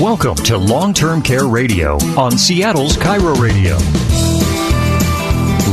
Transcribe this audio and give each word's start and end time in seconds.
Welcome 0.00 0.36
to 0.36 0.56
Long 0.56 0.94
Term 0.94 1.20
Care 1.20 1.48
Radio 1.48 1.96
on 2.16 2.38
Seattle's 2.38 2.96
KIRO 2.96 3.34
Radio. 3.34 3.76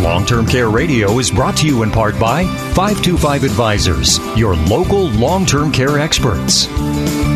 Long 0.02 0.26
Term 0.26 0.48
Care 0.48 0.72
Radio 0.72 1.20
is 1.20 1.30
brought 1.30 1.56
to 1.58 1.68
you 1.68 1.84
in 1.84 1.92
part 1.92 2.20
by 2.20 2.46
525 2.74 3.44
Advisors, 3.44 4.18
your 4.36 4.56
local 4.56 5.10
long 5.10 5.46
term 5.46 5.72
care 5.72 6.00
experts. 6.00 6.66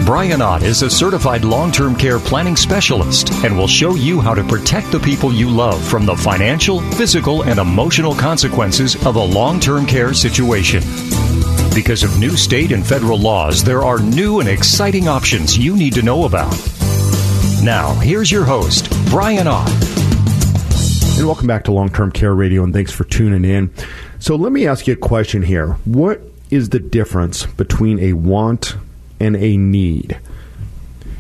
Brian 0.04 0.41
Ott 0.41 0.63
is 0.63 0.81
a 0.81 0.89
certified 0.89 1.45
long 1.45 1.71
term 1.71 1.95
care 1.95 2.17
planning 2.17 2.55
specialist 2.55 3.31
and 3.43 3.55
will 3.55 3.67
show 3.67 3.93
you 3.93 4.19
how 4.19 4.33
to 4.33 4.43
protect 4.43 4.91
the 4.91 4.99
people 4.99 5.31
you 5.31 5.47
love 5.47 5.87
from 5.87 6.07
the 6.07 6.15
financial, 6.15 6.81
physical, 6.93 7.43
and 7.43 7.59
emotional 7.59 8.15
consequences 8.15 8.95
of 9.05 9.15
a 9.15 9.23
long 9.23 9.59
term 9.59 9.85
care 9.85 10.11
situation. 10.15 10.81
Because 11.75 12.01
of 12.01 12.19
new 12.19 12.35
state 12.35 12.71
and 12.71 12.85
federal 12.85 13.19
laws, 13.19 13.63
there 13.63 13.83
are 13.83 13.99
new 13.99 14.39
and 14.39 14.49
exciting 14.49 15.07
options 15.07 15.55
you 15.55 15.75
need 15.75 15.93
to 15.93 16.01
know 16.01 16.25
about. 16.25 16.79
Now, 17.63 17.93
here's 17.95 18.31
your 18.31 18.45
host, 18.45 18.89
Brian 19.09 19.45
Ott. 19.45 19.69
And 21.17 21.27
welcome 21.27 21.45
back 21.45 21.65
to 21.65 21.73
Long 21.73 21.89
Term 21.89 22.09
Care 22.09 22.33
Radio, 22.33 22.63
and 22.63 22.73
thanks 22.73 22.93
for 22.93 23.04
tuning 23.04 23.43
in. 23.43 23.69
So, 24.17 24.37
let 24.37 24.54
me 24.54 24.65
ask 24.65 24.87
you 24.87 24.93
a 24.93 24.97
question 24.97 25.43
here. 25.43 25.73
What 25.83 26.21
is 26.50 26.69
the 26.69 26.79
difference 26.79 27.45
between 27.45 28.00
a 28.00 28.14
want 28.14 28.77
and 29.19 29.36
a 29.36 29.57
need? 29.57 30.17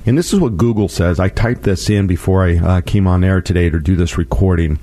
And 0.05 0.17
this 0.17 0.31
is 0.31 0.39
what 0.39 0.55
Google 0.55 0.87
says. 0.87 1.19
I 1.19 1.27
typed 1.27 1.63
this 1.63 1.89
in 1.89 2.07
before 2.07 2.45
I 2.45 2.55
uh, 2.55 2.81
came 2.81 3.05
on 3.05 3.25
air 3.25 3.41
today 3.41 3.69
to 3.69 3.77
do 3.77 3.97
this 3.97 4.17
recording. 4.17 4.79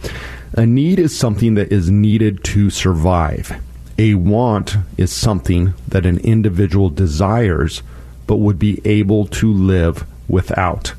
A 0.52 0.66
need 0.66 0.98
is 0.98 1.18
something 1.18 1.54
that 1.54 1.72
is 1.72 1.90
needed 1.90 2.44
to 2.44 2.68
survive. 2.68 3.62
A 3.96 4.12
want 4.12 4.76
is 4.98 5.10
something 5.10 5.72
that 5.88 6.04
an 6.04 6.18
individual 6.18 6.90
desires 6.90 7.82
but 8.26 8.36
would 8.36 8.58
be 8.58 8.82
able 8.84 9.26
to 9.28 9.50
live 9.50 10.06
without. 10.28 10.92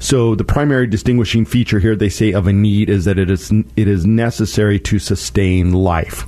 So 0.00 0.34
the 0.34 0.44
primary 0.44 0.86
distinguishing 0.86 1.44
feature 1.44 1.80
here 1.80 1.96
they 1.96 2.08
say 2.08 2.32
of 2.32 2.46
a 2.46 2.52
need 2.52 2.88
is 2.88 3.04
that 3.04 3.18
it 3.18 3.30
is 3.30 3.50
it 3.50 3.88
is 3.88 4.06
necessary 4.06 4.78
to 4.80 4.98
sustain 4.98 5.72
life. 5.72 6.24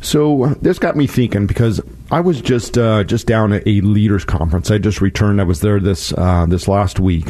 So 0.00 0.56
this 0.62 0.78
got 0.78 0.96
me 0.96 1.06
thinking 1.06 1.46
because 1.46 1.80
I 2.10 2.20
was 2.20 2.40
just 2.40 2.78
uh, 2.78 3.04
just 3.04 3.26
down 3.26 3.52
at 3.52 3.66
a 3.66 3.80
leaders 3.82 4.24
conference. 4.24 4.70
I 4.70 4.78
just 4.78 5.00
returned. 5.00 5.40
I 5.40 5.44
was 5.44 5.60
there 5.60 5.78
this 5.78 6.12
uh, 6.14 6.46
this 6.46 6.68
last 6.68 6.98
week, 6.98 7.26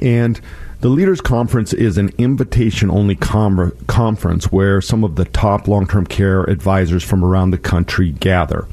and 0.00 0.40
the 0.80 0.88
leaders 0.88 1.20
conference 1.20 1.72
is 1.72 1.98
an 1.98 2.10
invitation 2.18 2.90
only 2.90 3.16
com- 3.16 3.72
conference 3.86 4.50
where 4.50 4.80
some 4.80 5.04
of 5.04 5.16
the 5.16 5.26
top 5.26 5.68
long 5.68 5.86
term 5.86 6.06
care 6.06 6.44
advisors 6.44 7.04
from 7.04 7.22
around 7.22 7.50
the 7.50 7.58
country 7.58 8.12
gather. 8.12 8.66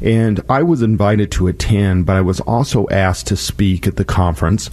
And 0.00 0.40
I 0.48 0.62
was 0.62 0.82
invited 0.82 1.30
to 1.32 1.48
attend, 1.48 2.06
but 2.06 2.16
I 2.16 2.20
was 2.20 2.40
also 2.40 2.88
asked 2.88 3.26
to 3.28 3.36
speak 3.36 3.86
at 3.86 3.96
the 3.96 4.04
conference. 4.04 4.70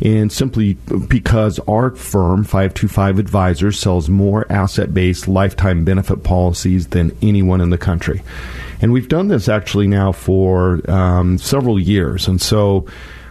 And 0.00 0.32
simply 0.32 0.74
because 1.08 1.60
our 1.60 1.94
firm, 1.94 2.42
525 2.42 3.18
Advisors, 3.18 3.78
sells 3.78 4.08
more 4.08 4.50
asset 4.50 4.92
based 4.92 5.28
lifetime 5.28 5.84
benefit 5.84 6.24
policies 6.24 6.88
than 6.88 7.16
anyone 7.22 7.60
in 7.60 7.70
the 7.70 7.78
country. 7.78 8.22
And 8.80 8.92
we've 8.92 9.08
done 9.08 9.28
this 9.28 9.48
actually 9.48 9.86
now 9.86 10.10
for 10.10 10.80
um, 10.90 11.38
several 11.38 11.78
years. 11.78 12.26
And 12.26 12.42
so 12.42 12.86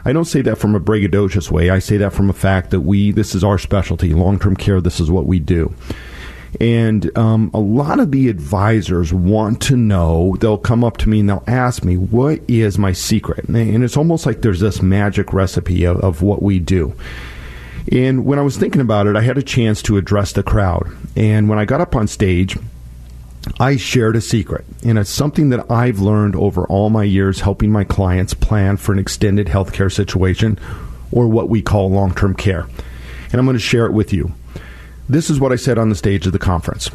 I 0.06 0.14
don't 0.14 0.26
say 0.26 0.42
that 0.44 0.58
from 0.58 0.76
a 0.76 0.80
braggadocious 0.80 1.52
way. 1.52 1.70
I 1.70 1.80
say 1.80 1.98
that 1.98 2.14
from 2.14 2.30
a 2.30 2.34
fact 2.34 2.72
that 2.72 2.82
we, 2.82 3.12
this 3.12 3.36
is 3.36 3.44
our 3.44 3.58
specialty, 3.58 4.14
long 4.14 4.40
term 4.40 4.56
care, 4.56 4.80
this 4.80 5.00
is 5.00 5.12
what 5.12 5.26
we 5.26 5.40
do. 5.40 5.74
And 6.60 7.18
um, 7.18 7.50
a 7.54 7.60
lot 7.60 8.00
of 8.00 8.12
the 8.12 8.28
advisors 8.28 9.14
want 9.14 9.62
to 9.64 9.78
know, 9.78 10.36
they'll 10.40 10.58
come 10.58 10.84
up 10.84 10.98
to 10.98 11.10
me 11.10 11.22
and 11.22 11.30
they'll 11.30 11.44
ask 11.48 11.84
me, 11.84 11.96
what 11.96 12.42
is 12.48 12.78
my 12.78 12.92
secret? 12.92 13.48
And 13.48 13.84
it's 13.84 13.98
almost 13.98 14.26
like 14.26 14.42
there's 14.42 14.60
this 14.60 14.82
magic 14.82 15.34
recipe 15.34 15.86
of, 15.86 15.98
of 16.02 16.22
what 16.22 16.44
we 16.44 16.60
do. 16.60 16.94
And 17.92 18.26
when 18.26 18.38
I 18.38 18.44
was 18.44 18.58
thinking 18.58 18.82
about 18.82 19.08
it, 19.08 19.16
I 19.16 19.22
had 19.22 19.38
a 19.38 19.44
chance 19.44 19.82
to 19.84 19.98
address 19.98 20.34
the 20.34 20.44
crowd. 20.44 20.88
And 21.16 21.50
when 21.50 21.58
I 21.58 21.66
got 21.66 21.82
up 21.82 21.96
on 21.96 22.08
stage, 22.08 22.58
I 23.60 23.78
shared 23.78 24.16
a 24.16 24.22
secret, 24.22 24.66
and 24.84 25.00
it's 25.00 25.10
something 25.10 25.50
that 25.50 25.70
I've 25.72 26.00
learned 26.00 26.36
over 26.36 26.66
all 26.68 26.92
my 26.92 27.04
years 27.04 27.42
helping 27.42 27.72
my 27.72 27.84
clients 27.84 28.36
plan 28.36 28.78
for 28.78 28.92
an 28.92 29.00
extended 29.00 29.48
healthcare 29.48 29.92
situation 29.92 30.60
or 31.12 31.28
what 31.28 31.50
we 31.50 31.62
call 31.62 31.90
long 31.90 32.14
term 32.14 32.36
care. 32.36 32.68
And 33.32 33.36
I'm 33.36 33.46
going 33.46 33.58
to 33.58 33.60
share 33.60 33.88
it 33.88 33.94
with 33.94 34.14
you. 34.14 34.32
This 35.12 35.30
is 35.30 35.42
what 35.42 35.52
I 35.52 35.58
said 35.58 35.78
on 35.78 35.90
the 35.90 35.96
stage 35.96 36.26
of 36.26 36.32
the 36.32 36.40
conference. 36.40 36.90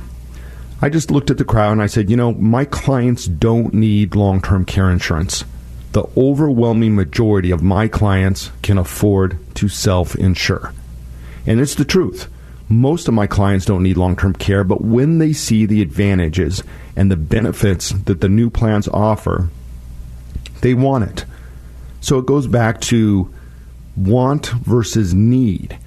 I 0.81 0.89
just 0.89 1.11
looked 1.11 1.31
at 1.31 1.37
the 1.37 1.45
crowd 1.45 1.73
and 1.73 1.83
I 1.83 1.87
said, 1.87 2.09
you 2.09 2.17
know, 2.17 2.33
my 2.33 2.65
clients 2.65 3.27
don't 3.27 3.75
need 3.75 4.15
long 4.15 4.41
term 4.41 4.65
care 4.65 4.91
insurance. 4.91 5.45
The 5.93 6.05
overwhelming 6.17 6.95
majority 6.95 7.51
of 7.51 7.63
my 7.63 7.89
clients 7.89 8.53
can 8.63 8.79
afford 8.79 9.37
to 9.57 9.69
self 9.69 10.15
insure. 10.17 10.73
And 11.45 11.61
it's 11.61 11.75
the 11.75 11.85
truth. 11.85 12.31
Most 12.71 13.07
of 13.07 13.13
my 13.13 13.27
clients 13.27 13.67
don't 13.67 13.83
need 13.83 13.99
long 13.99 14.17
term 14.17 14.33
care, 14.33 14.65
but 14.65 14.81
when 14.81 15.19
they 15.19 15.35
see 15.35 15.67
the 15.67 15.83
advantages 15.83 16.63
and 16.97 17.11
the 17.11 17.17
benefits 17.17 17.91
that 17.91 18.23
the 18.23 18.31
new 18.31 18.49
plans 18.49 18.89
offer, 18.89 19.51
they 20.63 20.73
want 20.73 21.05
it. 21.05 21.27
So 22.01 22.19
it 22.19 22.25
goes 22.25 22.47
back 22.47 22.81
to 22.83 23.31
want 23.95 24.47
versus 24.47 25.13
need. 25.13 25.79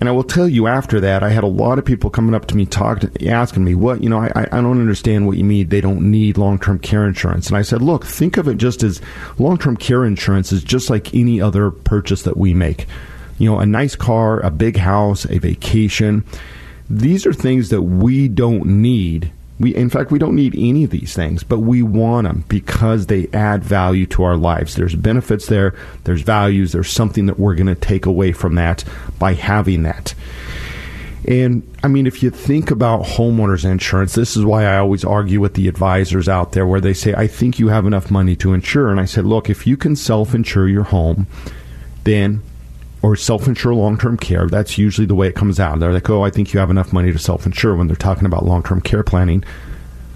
And 0.00 0.08
I 0.08 0.12
will 0.12 0.24
tell 0.24 0.48
you 0.48 0.66
after 0.66 0.98
that, 1.00 1.22
I 1.22 1.28
had 1.28 1.44
a 1.44 1.46
lot 1.46 1.78
of 1.78 1.84
people 1.84 2.08
coming 2.08 2.34
up 2.34 2.46
to 2.46 2.56
me 2.56 2.64
talking, 2.64 3.28
asking 3.28 3.64
me, 3.64 3.74
what, 3.74 4.02
you 4.02 4.08
know, 4.08 4.18
I, 4.18 4.48
I 4.50 4.60
don't 4.62 4.80
understand 4.80 5.26
what 5.26 5.36
you 5.36 5.44
mean. 5.44 5.68
They 5.68 5.82
don't 5.82 6.10
need 6.10 6.38
long 6.38 6.58
term 6.58 6.78
care 6.78 7.06
insurance. 7.06 7.48
And 7.48 7.56
I 7.58 7.60
said, 7.60 7.82
look, 7.82 8.06
think 8.06 8.38
of 8.38 8.48
it 8.48 8.56
just 8.56 8.82
as 8.82 9.02
long 9.38 9.58
term 9.58 9.76
care 9.76 10.06
insurance 10.06 10.52
is 10.52 10.64
just 10.64 10.88
like 10.88 11.14
any 11.14 11.38
other 11.38 11.70
purchase 11.70 12.22
that 12.22 12.38
we 12.38 12.54
make. 12.54 12.86
You 13.36 13.50
know, 13.50 13.58
a 13.58 13.66
nice 13.66 13.94
car, 13.94 14.40
a 14.40 14.50
big 14.50 14.78
house, 14.78 15.26
a 15.26 15.36
vacation. 15.36 16.24
These 16.88 17.26
are 17.26 17.34
things 17.34 17.68
that 17.68 17.82
we 17.82 18.26
don't 18.26 18.64
need 18.64 19.30
we, 19.60 19.74
in 19.76 19.90
fact, 19.90 20.10
we 20.10 20.18
don't 20.18 20.34
need 20.34 20.54
any 20.56 20.84
of 20.84 20.90
these 20.90 21.14
things, 21.14 21.44
but 21.44 21.58
we 21.58 21.82
want 21.82 22.26
them 22.26 22.44
because 22.48 23.06
they 23.06 23.28
add 23.34 23.62
value 23.62 24.06
to 24.06 24.22
our 24.22 24.36
lives. 24.36 24.74
There's 24.74 24.94
benefits 24.94 25.46
there, 25.46 25.74
there's 26.04 26.22
values, 26.22 26.72
there's 26.72 26.90
something 26.90 27.26
that 27.26 27.38
we're 27.38 27.54
going 27.54 27.66
to 27.66 27.74
take 27.74 28.06
away 28.06 28.32
from 28.32 28.54
that 28.54 28.84
by 29.18 29.34
having 29.34 29.82
that. 29.82 30.14
And 31.28 31.62
I 31.84 31.88
mean, 31.88 32.06
if 32.06 32.22
you 32.22 32.30
think 32.30 32.70
about 32.70 33.02
homeowners 33.04 33.70
insurance, 33.70 34.14
this 34.14 34.34
is 34.34 34.46
why 34.46 34.64
I 34.64 34.78
always 34.78 35.04
argue 35.04 35.40
with 35.40 35.52
the 35.52 35.68
advisors 35.68 36.26
out 36.26 36.52
there 36.52 36.66
where 36.66 36.80
they 36.80 36.94
say, 36.94 37.12
I 37.12 37.26
think 37.26 37.58
you 37.58 37.68
have 37.68 37.84
enough 37.84 38.10
money 38.10 38.36
to 38.36 38.54
insure. 38.54 38.90
And 38.90 38.98
I 38.98 39.04
said, 39.04 39.26
look, 39.26 39.50
if 39.50 39.66
you 39.66 39.76
can 39.76 39.94
self 39.94 40.34
insure 40.34 40.68
your 40.68 40.84
home, 40.84 41.26
then 42.04 42.40
or 43.02 43.16
self 43.16 43.46
insure 43.46 43.74
long 43.74 43.98
term 43.98 44.16
care. 44.16 44.46
That's 44.46 44.78
usually 44.78 45.06
the 45.06 45.14
way 45.14 45.28
it 45.28 45.34
comes 45.34 45.58
out. 45.58 45.78
They're 45.78 45.92
like, 45.92 46.10
oh, 46.10 46.22
I 46.22 46.30
think 46.30 46.52
you 46.52 46.60
have 46.60 46.70
enough 46.70 46.92
money 46.92 47.12
to 47.12 47.18
self 47.18 47.46
insure 47.46 47.74
when 47.76 47.86
they're 47.86 47.96
talking 47.96 48.26
about 48.26 48.44
long 48.44 48.62
term 48.62 48.80
care 48.80 49.02
planning. 49.02 49.44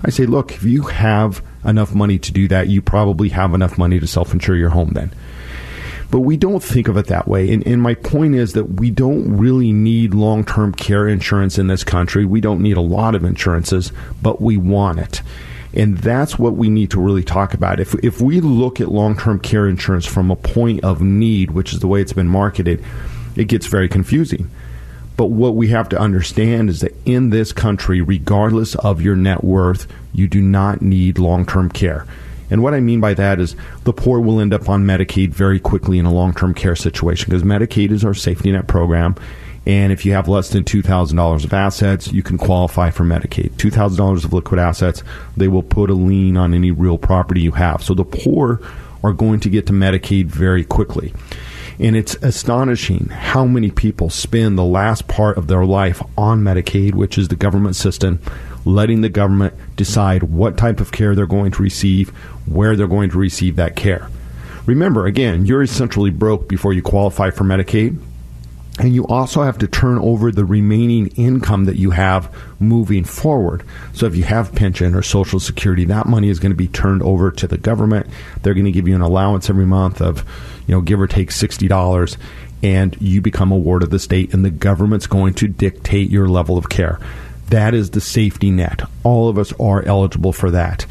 I 0.05 0.11
say, 0.11 0.27
look, 0.27 0.53
if 0.53 0.65
you 0.65 0.83
have 0.83 1.43
enough 1.65 1.95
money 1.95 2.19
to 2.19 2.33
do 2.33 2.47
that, 2.49 2.69
you 2.69 2.83
probably 2.83 3.31
have 3.31 3.55
enough 3.55 3.79
money 3.79 3.99
to 4.01 4.07
self 4.07 4.33
insure 4.33 4.57
your 4.57 4.71
home 4.71 4.91
then. 4.91 5.13
But 6.11 6.21
we 6.21 6.37
don't 6.37 6.63
think 6.63 6.87
of 6.87 6.97
it 6.97 7.07
that 7.07 7.27
way. 7.27 7.53
And, 7.53 7.67
and 7.67 7.83
my 7.83 7.95
point 7.95 8.35
is 8.35 8.53
that 8.53 8.75
we 8.75 8.91
don't 8.91 9.37
really 9.37 9.73
need 9.73 10.15
long 10.15 10.45
term 10.45 10.73
care 10.73 11.09
insurance 11.09 11.59
in 11.59 11.67
this 11.67 11.83
country. 11.85 12.25
We 12.25 12.41
don't 12.41 12.61
need 12.61 12.77
a 12.77 12.83
lot 12.83 13.15
of 13.15 13.25
insurances, 13.25 13.93
but 14.23 14.41
we 14.41 14.57
want 14.57 14.99
it. 14.99 15.23
And 15.75 15.99
that's 15.99 16.39
what 16.39 16.55
we 16.55 16.71
need 16.71 16.91
to 16.93 17.01
really 17.01 17.25
talk 17.25 17.53
about. 17.53 17.81
If, 17.81 17.95
if 17.97 18.21
we 18.21 18.41
look 18.41 18.81
at 18.81 18.89
long 18.89 19.17
term 19.17 19.41
care 19.41 19.67
insurance 19.67 20.07
from 20.07 20.31
a 20.31 20.37
point 20.37 20.85
of 20.85 21.01
need, 21.01 21.51
which 21.51 21.73
is 21.73 21.81
the 21.81 21.89
way 21.89 22.01
it's 22.01 22.13
been 22.13 22.29
marketed, 22.29 22.83
it 23.37 23.49
gets 23.49 23.67
very 23.67 23.89
confusing. 23.89 24.51
But 25.17 25.27
what 25.27 25.55
we 25.55 25.69
have 25.69 25.89
to 25.91 25.99
understand 25.99 26.71
is 26.71 26.81
that 26.81 26.95
in 27.05 27.31
this 27.31 27.53
country, 27.53 28.01
regardless 28.01 28.75
of 28.77 29.01
your 29.01 29.17
net 29.17 29.45
worth, 29.45 29.87
you 30.13 30.27
do 30.29 30.41
not 30.41 30.83
need 30.83 31.19
long 31.19 31.45
term 31.47 31.71
care. 31.71 32.07
And 32.51 32.63
what 32.63 32.75
I 32.75 32.81
mean 32.81 33.01
by 33.01 33.15
that 33.15 33.41
is 33.41 33.57
the 33.85 33.93
poor 33.93 34.21
will 34.21 34.41
end 34.41 34.53
up 34.53 34.69
on 34.69 34.85
Medicaid 34.85 35.31
very 35.31 35.59
quickly 35.59 35.99
in 35.99 36.07
a 36.07 36.13
long 36.13 36.35
term 36.35 36.55
care 36.55 36.77
situation 36.77 37.31
because 37.31 37.43
Medicaid 37.43 37.91
is 37.91 38.05
our 38.05 38.15
safety 38.15 38.53
net 38.53 38.67
program. 38.67 39.17
And 39.67 39.93
if 39.93 40.05
you 40.05 40.13
have 40.13 40.29
less 40.29 40.51
than 40.51 40.65
$2,000 40.65 41.45
of 41.45 41.53
assets, 41.53 42.13
you 42.13 42.23
can 42.23 42.37
qualify 42.37 42.91
for 42.91 43.05
Medicaid. 43.05 43.53
$2,000 43.53 44.25
of 44.25 44.33
liquid 44.33 44.61
assets, 44.61 45.03
they 45.37 45.49
will 45.49 45.63
put 45.63 45.91
a 45.91 45.95
lien 45.95 46.37
on 46.37 46.53
any 46.53 46.71
real 46.71 46.99
property 46.99 47.41
you 47.41 47.53
have. 47.53 47.83
So 47.83 47.95
the 47.95 48.05
poor 48.05 48.61
are 49.03 49.13
going 49.13 49.41
to 49.41 49.51
get 49.51 49.67
to 49.67 49.73
Medicaid 49.73 50.27
very 50.27 50.65
quickly. 50.65 51.15
And 51.79 51.97
it's 51.97 52.15
astonishing 52.17 53.09
how 53.09 53.47
many 53.47 53.71
people 53.71 54.11
spend 54.11 54.57
the 54.57 54.65
last 54.65 55.09
part 55.09 55.37
of 55.37 55.49
their 55.49 55.65
life 55.65 56.03
on 56.17 56.43
Medicaid, 56.43 56.95
which 56.95 57.19
is 57.19 57.29
the 57.29 57.37
government 57.37 57.75
system, 57.75 58.21
letting 58.65 59.01
the 59.01 59.09
government 59.09 59.55
decide 59.77 60.23
what 60.23 60.57
type 60.57 60.81
of 60.81 60.93
care 60.93 61.15
they're 61.15 61.27
going 61.27 61.51
to 61.53 61.63
receive, 61.63 62.11
where 62.47 62.77
they're 62.77 62.87
going 62.87 63.11
to 63.11 63.19
receive 63.19 63.57
that 63.57 63.77
care. 63.77 64.09
Remember, 64.67 65.07
again, 65.07 65.47
you're 65.47 65.63
essentially 65.63 66.11
broke 66.11 66.49
before 66.49 66.73
you 66.73 66.81
qualify 66.81 67.31
for 67.31 67.45
Medicaid 67.45 67.99
and 68.79 68.95
you 68.95 69.07
also 69.07 69.43
have 69.43 69.59
to 69.59 69.69
turn 69.69 69.99
over 69.99 70.33
the 70.33 70.45
remaining 70.45 71.07
income 71.09 71.67
that 71.67 71.77
you 71.77 71.93
have 71.93 72.35
moving 72.59 73.05
forward. 73.05 73.65
So 73.93 74.07
if 74.07 74.17
you 74.17 74.25
have 74.25 74.55
pension 74.55 74.97
or 74.97 75.03
social 75.03 75.39
security, 75.39 75.85
that 75.85 76.07
money 76.07 76.29
is 76.29 76.41
going 76.41 76.51
to 76.51 76.57
be 76.57 76.69
turned 76.69 77.03
over 77.03 77.31
to 77.31 77.47
the 77.47 77.59
government. 77.59 78.07
They're 78.43 78.55
going 78.55 78.65
to 78.65 78.73
give 78.73 78.89
you 78.89 78.97
an 78.97 79.01
allowance 79.01 79.49
every 79.49 79.67
month 79.67 80.01
of, 80.01 80.25
you 80.67 80.75
know, 80.75 80.81
give 80.81 81.01
or 81.01 81.07
take 81.07 81.31
$60 81.31 82.17
and 82.65 82.97
you 83.01 83.21
become 83.21 83.53
a 83.53 83.57
ward 83.57 83.85
of 83.85 83.91
the 83.91 83.99
state 83.99 84.35
and 84.35 84.45
the 84.45 84.51
government's 84.51 85.07
going 85.07 85.35
to 85.35 85.47
dictate 85.47 86.11
your 86.11 86.29
level 86.29 86.59
of 86.59 86.69
care. 86.69 86.99
That 87.51 87.75
is 87.75 87.91
the 87.91 88.01
safety 88.01 88.51
net. 88.51 88.83
All 89.05 89.29
of 89.29 89.39
us 89.39 89.53
are 89.61 89.83
eligible 89.83 90.33
for 90.33 90.51
that. 90.51 90.87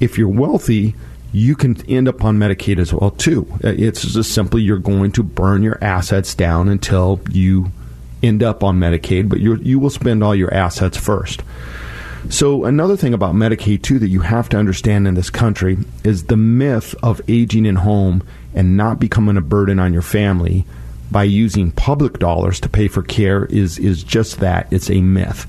If 0.00 0.16
you're 0.16 0.28
wealthy, 0.28 0.94
you 1.32 1.54
can 1.54 1.80
end 1.88 2.08
up 2.08 2.24
on 2.24 2.38
Medicaid 2.38 2.78
as 2.78 2.92
well 2.92 3.10
too. 3.10 3.46
Uh, 3.62 3.74
it's 3.76 4.02
just 4.02 4.32
simply 4.32 4.62
you're 4.62 4.78
going 4.78 5.12
to 5.12 5.22
burn 5.22 5.62
your 5.62 5.82
assets 5.82 6.34
down 6.34 6.68
until 6.68 7.20
you 7.30 7.70
end 8.22 8.42
up 8.42 8.64
on 8.64 8.78
Medicaid, 8.78 9.28
but 9.28 9.40
you 9.40 9.56
you 9.56 9.78
will 9.78 9.90
spend 9.90 10.24
all 10.24 10.34
your 10.34 10.52
assets 10.52 10.96
first. 10.96 11.42
So 12.30 12.64
another 12.64 12.96
thing 12.96 13.14
about 13.14 13.34
Medicaid 13.34 13.82
too 13.82 13.98
that 14.00 14.08
you 14.08 14.20
have 14.20 14.48
to 14.50 14.58
understand 14.58 15.06
in 15.06 15.14
this 15.14 15.30
country 15.30 15.78
is 16.04 16.24
the 16.24 16.36
myth 16.36 16.94
of 17.02 17.20
aging 17.28 17.64
in 17.64 17.76
home 17.76 18.22
and 18.54 18.76
not 18.76 18.98
becoming 18.98 19.36
a 19.36 19.42
burden 19.42 19.78
on 19.78 19.92
your 19.92 20.02
family 20.02 20.66
by 21.10 21.22
using 21.22 21.70
public 21.70 22.18
dollars 22.18 22.60
to 22.60 22.68
pay 22.68 22.88
for 22.88 23.02
care 23.02 23.44
is 23.46 23.78
is 23.78 24.02
just 24.02 24.40
that. 24.40 24.66
It's 24.70 24.90
a 24.90 25.00
myth 25.00 25.46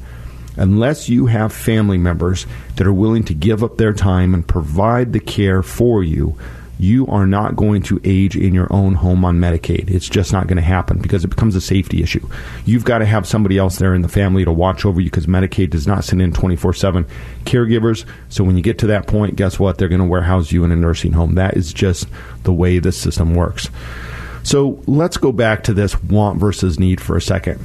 unless 0.60 1.10
you 1.10 1.26
have 1.26 1.52
family 1.52 1.98
members 1.98 2.46
that 2.76 2.86
are 2.86 2.94
willing 2.94 3.24
to 3.24 3.34
give 3.34 3.64
up 3.64 3.78
their 3.78 3.94
time 3.94 4.34
and 4.34 4.48
provide 4.48 5.14
the 5.14 5.20
care 5.20 5.64
for 5.64 6.04
you, 6.04 6.38
you 6.80 7.06
are 7.08 7.28
not 7.28 7.58
going 7.58 7.82
to 7.84 8.00
age 8.06 8.38
in 8.38 8.54
your 8.54 8.72
own 8.72 8.94
home 8.94 9.26
on 9.26 9.38
Medicaid. 9.40 9.90
It's 9.90 10.08
just 10.08 10.32
not 10.32 10.48
going 10.48 10.56
to 10.56 10.62
happen 10.62 11.00
because 11.00 11.26
it 11.26 11.28
becomes 11.28 11.56
a 11.56 11.62
safety 11.62 12.02
issue. 12.02 12.26
You've 12.66 12.86
got 12.86 13.00
to 13.00 13.06
have 13.06 13.28
somebody 13.28 13.58
else 13.58 13.78
there 13.78 13.94
in 13.94 14.02
the 14.02 14.08
family 14.08 14.46
to 14.46 14.52
watch 14.52 14.86
over 14.86 15.02
you 15.02 15.10
because 15.10 15.26
Medicaid 15.26 15.72
does 15.72 15.86
not 15.86 16.06
send 16.06 16.22
in 16.22 16.32
24 16.32 16.74
7 16.74 17.06
caregivers. 17.44 18.06
So 18.30 18.46
when 18.46 18.56
you 18.56 18.64
get 18.64 18.78
to 18.80 18.88
that 18.88 19.08
point, 19.08 19.36
guess 19.36 19.60
what? 19.60 19.78
They're 19.78 19.90
going 19.90 20.00
to 20.00 20.08
warehouse 20.08 20.54
you 20.54 20.64
in 20.64 20.72
a 20.72 20.76
nursing 20.76 21.12
home. 21.12 21.36
That 21.36 21.58
is 21.58 21.74
just 21.74 22.08
the 22.44 22.54
way 22.54 22.80
the 22.80 22.94
system 22.94 23.36
works. 23.36 23.70
So 24.44 24.82
let's 24.88 25.18
go 25.18 25.34
back 25.34 25.64
to 25.66 25.74
this 25.74 26.02
want 26.04 26.40
versus 26.40 26.80
need 26.80 27.02
for 27.02 27.18
a 27.18 27.22
second. 27.22 27.60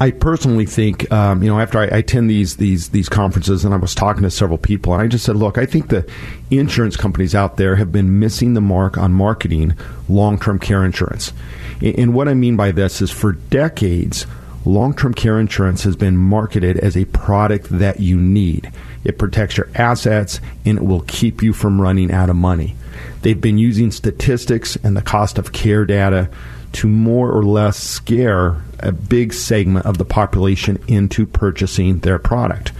I 0.00 0.10
personally 0.10 0.66
think, 0.66 1.10
um, 1.12 1.42
you 1.42 1.48
know, 1.48 1.60
after 1.60 1.78
I, 1.78 1.84
I, 1.84 1.98
attend 1.98 2.28
these 2.28 2.56
these 2.56 2.88
these 2.88 3.08
conferences, 3.08 3.64
and 3.64 3.72
I 3.72 3.76
was 3.76 3.94
talking 3.94 4.22
to 4.24 4.30
several 4.30 4.58
people, 4.58 4.92
and 4.92 5.00
I 5.00 5.06
just 5.06 5.24
said, 5.24 5.36
look, 5.36 5.56
I 5.56 5.66
think 5.66 5.88
the 5.88 6.08
insurance 6.50 6.96
companies 6.96 7.34
out 7.34 7.58
there 7.58 7.76
have 7.76 7.92
been 7.92 8.18
missing 8.18 8.54
the 8.54 8.60
mark 8.60 8.98
on 8.98 9.12
marketing 9.12 9.74
long 10.08 10.38
term 10.38 10.58
care 10.58 10.84
insurance. 10.84 11.32
And, 11.80 12.14
what 12.14 12.28
I 12.28 12.34
mean 12.34 12.56
by 12.56 12.72
this 12.72 13.02
is, 13.02 13.10
for 13.10 13.32
decades, 13.32 14.26
long 14.64 14.96
term 14.96 15.14
care 15.14 15.38
insurance 15.38 15.84
has 15.84 15.94
been 15.94 16.16
marketed 16.16 16.76
as 16.78 16.96
a 16.96 17.04
product 17.06 17.68
that 17.70 18.00
you 18.00 18.16
need. 18.16 18.72
It 19.04 19.18
protects 19.18 19.56
your 19.56 19.68
assets, 19.76 20.40
and 20.64 20.78
it 20.78 20.84
will 20.84 21.02
keep 21.02 21.40
you 21.40 21.52
from 21.52 21.80
running 21.80 22.10
out 22.10 22.30
of 22.30 22.36
money. 22.36 22.74
They've 23.22 23.40
been 23.40 23.58
using 23.58 23.92
statistics 23.92 24.76
and 24.76 24.96
the 24.96 25.02
cost 25.02 25.38
of 25.38 25.52
care 25.52 25.84
data 25.84 26.30
to 26.72 26.88
more 26.88 27.30
or 27.30 27.44
less 27.44 27.78
scare 27.78 28.56
a 28.84 28.92
big 28.92 29.32
segment 29.32 29.86
of 29.86 29.98
the 29.98 30.04
population 30.04 30.82
into 30.88 31.26
purchasing 31.26 31.98
their 32.00 32.18
product. 32.18 32.72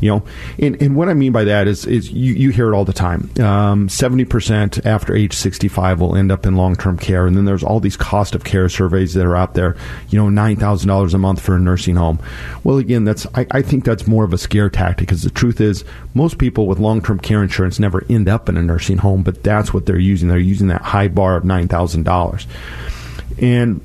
You 0.00 0.10
know, 0.10 0.22
and, 0.58 0.80
and 0.80 0.96
what 0.96 1.10
I 1.10 1.14
mean 1.14 1.30
by 1.30 1.44
that 1.44 1.68
is 1.68 1.84
is 1.84 2.10
you, 2.10 2.32
you 2.32 2.50
hear 2.52 2.72
it 2.72 2.74
all 2.74 2.86
the 2.86 2.92
time. 2.94 3.30
Um, 3.38 3.90
seventy 3.90 4.24
percent 4.24 4.86
after 4.86 5.14
age 5.14 5.34
sixty 5.34 5.68
five 5.68 6.00
will 6.00 6.16
end 6.16 6.32
up 6.32 6.46
in 6.46 6.56
long 6.56 6.74
term 6.74 6.96
care, 6.96 7.26
and 7.26 7.36
then 7.36 7.44
there's 7.44 7.62
all 7.62 7.80
these 7.80 7.98
cost 7.98 8.34
of 8.34 8.42
care 8.42 8.70
surveys 8.70 9.12
that 9.12 9.26
are 9.26 9.36
out 9.36 9.52
there. 9.52 9.76
You 10.08 10.18
know, 10.18 10.30
nine 10.30 10.56
thousand 10.56 10.88
dollars 10.88 11.12
a 11.12 11.18
month 11.18 11.42
for 11.42 11.54
a 11.54 11.60
nursing 11.60 11.96
home. 11.96 12.18
Well, 12.64 12.78
again, 12.78 13.04
that's 13.04 13.26
I, 13.34 13.46
I 13.50 13.60
think 13.60 13.84
that's 13.84 14.06
more 14.06 14.24
of 14.24 14.32
a 14.32 14.38
scare 14.38 14.70
tactic 14.70 15.06
because 15.06 15.22
the 15.22 15.28
truth 15.28 15.60
is 15.60 15.84
most 16.14 16.38
people 16.38 16.66
with 16.66 16.78
long 16.78 17.02
term 17.02 17.20
care 17.20 17.42
insurance 17.42 17.78
never 17.78 18.02
end 18.08 18.26
up 18.26 18.48
in 18.48 18.56
a 18.56 18.62
nursing 18.62 18.98
home, 18.98 19.22
but 19.22 19.42
that's 19.42 19.74
what 19.74 19.84
they're 19.84 19.98
using. 19.98 20.30
They're 20.30 20.38
using 20.38 20.68
that 20.68 20.80
high 20.80 21.08
bar 21.08 21.36
of 21.36 21.44
nine 21.44 21.68
thousand 21.68 22.04
dollars. 22.04 22.46
And 23.38 23.82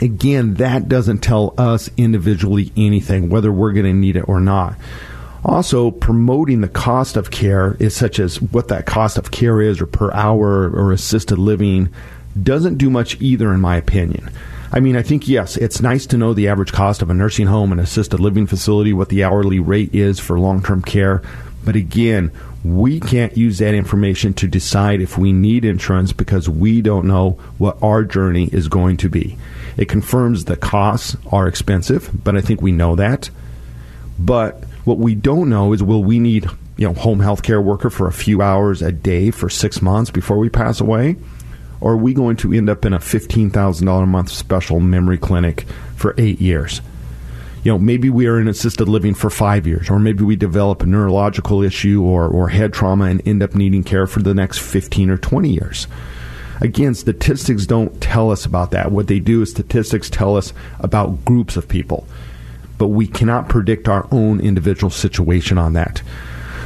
again, 0.00 0.54
that 0.54 0.88
doesn't 0.88 1.18
tell 1.18 1.54
us 1.58 1.90
individually 1.96 2.72
anything, 2.76 3.28
whether 3.28 3.52
we're 3.52 3.72
going 3.72 3.86
to 3.86 3.92
need 3.92 4.16
it 4.16 4.28
or 4.28 4.40
not. 4.40 4.76
Also, 5.44 5.90
promoting 5.90 6.60
the 6.60 6.68
cost 6.68 7.16
of 7.16 7.30
care 7.30 7.76
is 7.78 7.94
such 7.94 8.18
as 8.18 8.42
what 8.42 8.68
that 8.68 8.84
cost 8.84 9.16
of 9.16 9.30
care 9.30 9.60
is 9.60 9.80
or 9.80 9.86
per 9.86 10.12
hour 10.12 10.68
or 10.70 10.92
assisted 10.92 11.38
living 11.38 11.88
doesn't 12.42 12.78
do 12.78 12.90
much 12.90 13.20
either, 13.20 13.52
in 13.52 13.60
my 13.60 13.76
opinion. 13.76 14.28
I 14.72 14.80
mean, 14.80 14.96
I 14.96 15.02
think, 15.02 15.28
yes, 15.28 15.56
it's 15.56 15.80
nice 15.80 16.06
to 16.06 16.16
know 16.16 16.34
the 16.34 16.48
average 16.48 16.72
cost 16.72 17.00
of 17.00 17.10
a 17.10 17.14
nursing 17.14 17.46
home 17.46 17.70
and 17.70 17.80
assisted 17.80 18.18
living 18.18 18.46
facility, 18.46 18.92
what 18.92 19.08
the 19.08 19.22
hourly 19.22 19.60
rate 19.60 19.94
is 19.94 20.18
for 20.18 20.38
long 20.38 20.62
term 20.62 20.82
care. 20.82 21.22
But 21.64 21.76
again, 21.76 22.32
we 22.64 22.98
can't 22.98 23.36
use 23.36 23.58
that 23.58 23.74
information 23.74 24.34
to 24.34 24.48
decide 24.48 25.00
if 25.00 25.16
we 25.16 25.32
need 25.32 25.64
insurance 25.64 26.12
because 26.12 26.48
we 26.48 26.80
don't 26.80 27.06
know 27.06 27.38
what 27.58 27.80
our 27.82 28.02
journey 28.02 28.48
is 28.52 28.66
going 28.66 28.96
to 28.98 29.08
be. 29.08 29.38
It 29.76 29.88
confirms 29.88 30.44
the 30.44 30.56
costs 30.56 31.16
are 31.30 31.46
expensive, 31.46 32.10
but 32.24 32.36
I 32.36 32.40
think 32.40 32.62
we 32.62 32.72
know 32.72 32.96
that. 32.96 33.30
But 34.18 34.64
what 34.84 34.98
we 34.98 35.14
don't 35.14 35.48
know 35.48 35.72
is 35.72 35.82
will 35.82 36.02
we 36.02 36.18
need, 36.18 36.46
you 36.76 36.86
know, 36.86 36.94
home 36.94 37.20
health 37.20 37.42
care 37.42 37.60
worker 37.60 37.90
for 37.90 38.06
a 38.06 38.12
few 38.12 38.40
hours 38.40 38.80
a 38.80 38.92
day 38.92 39.30
for 39.30 39.50
6 39.50 39.82
months 39.82 40.10
before 40.10 40.38
we 40.38 40.48
pass 40.48 40.80
away? 40.80 41.16
Or 41.80 41.92
are 41.92 41.98
we 41.98 42.14
going 42.14 42.36
to 42.38 42.54
end 42.54 42.70
up 42.70 42.86
in 42.86 42.94
a 42.94 42.98
$15,000 42.98 44.02
a 44.02 44.06
month 44.06 44.30
special 44.30 44.80
memory 44.80 45.18
clinic 45.18 45.66
for 45.96 46.14
8 46.16 46.40
years? 46.40 46.80
you 47.66 47.72
know, 47.72 47.78
maybe 47.80 48.08
we 48.08 48.28
are 48.28 48.38
in 48.38 48.46
assisted 48.46 48.88
living 48.88 49.12
for 49.12 49.28
five 49.28 49.66
years, 49.66 49.90
or 49.90 49.98
maybe 49.98 50.22
we 50.22 50.36
develop 50.36 50.84
a 50.84 50.86
neurological 50.86 51.64
issue 51.64 52.00
or, 52.00 52.28
or 52.28 52.48
head 52.48 52.72
trauma 52.72 53.06
and 53.06 53.26
end 53.26 53.42
up 53.42 53.56
needing 53.56 53.82
care 53.82 54.06
for 54.06 54.22
the 54.22 54.32
next 54.32 54.58
15 54.58 55.10
or 55.10 55.16
20 55.16 55.50
years. 55.50 55.88
Again, 56.60 56.94
statistics 56.94 57.66
don't 57.66 58.00
tell 58.00 58.30
us 58.30 58.46
about 58.46 58.70
that. 58.70 58.90
What 58.90 59.08
they 59.08 59.18
do 59.18 59.42
is 59.42 59.50
statistics 59.50 60.08
tell 60.08 60.36
us 60.36 60.52
about 60.80 61.24
groups 61.24 61.56
of 61.56 61.68
people, 61.68 62.06
but 62.78 62.88
we 62.88 63.06
cannot 63.06 63.48
predict 63.48 63.88
our 63.88 64.06
own 64.10 64.40
individual 64.40 64.90
situation 64.90 65.58
on 65.58 65.74
that. 65.74 66.02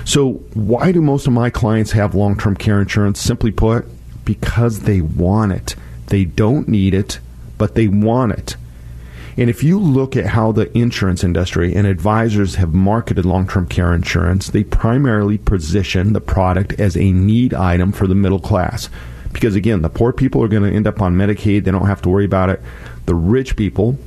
So, 0.04 0.34
why 0.54 0.92
do 0.92 1.02
most 1.02 1.26
of 1.26 1.32
my 1.32 1.50
clients 1.50 1.92
have 1.92 2.14
long 2.14 2.36
term 2.36 2.56
care 2.56 2.80
insurance? 2.80 3.20
Simply 3.20 3.50
put, 3.50 3.86
because 4.24 4.80
they 4.80 5.00
want 5.00 5.52
it. 5.52 5.76
They 6.06 6.24
don't 6.24 6.68
need 6.68 6.94
it, 6.94 7.20
but 7.58 7.74
they 7.74 7.88
want 7.88 8.32
it. 8.32 8.56
And 9.36 9.48
if 9.48 9.62
you 9.62 9.78
look 9.78 10.16
at 10.16 10.26
how 10.26 10.52
the 10.52 10.76
insurance 10.76 11.22
industry 11.24 11.74
and 11.74 11.86
advisors 11.86 12.56
have 12.56 12.74
marketed 12.74 13.24
long 13.24 13.46
term 13.46 13.66
care 13.66 13.94
insurance, 13.94 14.50
they 14.50 14.64
primarily 14.64 15.38
position 15.38 16.12
the 16.12 16.20
product 16.20 16.78
as 16.80 16.96
a 16.96 17.12
need 17.12 17.54
item 17.54 17.92
for 17.92 18.06
the 18.06 18.14
middle 18.14 18.40
class. 18.40 18.88
Because 19.32 19.54
again, 19.54 19.82
the 19.82 19.90
poor 19.90 20.12
people 20.12 20.42
are 20.42 20.48
going 20.48 20.62
to 20.62 20.74
end 20.74 20.86
up 20.86 21.00
on 21.00 21.16
Medicaid, 21.16 21.64
they 21.64 21.70
don't 21.70 21.86
have 21.86 22.02
to 22.02 22.08
worry 22.08 22.24
about 22.24 22.50
it. 22.50 22.60
The 23.06 23.14
rich 23.14 23.56
people, 23.56 23.98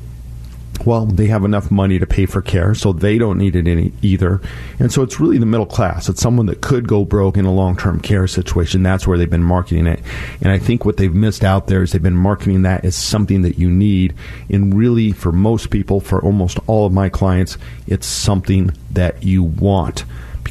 well, 0.85 1.05
they 1.05 1.27
have 1.27 1.45
enough 1.45 1.71
money 1.71 1.99
to 1.99 2.05
pay 2.05 2.25
for 2.25 2.41
care, 2.41 2.75
so 2.75 2.91
they 2.91 3.17
don't 3.17 3.37
need 3.37 3.55
it 3.55 3.67
any 3.67 3.93
either. 4.01 4.41
And 4.79 4.91
so 4.91 5.01
it's 5.01 5.19
really 5.19 5.37
the 5.37 5.45
middle 5.45 5.65
class. 5.65 6.09
It's 6.09 6.21
someone 6.21 6.47
that 6.47 6.61
could 6.61 6.87
go 6.87 7.05
broke 7.05 7.37
in 7.37 7.45
a 7.45 7.53
long 7.53 7.77
term 7.77 7.99
care 7.99 8.27
situation. 8.27 8.83
That's 8.83 9.07
where 9.07 9.17
they've 9.17 9.29
been 9.29 9.43
marketing 9.43 9.87
it. 9.87 10.01
And 10.41 10.51
I 10.51 10.57
think 10.57 10.83
what 10.83 10.97
they've 10.97 11.13
missed 11.13 11.43
out 11.43 11.67
there 11.67 11.83
is 11.83 11.91
they've 11.91 12.01
been 12.03 12.17
marketing 12.17 12.63
that 12.63 12.83
as 12.83 12.95
something 12.95 13.43
that 13.43 13.57
you 13.57 13.69
need. 13.69 14.13
And 14.49 14.73
really, 14.73 15.11
for 15.11 15.31
most 15.31 15.69
people, 15.69 16.01
for 16.01 16.21
almost 16.21 16.59
all 16.67 16.85
of 16.85 16.91
my 16.91 17.07
clients, 17.07 17.57
it's 17.87 18.07
something 18.07 18.71
that 18.91 19.23
you 19.23 19.43
want 19.43 20.03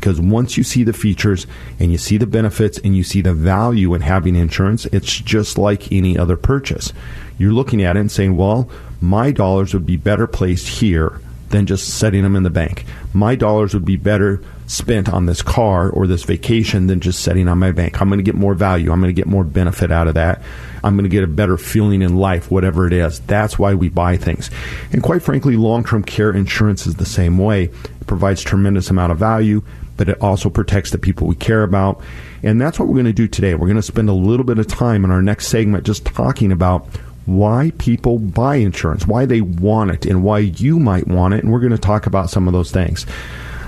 because 0.03 0.21
once 0.21 0.57
you 0.57 0.65
see 0.65 0.83
the 0.83 0.93
features 0.93 1.47
and 1.79 1.93
you 1.93 1.97
see 1.97 2.17
the 2.17 2.27
benefits 2.27 2.77
and 2.79 2.97
you 2.97 3.05
see 3.05 3.21
the 3.21 3.33
value 3.33 3.95
in 3.95 4.01
having 4.01 4.35
insurance, 4.35 4.85
it's 4.87 5.17
just 5.17 5.57
like 5.57 5.93
any 5.93 6.19
other 6.19 6.37
purchase. 6.37 6.93
You're 7.39 7.53
looking 7.53 7.85
at 7.85 7.97
it 7.97 8.01
and 8.01 8.11
saying, 8.11 8.37
well, 8.37 8.69
my 9.01 9.31
dollars 9.31 9.73
would 9.73 9.87
be 9.87 9.97
better 9.97 10.27
placed 10.27 10.67
here 10.67 11.21
than 11.51 11.67
just 11.67 11.89
setting 12.01 12.25
them 12.25 12.35
in 12.35 12.43
the 12.43 12.51
bank. 12.51 12.85
My 13.13 13.37
dollars 13.37 13.75
would 13.75 13.85
be 13.85 13.95
better 13.95 14.43
spent 14.67 15.09
on 15.09 15.27
this 15.27 15.41
car 15.41 15.89
or 15.89 16.09
this 16.09 16.25
vacation 16.25 16.89
than 16.89 16.99
just 16.99 17.23
setting 17.23 17.47
on 17.47 17.59
my 17.59 17.71
bank. 17.71 18.01
I'm 18.03 18.09
going 18.09 18.19
to 18.19 18.25
get 18.25 18.35
more 18.35 18.55
value. 18.55 18.91
I'm 18.91 19.01
going 19.01 19.15
to 19.15 19.21
get 19.21 19.29
more 19.29 19.45
benefit 19.45 19.93
out 19.93 20.09
of 20.09 20.15
that. 20.15 20.43
I'm 20.83 20.97
going 20.97 21.09
to 21.09 21.15
get 21.15 21.23
a 21.23 21.29
better 21.29 21.57
feeling 21.57 22.03
in 22.03 22.17
life, 22.17 22.51
whatever 22.51 22.89
it 22.89 22.93
is. 22.93 23.21
That's 23.21 23.57
why 23.57 23.75
we 23.75 23.89
buy 23.89 24.17
things. 24.17 24.51
And 24.91 25.01
quite 25.01 25.23
frankly, 25.23 25.57
long-term 25.57 26.03
care 26.03 26.33
insurance 26.33 26.89
is 26.89 26.97
the 26.97 27.07
same 27.07 27.39
way. 27.39 27.65
It 27.65 28.07
provides 28.09 28.43
tremendous 28.43 28.91
amount 28.91 29.13
of 29.13 29.19
value, 29.19 29.63
but 30.03 30.09
it 30.09 30.21
also 30.21 30.51
protects 30.51 30.91
the 30.91 30.99
people 30.99 31.29
we 31.29 31.37
care 31.37 31.63
about. 31.63 32.03
And 32.43 32.61
that's 32.61 32.77
what 32.77 32.89
we're 32.89 32.95
going 32.95 33.05
to 33.05 33.13
do 33.13 33.29
today. 33.29 33.55
We're 33.55 33.69
going 33.69 33.77
to 33.77 33.83
spend 33.83 34.09
a 34.09 34.13
little 34.13 34.43
bit 34.43 34.59
of 34.59 34.67
time 34.67 35.05
in 35.05 35.13
our 35.13 35.23
next 35.23 35.47
segment 35.47 35.87
just 35.87 36.05
talking 36.05 36.51
about 36.51 36.89
why 37.25 37.71
people 37.79 38.19
buy 38.19 38.57
insurance, 38.57 39.07
why 39.07 39.27
they 39.27 39.41
want 39.41 39.93
it, 39.93 40.05
and 40.05 40.25
why 40.25 40.41
you 40.41 40.81
might 40.81 41.07
want 41.07 41.35
it. 41.35 41.45
And 41.45 41.53
we're 41.53 41.61
going 41.61 41.71
to 41.71 41.79
talk 41.79 42.07
about 42.07 42.31
some 42.31 42.49
of 42.49 42.53
those 42.53 42.73
things. 42.73 43.07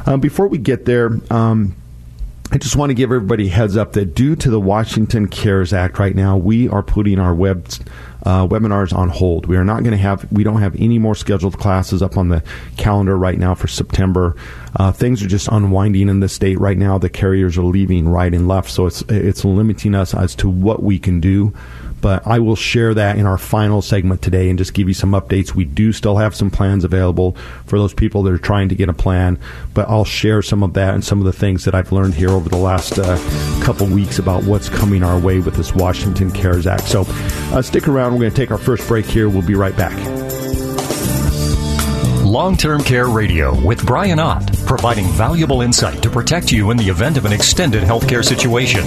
Um, 0.06 0.18
before 0.18 0.48
we 0.48 0.58
get 0.58 0.86
there, 0.86 1.20
um, 1.30 1.76
I 2.52 2.58
just 2.58 2.76
want 2.76 2.90
to 2.90 2.94
give 2.94 3.10
everybody 3.10 3.48
heads 3.48 3.76
up 3.76 3.94
that 3.94 4.14
due 4.14 4.36
to 4.36 4.50
the 4.50 4.60
Washington 4.60 5.28
CARES 5.28 5.72
Act 5.72 5.98
right 5.98 6.14
now, 6.14 6.36
we 6.36 6.68
are 6.68 6.82
putting 6.82 7.18
our 7.18 7.34
web 7.34 7.66
uh, 8.24 8.46
webinars 8.46 8.96
on 8.96 9.08
hold. 9.08 9.46
We 9.46 9.56
are 9.56 9.64
not 9.64 9.82
going 9.82 9.92
to 9.92 9.96
have, 9.96 10.30
we 10.30 10.44
don't 10.44 10.60
have 10.60 10.76
any 10.76 10.98
more 10.98 11.14
scheduled 11.14 11.58
classes 11.58 12.02
up 12.02 12.16
on 12.16 12.28
the 12.28 12.44
calendar 12.76 13.16
right 13.16 13.38
now 13.38 13.54
for 13.54 13.66
September. 13.66 14.36
Uh, 14.76 14.92
things 14.92 15.22
are 15.22 15.26
just 15.26 15.48
unwinding 15.48 16.08
in 16.08 16.20
the 16.20 16.28
state 16.28 16.60
right 16.60 16.78
now. 16.78 16.98
The 16.98 17.10
carriers 17.10 17.56
are 17.58 17.62
leaving 17.62 18.08
right 18.08 18.32
and 18.32 18.46
left, 18.46 18.70
so 18.70 18.86
it's 18.86 19.02
it's 19.08 19.44
limiting 19.44 19.94
us 19.94 20.14
as 20.14 20.34
to 20.36 20.48
what 20.48 20.82
we 20.82 20.98
can 20.98 21.20
do 21.20 21.52
but 22.04 22.26
I 22.26 22.38
will 22.38 22.54
share 22.54 22.92
that 22.92 23.16
in 23.16 23.24
our 23.24 23.38
final 23.38 23.80
segment 23.80 24.20
today 24.20 24.50
and 24.50 24.58
just 24.58 24.74
give 24.74 24.88
you 24.88 24.92
some 24.92 25.12
updates. 25.12 25.54
We 25.54 25.64
do 25.64 25.90
still 25.90 26.18
have 26.18 26.34
some 26.34 26.50
plans 26.50 26.84
available 26.84 27.34
for 27.64 27.78
those 27.78 27.94
people 27.94 28.22
that 28.24 28.32
are 28.34 28.36
trying 28.36 28.68
to 28.68 28.74
get 28.74 28.90
a 28.90 28.92
plan, 28.92 29.38
but 29.72 29.88
I'll 29.88 30.04
share 30.04 30.42
some 30.42 30.62
of 30.62 30.74
that 30.74 30.92
and 30.92 31.02
some 31.02 31.18
of 31.20 31.24
the 31.24 31.32
things 31.32 31.64
that 31.64 31.74
I've 31.74 31.92
learned 31.92 32.12
here 32.12 32.28
over 32.28 32.50
the 32.50 32.58
last 32.58 32.98
uh, 32.98 33.16
couple 33.64 33.86
weeks 33.86 34.18
about 34.18 34.44
what's 34.44 34.68
coming 34.68 35.02
our 35.02 35.18
way 35.18 35.38
with 35.38 35.54
this 35.54 35.74
Washington 35.74 36.30
CARES 36.30 36.66
Act. 36.66 36.88
So 36.88 37.06
uh, 37.08 37.62
stick 37.62 37.88
around. 37.88 38.12
We're 38.12 38.18
going 38.20 38.32
to 38.32 38.36
take 38.36 38.50
our 38.50 38.58
first 38.58 38.86
break 38.86 39.06
here. 39.06 39.30
We'll 39.30 39.40
be 39.40 39.54
right 39.54 39.74
back. 39.74 40.23
Long 42.34 42.56
Term 42.56 42.82
Care 42.82 43.10
Radio 43.10 43.54
with 43.60 43.86
Brian 43.86 44.18
Ott, 44.18 44.50
providing 44.66 45.06
valuable 45.12 45.60
insight 45.60 46.02
to 46.02 46.10
protect 46.10 46.50
you 46.50 46.72
in 46.72 46.76
the 46.76 46.88
event 46.88 47.16
of 47.16 47.26
an 47.26 47.32
extended 47.32 47.84
healthcare 47.84 48.24
situation. 48.24 48.84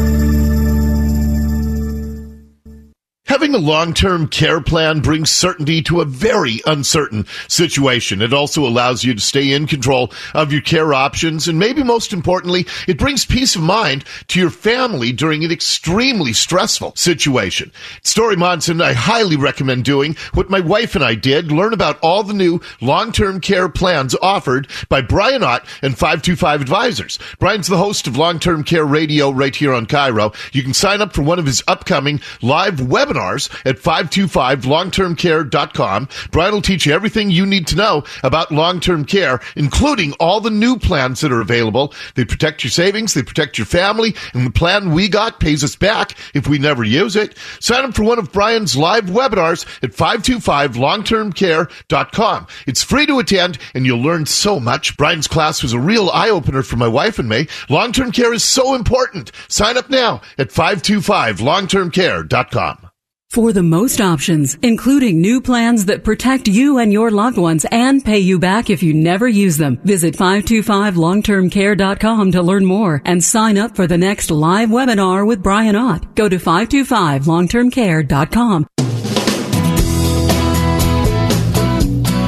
Having 3.41 3.55
a 3.55 3.59
long-term 3.59 4.29
care 4.29 4.61
plan 4.61 5.01
brings 5.01 5.31
certainty 5.31 5.81
to 5.85 6.03
a 6.03 6.05
very 6.05 6.61
uncertain 6.67 7.25
situation. 7.49 8.21
It 8.21 8.35
also 8.35 8.67
allows 8.67 9.03
you 9.03 9.15
to 9.15 9.21
stay 9.21 9.55
in 9.55 9.67
control 9.67 10.13
of 10.35 10.53
your 10.53 10.61
care 10.61 10.93
options. 10.93 11.49
And 11.49 11.59
maybe 11.59 11.83
most 11.83 12.13
importantly, 12.13 12.67
it 12.87 12.99
brings 12.99 13.25
peace 13.25 13.57
of 13.57 13.63
mind 13.63 14.05
to 14.29 14.39
your 14.39 14.51
family 14.51 15.11
during 15.11 15.43
an 15.43 15.51
extremely 15.51 16.35
stressful 16.35 16.93
situation. 16.97 17.73
Dori 18.05 18.37
Monson, 18.37 18.83
I 18.83 18.93
highly 18.93 19.37
recommend 19.37 19.87
doing 19.87 20.17
what 20.35 20.51
my 20.51 20.61
wife 20.61 20.95
and 20.95 21.03
I 21.03 21.15
did. 21.15 21.51
Learn 21.51 21.73
about 21.73 21.99
all 22.03 22.23
the 22.23 22.35
new 22.35 22.61
long-term 22.83 23.41
care 23.41 23.71
plans 23.71 24.15
offered 24.21 24.69
by 24.91 25.01
Brian 25.01 25.43
Ott 25.43 25.65
and 25.81 25.97
525 25.97 26.61
Advisors. 26.61 27.19
Brian's 27.39 27.69
the 27.69 27.79
host 27.79 28.07
of 28.07 28.19
Long-Term 28.19 28.65
Care 28.65 28.85
Radio 28.85 29.31
right 29.31 29.57
here 29.57 29.73
on 29.73 29.87
KIRO. 29.87 30.35
You 30.53 30.63
can 30.63 30.75
sign 30.75 31.01
up 31.01 31.15
for 31.15 31.23
one 31.23 31.39
of 31.39 31.47
his 31.47 31.63
upcoming 31.67 32.21
live 32.43 32.75
webinars 32.75 33.30
at 33.65 33.77
525longtermcare.com. 33.77 36.09
Brian 36.31 36.55
will 36.55 36.63
teach 36.63 36.87
you 36.87 36.93
everything 36.93 37.31
you 37.31 37.45
need 37.47 37.67
to 37.69 37.77
know 37.77 38.05
about 38.23 38.53
long-term 38.53 39.05
care, 39.05 39.41
including 39.57 40.13
all 40.15 40.41
the 40.41 40.51
new 40.51 40.79
plans 40.79 41.21
that 41.21 41.31
are 41.33 41.41
available. 41.41 41.93
They 42.15 42.25
protect 42.25 42.65
your 42.65 42.71
savings, 42.71 43.15
they 43.15 43.23
protect 43.23 43.59
your 43.59 43.67
family, 43.67 44.15
and 44.35 44.47
the 44.47 44.51
plan 44.51 44.93
we 44.93 45.09
got 45.09 45.41
pays 45.41 45.65
us 45.65 45.75
back 45.77 46.15
if 46.35 46.47
we 46.49 46.59
never 46.59 46.85
use 46.85 47.17
it. 47.17 47.37
Sign 47.61 47.85
up 47.85 47.95
for 47.95 48.05
one 48.05 48.19
of 48.19 48.33
Brian's 48.33 48.77
live 48.77 49.05
webinars 49.05 49.65
at 49.83 49.93
525longtermcare.com. 49.93 52.47
It's 52.67 52.83
free 52.83 53.07
to 53.07 53.19
attend 53.19 53.59
and 53.75 53.87
you'll 53.87 54.03
learn 54.03 54.27
so 54.27 54.61
much. 54.61 54.97
Brian's 54.97 55.29
class 55.29 55.63
was 55.63 55.73
a 55.73 55.81
real 55.81 56.11
eye-opener 56.11 56.63
for 56.63 56.77
my 56.77 56.89
wife 56.89 57.19
and 57.19 57.29
me. 57.29 57.49
Long-term 57.69 58.13
care 58.13 58.33
is 58.33 58.45
so 58.45 58.75
important. 58.75 59.33
Sign 59.49 59.77
up 59.77 59.91
now 59.91 60.21
at 60.39 60.49
525longtermcare.com. 60.49 62.90
For 63.31 63.53
the 63.53 63.63
most 63.63 64.01
options, 64.01 64.59
including 64.61 65.21
new 65.21 65.41
plans 65.41 65.85
that 65.85 66.03
protect 66.03 66.49
you 66.49 66.79
and 66.79 66.93
your 66.93 67.13
loved 67.13 67.39
ones 67.39 67.65
and 67.71 68.05
pay 68.05 68.19
you 68.19 68.41
back 68.41 68.71
if 68.71 68.83
you 68.83 68.93
never 68.93 69.29
use 69.29 69.57
them, 69.57 69.79
visit 69.85 70.17
525longtermcare.com 70.17 72.33
to 72.33 72.43
learn 72.43 72.65
more 72.65 73.01
and 73.05 73.23
sign 73.23 73.57
up 73.57 73.77
for 73.77 73.87
the 73.87 73.99
next 73.99 74.33
live 74.33 74.71
webinar 74.71 75.25
with 75.25 75.45
Brian 75.45 75.77
Ott. 75.77 76.17
Go 76.17 76.29
to 76.29 76.39
525longtermcare.com. 76.39 78.67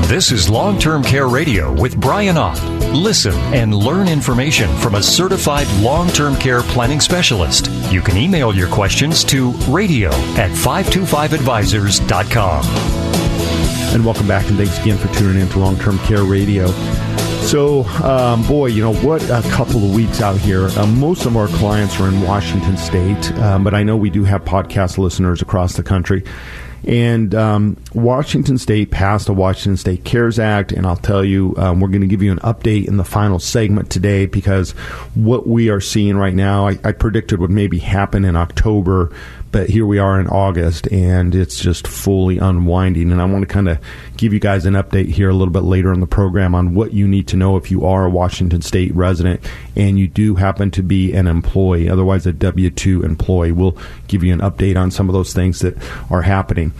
This 0.09 0.30
is 0.30 0.49
Long 0.49 0.78
Term 0.78 1.02
Care 1.02 1.26
Radio 1.26 1.73
with 1.80 2.00
Brian 2.00 2.37
Ott. 2.37 2.82
Listen 2.93 3.35
and 3.55 3.75
learn 3.75 4.07
information 4.07 4.69
from 4.77 4.97
a 4.97 5.03
certified 5.03 5.67
long 5.83 6.09
term 6.09 6.37
care 6.37 6.61
planning 6.61 7.01
specialist. 7.01 7.71
You 7.91 8.03
can 8.03 8.19
email 8.19 8.55
your 8.55 8.69
questions 8.69 9.25
to 9.25 9.53
radio 9.71 10.11
at 10.37 10.51
525advisors.com. 10.51 12.65
And 13.95 14.05
welcome 14.05 14.29
back, 14.29 14.47
and 14.49 14.59
thanks 14.59 14.79
again 14.79 14.99
for 14.99 15.09
tuning 15.15 15.41
in 15.41 15.49
to 15.51 15.59
Long 15.59 15.79
Term 15.79 15.99
Care 16.01 16.25
Radio. 16.25 16.67
So, 17.43 17.85
um, 18.05 18.47
boy, 18.47 18.67
you 18.67 18.83
know, 18.83 18.93
what 18.97 19.23
a 19.31 19.41
couple 19.51 19.83
of 19.85 19.95
weeks 19.95 20.21
out 20.21 20.37
here. 20.37 20.69
Uh, 20.79 20.87
most 20.87 21.25
of 21.25 21.35
our 21.37 21.49
clients 21.49 21.99
are 21.99 22.09
in 22.09 22.21
Washington 22.21 22.77
State, 22.77 23.33
um, 23.39 23.65
but 23.65 23.73
I 23.75 23.83
know 23.83 23.97
we 23.97 24.11
do 24.11 24.25
have 24.25 24.45
podcast 24.45 24.99
listeners 24.99 25.41
across 25.41 25.77
the 25.77 25.83
country. 25.83 26.25
And 26.87 27.35
um, 27.35 27.77
Washington 27.95 28.59
State 28.59 28.91
passed 28.91 29.27
the 29.27 29.35
Washington 29.35 29.77
State 29.77 30.05
CARES 30.05 30.39
Act, 30.39 30.73
and 30.73 30.87
I'll 30.87 30.97
tell 30.97 31.25
you, 31.25 31.55
um, 31.57 31.81
we're 31.81 31.89
going 31.89 32.01
to 32.01 32.09
give 32.09 32.23
you 32.23 32.33
an 32.33 32.41
update 32.41 32.89
in 32.89 32.97
the 32.97 33.05
final 33.05 33.39
segment 33.39 33.91
today 33.91 34.27
because 34.27 34.73
what 35.15 35.47
we 35.47 35.69
are 35.69 35.81
seeing 35.81 36.17
right 36.17 36.35
now, 36.35 36.67
I, 36.67 36.79
I 36.83 36.93
predicted 36.93 37.39
would 37.39 37.51
maybe 37.51 37.79
happen 37.79 38.25
in 38.25 38.35
October, 38.35 39.12
but 39.52 39.68
here 39.68 39.85
we 39.85 39.99
are 39.99 40.18
in 40.18 40.26
August, 40.26 40.90
and 40.90 41.35
it's 41.35 41.61
just 41.61 41.87
fully 41.87 42.38
unwinding. 42.38 43.12
And 43.12 43.21
I 43.21 43.26
want 43.26 43.42
to 43.42 43.47
kind 43.47 43.68
of 43.68 43.78
give 44.16 44.32
you 44.32 44.40
guys 44.40 44.64
an 44.64 44.75
update 44.75 45.09
here 45.09 45.28
a 45.28 45.35
little 45.35 45.52
bit 45.52 45.62
later 45.62 45.92
in 45.92 46.00
the 46.00 46.06
program 46.06 46.54
on 46.54 46.75
what 46.75 46.94
you 46.94 47.06
need 47.06 47.28
to 47.28 47.37
know 47.37 47.56
if 47.56 47.71
you 47.71 47.85
are 47.85 48.06
a 48.06 48.11
Washington 48.11 48.62
State 48.62 48.94
resident 48.94 49.47
and 49.76 49.99
you 49.99 50.09
do 50.09 50.35
happen 50.35 50.71
to 50.73 50.82
be 50.82 51.12
an 51.12 51.26
employee, 51.26 51.88
otherwise 51.88 52.26
a 52.26 52.32
W 52.32 52.71
2 52.71 53.02
employee. 53.02 53.52
We'll 53.52 53.76
give 54.09 54.25
you 54.25 54.32
an 54.32 54.40
update 54.40 54.76
on 54.76 54.90
some 54.90 55.09
of 55.09 55.12
those 55.12 55.35
things 55.35 55.61
that 55.61 55.76
are 56.11 56.23
happening. 56.23 56.73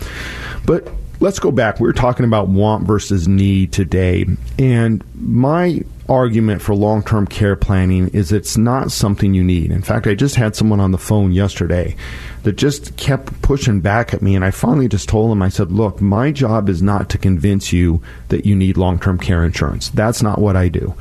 But 0.64 0.88
let's 1.22 1.38
go 1.38 1.52
back. 1.52 1.78
We 1.78 1.88
are 1.88 1.94
talking 1.94 2.26
about 2.26 2.48
want 2.48 2.84
versus 2.84 3.28
need 3.28 3.72
today. 3.72 4.26
And 4.58 5.04
my 5.14 5.82
argument 6.08 6.60
for 6.60 6.74
long 6.74 7.02
term 7.02 7.28
care 7.28 7.54
planning 7.54 8.08
is 8.08 8.32
it's 8.32 8.56
not 8.56 8.90
something 8.90 9.32
you 9.32 9.44
need. 9.44 9.70
In 9.70 9.82
fact, 9.82 10.08
I 10.08 10.14
just 10.14 10.34
had 10.34 10.56
someone 10.56 10.80
on 10.80 10.90
the 10.90 10.98
phone 10.98 11.30
yesterday 11.30 11.96
that 12.42 12.56
just 12.56 12.96
kept 12.96 13.40
pushing 13.40 13.80
back 13.80 14.12
at 14.12 14.20
me. 14.20 14.34
And 14.34 14.44
I 14.44 14.50
finally 14.50 14.88
just 14.88 15.08
told 15.08 15.30
him, 15.30 15.42
I 15.42 15.48
said, 15.48 15.70
look, 15.70 16.00
my 16.00 16.32
job 16.32 16.68
is 16.68 16.82
not 16.82 17.08
to 17.10 17.18
convince 17.18 17.72
you 17.72 18.02
that 18.28 18.44
you 18.44 18.56
need 18.56 18.76
long 18.76 18.98
term 18.98 19.16
care 19.16 19.44
insurance. 19.44 19.90
That's 19.90 20.22
not 20.22 20.40
what 20.40 20.56
I 20.56 20.68
do. 20.68 20.92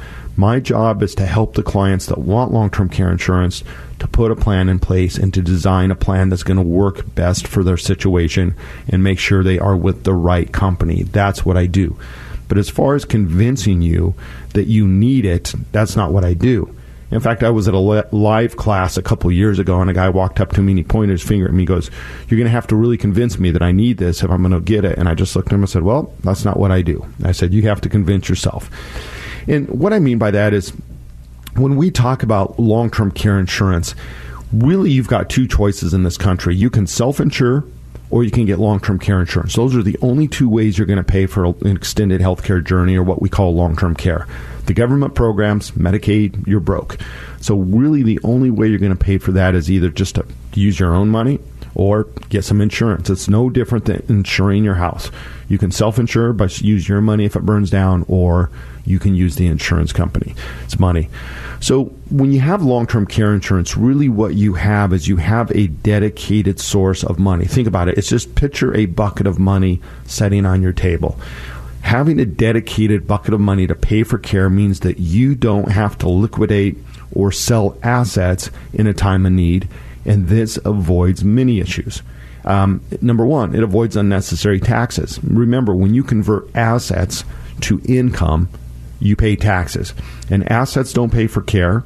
My 0.41 0.59
job 0.59 1.03
is 1.03 1.13
to 1.15 1.27
help 1.27 1.53
the 1.53 1.61
clients 1.61 2.07
that 2.07 2.17
want 2.17 2.51
long 2.51 2.71
term 2.71 2.89
care 2.89 3.11
insurance 3.11 3.63
to 3.99 4.07
put 4.07 4.31
a 4.31 4.35
plan 4.35 4.69
in 4.69 4.79
place 4.79 5.15
and 5.15 5.31
to 5.35 5.41
design 5.43 5.91
a 5.91 5.95
plan 5.95 6.29
that's 6.29 6.41
going 6.41 6.57
to 6.57 6.63
work 6.63 7.13
best 7.13 7.45
for 7.45 7.63
their 7.63 7.77
situation 7.77 8.55
and 8.87 9.03
make 9.03 9.19
sure 9.19 9.43
they 9.43 9.59
are 9.59 9.77
with 9.77 10.03
the 10.03 10.15
right 10.15 10.51
company. 10.51 11.03
That's 11.03 11.45
what 11.45 11.57
I 11.57 11.67
do. 11.67 11.95
But 12.47 12.57
as 12.57 12.71
far 12.71 12.95
as 12.95 13.05
convincing 13.05 13.83
you 13.83 14.15
that 14.55 14.65
you 14.65 14.87
need 14.87 15.25
it, 15.25 15.53
that's 15.71 15.95
not 15.95 16.11
what 16.11 16.25
I 16.25 16.33
do. 16.33 16.75
In 17.11 17.19
fact, 17.19 17.43
I 17.43 17.51
was 17.51 17.67
at 17.67 17.75
a 17.75 18.07
live 18.11 18.57
class 18.57 18.97
a 18.97 19.03
couple 19.03 19.31
years 19.31 19.59
ago, 19.59 19.79
and 19.79 19.91
a 19.91 19.93
guy 19.93 20.09
walked 20.09 20.39
up 20.39 20.53
to 20.53 20.61
me 20.63 20.71
and 20.71 20.79
he 20.79 20.83
pointed 20.83 21.11
his 21.11 21.21
finger 21.21 21.45
at 21.45 21.53
me. 21.53 21.61
He 21.61 21.67
goes, 21.67 21.91
"You're 22.27 22.39
going 22.39 22.45
to 22.45 22.49
have 22.49 22.65
to 22.67 22.75
really 22.75 22.97
convince 22.97 23.37
me 23.37 23.51
that 23.51 23.61
I 23.61 23.71
need 23.71 23.97
this 23.97 24.23
if 24.23 24.31
I'm 24.31 24.41
going 24.41 24.53
to 24.53 24.59
get 24.59 24.85
it." 24.85 24.97
And 24.97 25.07
I 25.07 25.13
just 25.13 25.35
looked 25.35 25.49
at 25.49 25.53
him 25.53 25.61
and 25.61 25.69
said, 25.69 25.83
"Well, 25.83 26.11
that's 26.23 26.45
not 26.45 26.57
what 26.57 26.71
I 26.71 26.81
do." 26.81 27.05
I 27.23 27.31
said, 27.31 27.53
"You 27.53 27.61
have 27.63 27.81
to 27.81 27.89
convince 27.89 28.27
yourself." 28.27 28.71
And 29.47 29.67
what 29.69 29.93
I 29.93 29.99
mean 29.99 30.17
by 30.17 30.31
that 30.31 30.53
is, 30.53 30.73
when 31.55 31.75
we 31.75 31.91
talk 31.91 32.23
about 32.23 32.59
long-term 32.59 33.11
care 33.11 33.39
insurance, 33.39 33.93
really 34.53 34.91
you've 34.91 35.07
got 35.07 35.29
two 35.29 35.47
choices 35.47 35.93
in 35.93 36.03
this 36.03 36.17
country. 36.17 36.55
You 36.55 36.69
can 36.69 36.87
self-insure 36.87 37.65
or 38.09 38.23
you 38.23 38.31
can 38.31 38.45
get 38.45 38.59
long 38.59 38.79
term 38.79 38.99
care 38.99 39.19
insurance. 39.19 39.55
Those 39.55 39.75
are 39.75 39.81
the 39.81 39.97
only 40.01 40.27
two 40.27 40.49
ways 40.49 40.77
you're 40.77 40.87
going 40.87 40.97
to 40.97 41.03
pay 41.03 41.25
for 41.25 41.45
an 41.45 41.75
extended 41.75 42.21
healthcare 42.21 42.63
journey 42.63 42.95
or 42.95 43.03
what 43.03 43.21
we 43.21 43.29
call 43.29 43.55
long 43.55 43.75
term 43.75 43.95
care. 43.95 44.27
The 44.65 44.73
government 44.73 45.15
programs, 45.15 45.71
Medicaid, 45.71 46.45
you're 46.45 46.59
broke. 46.59 46.97
So, 47.39 47.55
really, 47.57 48.03
the 48.03 48.19
only 48.23 48.51
way 48.51 48.67
you're 48.67 48.79
going 48.79 48.95
to 48.95 49.03
pay 49.03 49.17
for 49.17 49.31
that 49.31 49.55
is 49.55 49.71
either 49.71 49.89
just 49.89 50.15
to 50.15 50.25
use 50.53 50.79
your 50.79 50.93
own 50.93 51.09
money 51.09 51.39
or 51.75 52.05
get 52.29 52.43
some 52.43 52.61
insurance. 52.61 53.09
It's 53.09 53.27
no 53.27 53.49
different 53.49 53.85
than 53.85 54.03
insuring 54.09 54.63
your 54.63 54.75
house. 54.75 55.11
You 55.47 55.57
can 55.57 55.71
self 55.71 55.99
insure 55.99 56.33
by 56.33 56.45
use 56.45 56.87
your 56.87 57.01
money 57.01 57.25
if 57.25 57.35
it 57.35 57.45
burns 57.45 57.69
down, 57.69 58.05
or 58.07 58.49
you 58.85 58.99
can 58.99 59.15
use 59.15 59.35
the 59.35 59.47
insurance 59.47 59.93
company. 59.93 60.35
It's 60.63 60.79
money. 60.79 61.09
So 61.59 61.85
when 62.09 62.31
you 62.31 62.39
have 62.39 62.63
long 62.63 62.87
term 62.87 63.05
care 63.05 63.33
insurance, 63.33 63.77
really 63.77 64.09
what 64.09 64.33
you 64.33 64.55
have 64.55 64.93
is 64.93 65.07
you 65.07 65.17
have 65.17 65.51
a 65.51 65.67
dedicated 65.67 66.59
source 66.59 67.03
of 67.03 67.19
money. 67.19 67.45
Think 67.45 67.67
about 67.67 67.87
it. 67.87 67.97
It's 67.97 68.09
just 68.09 68.35
picture 68.35 68.75
a 68.75 68.87
bucket 68.87 69.27
of 69.27 69.37
money 69.37 69.81
sitting 70.05 70.45
on 70.45 70.61
your 70.61 70.73
table. 70.73 71.19
Having 71.81 72.19
a 72.19 72.25
dedicated 72.25 73.07
bucket 73.07 73.33
of 73.33 73.39
money 73.39 73.67
to 73.67 73.75
pay 73.75 74.03
for 74.03 74.17
care 74.17 74.49
means 74.49 74.81
that 74.81 74.99
you 74.99 75.35
don't 75.35 75.71
have 75.71 75.97
to 75.99 76.09
liquidate 76.09 76.77
or 77.13 77.31
sell 77.31 77.77
assets 77.83 78.49
in 78.73 78.87
a 78.87 78.93
time 78.93 79.25
of 79.25 79.31
need, 79.31 79.67
and 80.05 80.27
this 80.27 80.57
avoids 80.65 81.23
many 81.23 81.59
issues. 81.59 82.01
Um, 82.43 82.81
number 83.01 83.25
one, 83.25 83.53
it 83.55 83.63
avoids 83.63 83.95
unnecessary 83.95 84.59
taxes. 84.59 85.19
Remember, 85.23 85.75
when 85.75 85.93
you 85.93 86.03
convert 86.03 86.55
assets 86.55 87.23
to 87.61 87.81
income, 87.85 88.49
you 88.99 89.15
pay 89.15 89.35
taxes. 89.35 89.93
And 90.29 90.49
assets 90.51 90.93
don't 90.93 91.11
pay 91.11 91.27
for 91.27 91.41
care, 91.41 91.83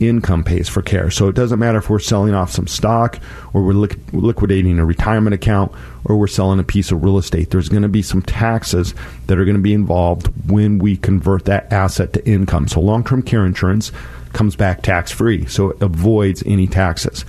income 0.00 0.44
pays 0.44 0.68
for 0.68 0.82
care. 0.82 1.10
So 1.10 1.28
it 1.28 1.34
doesn't 1.34 1.58
matter 1.58 1.78
if 1.78 1.90
we're 1.90 1.98
selling 1.98 2.34
off 2.34 2.50
some 2.50 2.66
stock 2.66 3.18
or 3.52 3.62
we're 3.62 3.88
liquidating 4.12 4.78
a 4.78 4.84
retirement 4.84 5.34
account 5.34 5.72
or 6.04 6.16
we're 6.16 6.26
selling 6.26 6.60
a 6.60 6.64
piece 6.64 6.92
of 6.92 7.02
real 7.02 7.18
estate. 7.18 7.50
There's 7.50 7.68
going 7.68 7.82
to 7.82 7.88
be 7.88 8.02
some 8.02 8.22
taxes 8.22 8.94
that 9.26 9.38
are 9.38 9.44
going 9.44 9.56
to 9.56 9.62
be 9.62 9.74
involved 9.74 10.28
when 10.48 10.78
we 10.78 10.96
convert 10.96 11.46
that 11.46 11.72
asset 11.72 12.12
to 12.12 12.26
income. 12.26 12.68
So 12.68 12.80
long 12.80 13.04
term 13.04 13.22
care 13.22 13.44
insurance 13.44 13.92
comes 14.32 14.56
back 14.56 14.82
tax 14.82 15.10
free. 15.10 15.46
So 15.46 15.70
it 15.70 15.82
avoids 15.82 16.42
any 16.46 16.66
taxes. 16.66 17.24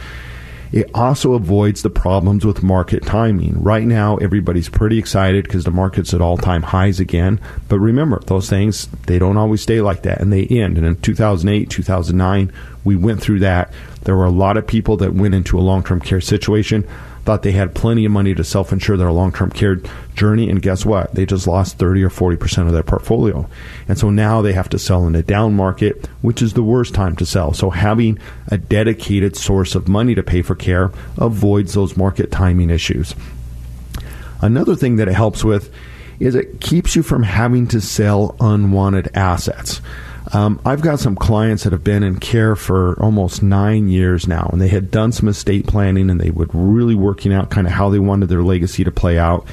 It 0.72 0.90
also 0.94 1.34
avoids 1.34 1.82
the 1.82 1.90
problems 1.90 2.46
with 2.46 2.62
market 2.62 3.04
timing. 3.04 3.62
Right 3.62 3.86
now, 3.86 4.18
everybody's 4.18 4.70
pretty 4.70 5.00
excited 5.00 5.46
because 5.46 5.64
the 5.64 5.72
market's 5.72 6.14
at 6.14 6.22
all 6.22 6.38
time 6.38 6.62
highs 6.62 7.00
again. 7.00 7.40
But 7.68 7.80
remember, 7.80 8.20
those 8.28 8.50
things, 8.50 8.88
they 9.08 9.18
don't 9.18 9.38
always 9.38 9.62
stay 9.62 9.82
like 9.82 10.04
that 10.04 10.22
and 10.22 10.32
they 10.32 10.46
end. 10.46 10.78
And 10.78 10.86
in 10.86 10.96
2008, 10.98 11.70
2009, 11.70 12.52
we 12.84 12.96
went 12.96 13.22
through 13.22 13.40
that. 13.40 13.74
There 14.04 14.16
were 14.16 14.26
a 14.26 14.32
lot 14.32 14.58
of 14.58 14.68
people 14.68 14.98
that 14.98 15.14
went 15.14 15.34
into 15.34 15.58
a 15.58 15.62
long 15.62 15.84
term 15.84 16.00
care 16.00 16.22
situation 16.22 16.88
thought 17.30 17.44
they 17.44 17.52
had 17.52 17.76
plenty 17.76 18.06
of 18.06 18.12
money 18.12 18.34
to 18.34 18.44
self 18.44 18.74
insure 18.74 18.98
their 18.98 19.12
long 19.12 19.32
term 19.32 19.52
care 19.52 19.80
journey, 20.16 20.50
and 20.50 20.64
guess 20.64 20.84
what? 20.84 21.14
They 21.14 21.28
just 21.28 21.46
lost 21.46 21.78
30 21.78 22.04
or 22.04 22.10
40% 22.10 22.66
of 22.66 22.74
their 22.74 22.82
portfolio. 22.82 23.48
And 23.88 24.00
so 24.00 24.10
now 24.10 24.42
they 24.42 24.54
have 24.54 24.68
to 24.70 24.80
sell 24.80 25.06
in 25.06 25.14
a 25.14 25.22
down 25.22 25.54
market, 25.54 26.08
which 26.24 26.42
is 26.42 26.54
the 26.54 26.64
worst 26.64 26.96
time 26.96 27.16
to 27.18 27.28
sell. 27.28 27.54
So 27.54 27.70
having 27.70 28.18
a 28.48 28.58
dedicated 28.58 29.36
source 29.36 29.76
of 29.76 29.88
money 29.88 30.16
to 30.16 30.24
pay 30.24 30.42
for 30.42 30.56
care 30.56 30.92
avoids 31.20 31.76
those 31.76 31.96
market 31.96 32.32
timing 32.32 32.72
issues. 32.72 33.14
Another 34.42 34.76
thing 34.76 34.96
that 34.96 35.08
it 35.08 35.14
helps 35.14 35.44
with 35.44 35.72
is 36.20 36.34
it 36.34 36.60
keeps 36.60 36.96
you 36.96 37.04
from 37.04 37.22
having 37.22 37.68
to 37.68 37.80
sell 37.80 38.36
unwanted 38.40 39.16
assets. 39.16 39.82
Um, 40.32 40.62
I've 40.64 40.82
got 40.82 41.00
some 41.00 41.16
clients 41.16 41.64
that 41.64 41.74
have 41.74 41.84
been 41.84 42.04
in 42.04 42.20
care 42.20 42.56
for 42.56 43.02
almost 43.02 43.42
nine 43.42 43.88
years 43.88 44.28
now, 44.28 44.50
and 44.52 44.62
they 44.62 44.68
had 44.68 44.92
done 44.92 45.12
some 45.12 45.28
estate 45.28 45.66
planning 45.66 46.10
and 46.10 46.22
they 46.22 46.30
were 46.30 46.48
really 46.54 46.96
working 46.96 47.34
out 47.34 47.50
kind 47.50 47.66
of 47.66 47.74
how 47.74 47.90
they 47.90 48.00
wanted 48.00 48.30
their 48.30 48.44
legacy 48.44 48.84
to 48.84 48.92
play 48.92 49.18
out. 49.18 49.48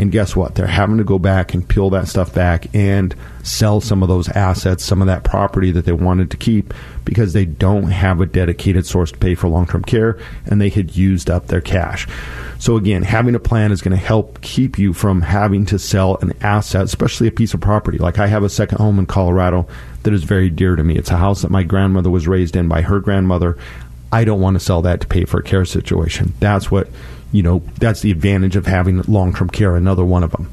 And 0.00 0.10
guess 0.10 0.34
what? 0.34 0.54
They're 0.54 0.66
having 0.66 0.96
to 0.96 1.04
go 1.04 1.18
back 1.18 1.52
and 1.52 1.68
peel 1.68 1.90
that 1.90 2.08
stuff 2.08 2.32
back 2.32 2.74
and 2.74 3.14
sell 3.42 3.82
some 3.82 4.02
of 4.02 4.08
those 4.08 4.30
assets, 4.30 4.82
some 4.82 5.02
of 5.02 5.08
that 5.08 5.24
property 5.24 5.72
that 5.72 5.84
they 5.84 5.92
wanted 5.92 6.30
to 6.30 6.38
keep 6.38 6.72
because 7.04 7.34
they 7.34 7.44
don't 7.44 7.90
have 7.90 8.18
a 8.18 8.24
dedicated 8.24 8.86
source 8.86 9.12
to 9.12 9.18
pay 9.18 9.34
for 9.34 9.48
long 9.48 9.66
term 9.66 9.84
care 9.84 10.18
and 10.46 10.58
they 10.58 10.70
had 10.70 10.96
used 10.96 11.28
up 11.28 11.48
their 11.48 11.60
cash. 11.60 12.08
So, 12.58 12.78
again, 12.78 13.02
having 13.02 13.34
a 13.34 13.38
plan 13.38 13.72
is 13.72 13.82
going 13.82 13.96
to 13.96 14.02
help 14.02 14.40
keep 14.40 14.78
you 14.78 14.94
from 14.94 15.20
having 15.20 15.66
to 15.66 15.78
sell 15.78 16.16
an 16.22 16.32
asset, 16.40 16.84
especially 16.84 17.26
a 17.28 17.32
piece 17.32 17.52
of 17.52 17.60
property. 17.60 17.98
Like 17.98 18.18
I 18.18 18.26
have 18.26 18.42
a 18.42 18.48
second 18.48 18.78
home 18.78 18.98
in 18.98 19.04
Colorado 19.04 19.68
that 20.04 20.14
is 20.14 20.24
very 20.24 20.48
dear 20.48 20.76
to 20.76 20.82
me. 20.82 20.96
It's 20.96 21.10
a 21.10 21.18
house 21.18 21.42
that 21.42 21.50
my 21.50 21.62
grandmother 21.62 22.08
was 22.08 22.26
raised 22.26 22.56
in 22.56 22.68
by 22.68 22.80
her 22.80 23.00
grandmother. 23.00 23.58
I 24.10 24.24
don't 24.24 24.40
want 24.40 24.54
to 24.54 24.60
sell 24.60 24.80
that 24.80 25.02
to 25.02 25.06
pay 25.06 25.26
for 25.26 25.40
a 25.40 25.42
care 25.42 25.66
situation. 25.66 26.32
That's 26.40 26.70
what, 26.70 26.88
you 27.32 27.42
know, 27.42 27.62
that's 27.78 28.00
the 28.00 28.10
advantage 28.10 28.56
of 28.56 28.66
having 28.66 29.02
long 29.02 29.34
term 29.34 29.48
care, 29.48 29.76
another 29.76 30.04
one 30.04 30.22
of 30.22 30.32
them. 30.32 30.50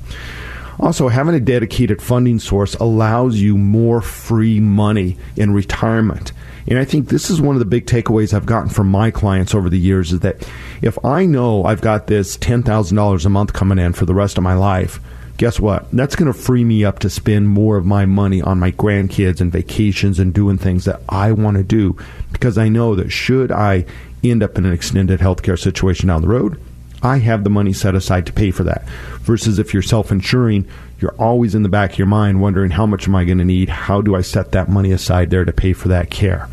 Also, 0.80 1.08
having 1.08 1.34
a 1.34 1.40
dedicated 1.40 2.02
funding 2.02 2.38
source 2.38 2.76
allows 2.76 3.38
you 3.38 3.58
more 3.58 4.00
free 4.00 4.60
money 4.60 5.18
in 5.36 5.52
retirement. 5.52 6.32
And 6.68 6.78
I 6.78 6.86
think 6.86 7.08
this 7.08 7.30
is 7.30 7.42
one 7.42 7.56
of 7.56 7.60
the 7.60 7.66
big 7.66 7.88
takeaways 7.88 8.34
I've 8.34 8.46
gotten 8.46 8.70
from 8.70 8.92
my 8.92 9.10
clients 9.10 9.56
over 9.56 9.70
the 9.70 9.80
years 9.80 10.12
is 10.12 10.20
that 10.20 10.48
if 10.82 11.04
I 11.04 11.26
know 11.26 11.64
I've 11.64 11.82
got 11.82 12.08
this 12.08 12.38
$10,000 12.38 13.26
a 13.26 13.30
month 13.30 13.54
coming 13.54 13.80
in 13.80 13.94
for 13.94 14.06
the 14.06 14.14
rest 14.14 14.38
of 14.38 14.44
my 14.44 14.54
life, 14.54 15.00
guess 15.38 15.60
what? 15.60 15.90
That's 15.92 16.16
going 16.16 16.32
to 16.32 16.38
free 16.38 16.64
me 16.64 16.84
up 16.84 17.00
to 17.00 17.10
spend 17.10 17.48
more 17.48 17.78
of 17.78 17.86
my 17.86 18.06
money 18.06 18.42
on 18.42 18.60
my 18.60 18.72
grandkids 18.72 19.40
and 19.40 19.52
vacations 19.52 20.20
and 20.20 20.34
doing 20.34 20.58
things 20.58 20.86
that 20.86 21.02
I 21.10 21.32
want 21.32 21.58
to 21.58 21.64
do 21.64 21.98
because 22.32 22.58
I 22.58 22.70
know 22.70 22.96
that 22.96 23.12
should 23.12 23.52
I 23.52 23.86
end 24.24 24.44
up 24.44 24.58
in 24.58 24.66
an 24.66 24.74
extended 24.74 25.20
healthcare 25.20 25.60
situation 25.60 26.08
down 26.08 26.22
the 26.22 26.28
road, 26.28 26.60
I 27.02 27.20
have 27.20 27.44
the 27.44 27.50
money 27.50 27.74
set 27.74 27.96
aside 27.96 28.26
to 28.26 28.34
pay 28.34 28.52
for 28.52 28.64
that. 28.64 28.88
Versus 29.22 29.60
if 29.60 29.74
you're 29.74 29.84
self 29.84 30.12
insuring, 30.12 30.68
you're 31.00 31.16
always 31.16 31.54
in 31.54 31.64
the 31.64 31.70
back 31.70 31.94
of 31.94 31.98
your 32.00 32.08
mind 32.08 32.42
wondering 32.42 32.72
how 32.72 32.86
much 32.86 33.08
am 33.08 33.16
I 33.16 33.26
going 33.26 33.38
to 33.38 33.46
need? 33.46 33.70
How 33.70 34.02
do 34.02 34.16
I 34.16 34.22
set 34.22 34.52
that 34.54 34.70
money 34.70 34.92
aside 34.92 35.30
there 35.30 35.46
to 35.46 35.54
pay 35.54 35.74
for 35.74 35.90
that 35.90 36.10
care? 36.10 36.50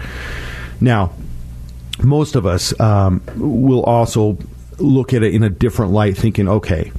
Now, 0.80 1.12
most 2.02 2.34
of 2.34 2.44
us 2.44 2.78
um, 2.80 3.22
will 3.36 3.82
also 3.84 4.36
look 4.78 5.14
at 5.14 5.22
it 5.22 5.34
in 5.34 5.42
a 5.42 5.50
different 5.50 5.92
light, 5.92 6.16
thinking, 6.16 6.48
okay, 6.48 6.92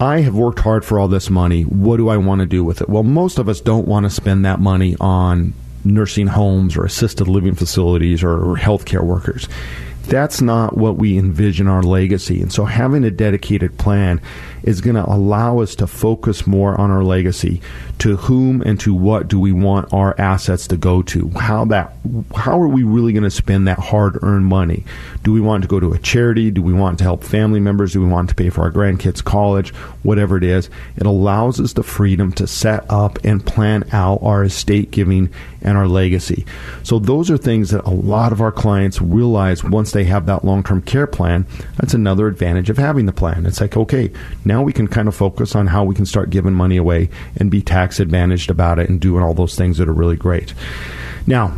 I 0.00 0.20
have 0.20 0.34
worked 0.34 0.60
hard 0.60 0.84
for 0.84 0.98
all 0.98 1.08
this 1.08 1.28
money. 1.28 1.62
What 1.62 1.98
do 1.98 2.08
I 2.08 2.16
want 2.16 2.40
to 2.40 2.46
do 2.46 2.64
with 2.64 2.80
it? 2.80 2.88
Well, 2.88 3.02
most 3.02 3.38
of 3.38 3.48
us 3.48 3.60
don't 3.60 3.86
want 3.86 4.04
to 4.04 4.10
spend 4.10 4.44
that 4.46 4.60
money 4.60 4.96
on 4.98 5.52
nursing 5.84 6.26
homes 6.26 6.76
or 6.76 6.84
assisted 6.84 7.28
living 7.28 7.54
facilities 7.54 8.22
or 8.22 8.56
healthcare 8.56 9.02
workers. 9.02 9.48
That's 10.04 10.40
not 10.40 10.76
what 10.76 10.96
we 10.96 11.16
envision 11.16 11.68
our 11.68 11.82
legacy. 11.82 12.40
And 12.40 12.52
so 12.52 12.64
having 12.64 13.04
a 13.04 13.10
dedicated 13.10 13.78
plan 13.78 14.20
is 14.62 14.80
going 14.80 14.96
to 14.96 15.08
allow 15.08 15.60
us 15.60 15.74
to 15.76 15.86
focus 15.86 16.46
more 16.46 16.80
on 16.80 16.90
our 16.90 17.04
legacy. 17.04 17.60
To 18.00 18.16
whom 18.16 18.62
and 18.62 18.80
to 18.80 18.94
what 18.94 19.28
do 19.28 19.38
we 19.38 19.52
want 19.52 19.92
our 19.92 20.18
assets 20.18 20.66
to 20.68 20.76
go 20.78 21.02
to? 21.02 21.28
How 21.30 21.66
that 21.66 21.94
how 22.34 22.58
are 22.58 22.68
we 22.68 22.82
really 22.82 23.12
going 23.12 23.24
to 23.24 23.30
spend 23.30 23.68
that 23.68 23.78
hard-earned 23.78 24.46
money? 24.46 24.84
Do 25.22 25.32
we 25.32 25.40
want 25.40 25.62
to 25.62 25.68
go 25.68 25.80
to 25.80 25.92
a 25.92 25.98
charity? 25.98 26.50
Do 26.50 26.62
we 26.62 26.72
want 26.72 26.98
to 26.98 27.04
help 27.04 27.22
family 27.22 27.60
members? 27.60 27.92
Do 27.92 28.00
we 28.00 28.08
want 28.08 28.30
to 28.30 28.34
pay 28.34 28.48
for 28.48 28.62
our 28.62 28.72
grandkids' 28.72 29.22
college? 29.22 29.74
Whatever 30.02 30.38
it 30.38 30.44
is, 30.44 30.70
it 30.96 31.04
allows 31.04 31.60
us 31.60 31.74
the 31.74 31.82
freedom 31.82 32.32
to 32.32 32.46
set 32.46 32.90
up 32.90 33.18
and 33.22 33.44
plan 33.44 33.84
out 33.92 34.22
our 34.22 34.44
estate 34.44 34.90
giving 34.90 35.30
and 35.62 35.76
our 35.76 35.86
legacy. 35.86 36.46
So 36.82 36.98
those 36.98 37.30
are 37.30 37.36
things 37.36 37.70
that 37.70 37.84
a 37.84 37.90
lot 37.90 38.32
of 38.32 38.40
our 38.40 38.52
clients 38.52 39.00
realize 39.02 39.62
once 39.62 39.92
they 39.92 40.04
have 40.04 40.24
that 40.26 40.44
long-term 40.44 40.82
care 40.82 41.06
plan. 41.06 41.46
That's 41.76 41.92
another 41.92 42.26
advantage 42.26 42.70
of 42.70 42.78
having 42.78 43.04
the 43.04 43.12
plan. 43.12 43.44
It's 43.44 43.60
like, 43.60 43.76
okay, 43.76 44.10
now 44.50 44.62
we 44.62 44.72
can 44.72 44.88
kind 44.88 45.06
of 45.06 45.14
focus 45.14 45.54
on 45.54 45.68
how 45.68 45.84
we 45.84 45.94
can 45.94 46.04
start 46.04 46.28
giving 46.28 46.54
money 46.54 46.76
away 46.76 47.08
and 47.36 47.52
be 47.52 47.62
tax 47.62 48.00
advantaged 48.00 48.50
about 48.50 48.80
it 48.80 48.90
and 48.90 49.00
doing 49.00 49.22
all 49.22 49.32
those 49.32 49.54
things 49.54 49.78
that 49.78 49.88
are 49.88 49.92
really 49.92 50.16
great. 50.16 50.54
Now, 51.24 51.54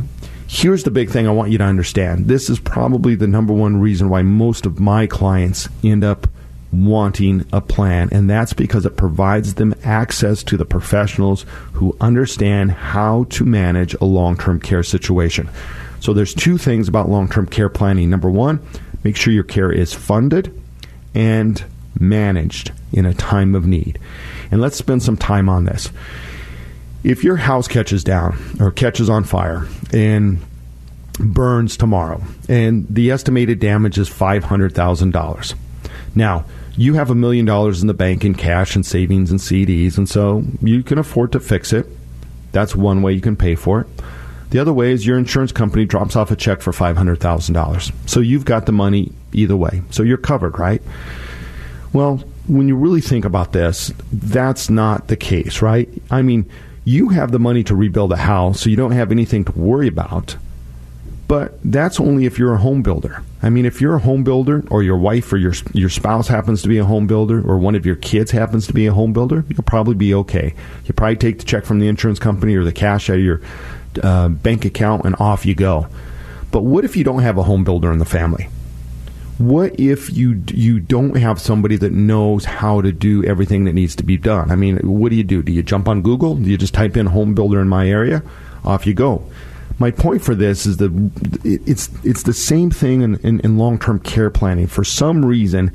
here's 0.47 0.85
the 0.85 0.91
big 0.91 1.09
thing 1.09 1.27
I 1.27 1.31
want 1.31 1.51
you 1.51 1.57
to 1.57 1.65
understand. 1.65 2.29
This 2.29 2.51
is 2.51 2.61
probably 2.61 3.15
the 3.15 3.27
number 3.27 3.55
one 3.55 3.81
reason 3.81 4.11
why 4.11 4.21
most 4.21 4.67
of 4.67 4.79
my 4.79 5.07
clients 5.07 5.71
end 5.83 6.05
up 6.05 6.29
wanting 6.71 7.47
a 7.51 7.63
plan, 7.63 8.11
and 8.13 8.29
that's 8.29 8.53
because 8.53 8.85
it 8.85 8.99
provides 8.99 9.55
them 9.55 9.75
access 9.85 10.43
to 10.43 10.59
the 10.59 10.67
professionals 10.67 11.47
who 11.73 11.97
understand 11.99 12.73
how 12.73 13.25
to 13.31 13.47
manage 13.47 13.95
a 13.95 14.05
long 14.05 14.37
term 14.37 14.61
care 14.61 14.83
situation. 14.83 15.49
So, 16.01 16.13
there's 16.13 16.35
two 16.35 16.59
things 16.59 16.89
about 16.89 17.09
long 17.09 17.31
term 17.31 17.47
care 17.47 17.71
planning. 17.71 18.11
Number 18.11 18.29
one, 18.29 18.61
make 19.03 19.17
sure 19.17 19.33
your 19.33 19.45
care 19.45 19.73
is 19.73 19.95
funded 19.95 20.53
and 21.15 21.65
managed 21.99 22.73
in 22.93 23.07
a 23.07 23.15
time 23.15 23.55
of 23.55 23.67
need. 23.67 23.99
And 24.51 24.61
let's 24.61 24.77
spend 24.77 25.03
some 25.03 25.17
time 25.17 25.49
on 25.49 25.65
this. 25.65 25.91
If 27.05 27.25
your 27.25 27.37
house 27.37 27.67
catches 27.67 28.05
down 28.05 28.39
or 28.61 28.71
catches 28.71 29.11
on 29.11 29.25
fire 29.25 29.67
and 29.93 30.41
burns 31.19 31.77
tomorrow, 31.77 32.23
and 32.49 32.87
the 32.89 33.11
estimated 33.11 33.59
damage 33.61 33.99
is 33.99 34.09
$500,000. 34.09 35.55
Now, 36.15 36.45
you 36.77 36.95
have 36.95 37.11
a 37.11 37.15
million 37.15 37.45
dollars 37.45 37.83
in 37.83 37.87
the 37.87 37.95
bank 37.95 38.25
in 38.25 38.35
cash 38.35 38.77
and 38.77 38.85
savings 38.85 39.31
and 39.31 39.41
CDs, 39.41 39.99
and 39.99 40.09
so 40.09 40.45
you 40.61 40.83
can 40.83 40.99
afford 40.99 41.33
to 41.33 41.41
fix 41.41 41.73
it. 41.73 41.87
That's 42.53 42.75
one 42.75 43.03
way 43.03 43.13
you 43.13 43.21
can 43.21 43.37
pay 43.37 43.55
for 43.55 43.83
it. 43.83 43.87
The 44.51 44.59
other 44.59 44.73
way 44.73 44.93
is 44.93 45.07
your 45.07 45.19
insurance 45.19 45.53
company 45.53 45.87
drops 45.87 46.15
off 46.15 46.31
a 46.31 46.37
check 46.37 46.61
for 46.61 46.73
$500,000. 46.73 47.93
So 48.09 48.21
you've 48.21 48.45
got 48.45 48.67
the 48.67 48.73
money 48.73 49.13
either 49.33 49.57
way. 49.57 49.83
So 49.91 50.03
you're 50.03 50.19
covered, 50.19 50.59
right? 50.59 50.83
Well, 51.93 52.23
when 52.47 52.69
you 52.69 52.77
really 52.77 53.01
think 53.01 53.25
about 53.25 53.53
this, 53.53 53.93
that's 54.13 54.69
not 54.69 55.09
the 55.09 55.17
case, 55.17 55.63
right? 55.63 55.89
I 56.11 56.23
mean, 56.23 56.49
you 56.85 57.11
have 57.11 57.31
the 57.31 57.39
money 57.39 57.63
to 57.65 57.77
rebuild 57.77 58.13
a 58.13 58.17
house, 58.17 58.61
so 58.61 58.71
you 58.71 58.77
don't 58.77 58.93
have 58.93 59.13
anything 59.13 59.45
to 59.45 59.53
worry 59.53 59.89
about. 59.89 60.37
But 61.29 61.59
that's 61.65 62.01
only 62.01 62.27
if 62.27 62.39
you're 62.39 62.53
a 62.53 62.59
home 62.59 62.83
builder. 62.83 63.23
I 63.43 63.49
mean, 63.49 63.65
if 63.65 63.81
you're 63.81 63.95
a 63.95 64.01
home 64.01 64.25
builder, 64.25 64.65
or 64.71 64.83
your 64.83 64.99
wife 64.99 65.33
or 65.33 65.37
your 65.37 65.55
your 65.73 65.89
spouse 65.89 66.29
happens 66.29 66.61
to 66.63 66.69
be 66.69 66.79
a 66.79 66.85
home 66.85 67.07
builder, 67.07 67.41
or 67.49 67.59
one 67.59 67.75
of 67.75 67.87
your 67.87 67.97
kids 67.97 68.33
happens 68.33 68.67
to 68.67 68.73
be 68.73 68.87
a 68.87 68.93
home 68.93 69.13
builder, 69.13 69.45
you'll 69.49 69.63
probably 69.63 69.95
be 69.95 70.13
okay. 70.15 70.55
You 70.85 70.93
probably 70.93 71.17
take 71.17 71.39
the 71.39 71.45
check 71.45 71.65
from 71.65 71.79
the 71.79 71.89
insurance 71.89 72.19
company 72.19 72.55
or 72.55 72.65
the 72.65 72.73
cash 72.73 73.09
out 73.09 73.17
of 73.17 73.23
your 73.23 73.41
uh, 74.03 74.29
bank 74.29 74.65
account, 74.65 75.07
and 75.07 75.17
off 75.21 75.47
you 75.47 75.55
go. 75.55 75.87
But 76.51 76.65
what 76.65 76.85
if 76.85 76.97
you 76.97 77.05
don't 77.05 77.23
have 77.23 77.39
a 77.39 77.45
home 77.45 77.65
builder 77.65 77.91
in 77.93 77.99
the 77.99 78.05
family? 78.05 78.49
What 79.49 79.79
if 79.79 80.13
you 80.13 80.43
you 80.49 80.79
don't 80.81 81.17
have 81.17 81.41
somebody 81.41 81.77
that 81.77 81.93
knows 81.93 82.45
how 82.45 82.81
to 82.81 82.93
do 82.93 83.25
everything 83.25 83.65
that 83.65 83.73
needs 83.73 83.97
to 83.97 84.03
be 84.03 84.17
done? 84.17 84.51
I 84.51 84.57
mean, 84.57 84.79
what 84.79 85.11
do 85.11 85.17
you 85.17 85.25
do? 85.25 85.43
Do 85.43 85.53
you 85.53 85.63
jump 85.63 85.89
on 85.89 86.03
Google? 86.03 86.37
Do 86.37 86.49
you 86.49 86.57
just 86.57 86.75
type 86.75 86.97
in 86.97 87.07
home 87.07 87.35
builder 87.35 87.61
in 87.61 87.69
my 87.69 87.89
area? 87.89 88.23
Off 88.65 88.87
you 88.87 88.95
go. 88.95 89.25
My 89.79 89.91
point 89.91 90.23
for 90.23 90.35
this 90.35 90.67
is 90.67 90.77
that 90.77 90.93
it's 91.45 91.91
it's 92.05 92.23
the 92.23 92.33
same 92.33 92.71
thing 92.71 93.03
in, 93.03 93.17
in, 93.21 93.41
in 93.41 93.59
long 93.59 93.79
term 93.79 93.99
care 93.99 94.31
planning. 94.31 94.67
For 94.67 94.85
some 94.85 95.25
reason, 95.25 95.73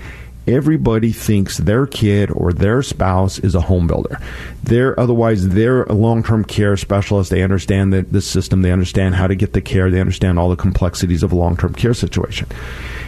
everybody 0.47 1.12
thinks 1.12 1.57
their 1.57 1.86
kid 1.86 2.31
or 2.31 2.53
their 2.53 2.81
spouse 2.81 3.38
is 3.39 3.53
a 3.53 3.62
home 3.62 3.88
builder. 3.88 4.19
They're 4.63 4.99
otherwise 4.99 5.49
they're 5.49 5.83
a 5.83 5.93
long-term 5.93 6.45
care 6.45 6.77
specialist. 6.77 7.29
They 7.29 7.43
understand 7.43 7.93
the, 7.93 8.03
the 8.03 8.21
system. 8.21 8.62
They 8.62 8.71
understand 8.71 9.15
how 9.15 9.27
to 9.27 9.36
get 9.36 9.53
the 9.53 9.62
care. 9.62 9.91
They 9.91 9.99
understand 9.99 10.39
all 10.39 10.49
the 10.49 10.55
complexities 10.55 11.23
of 11.23 11.31
a 11.31 11.36
long-term 11.36 11.73
care 11.73 11.93
situation. 11.93 12.47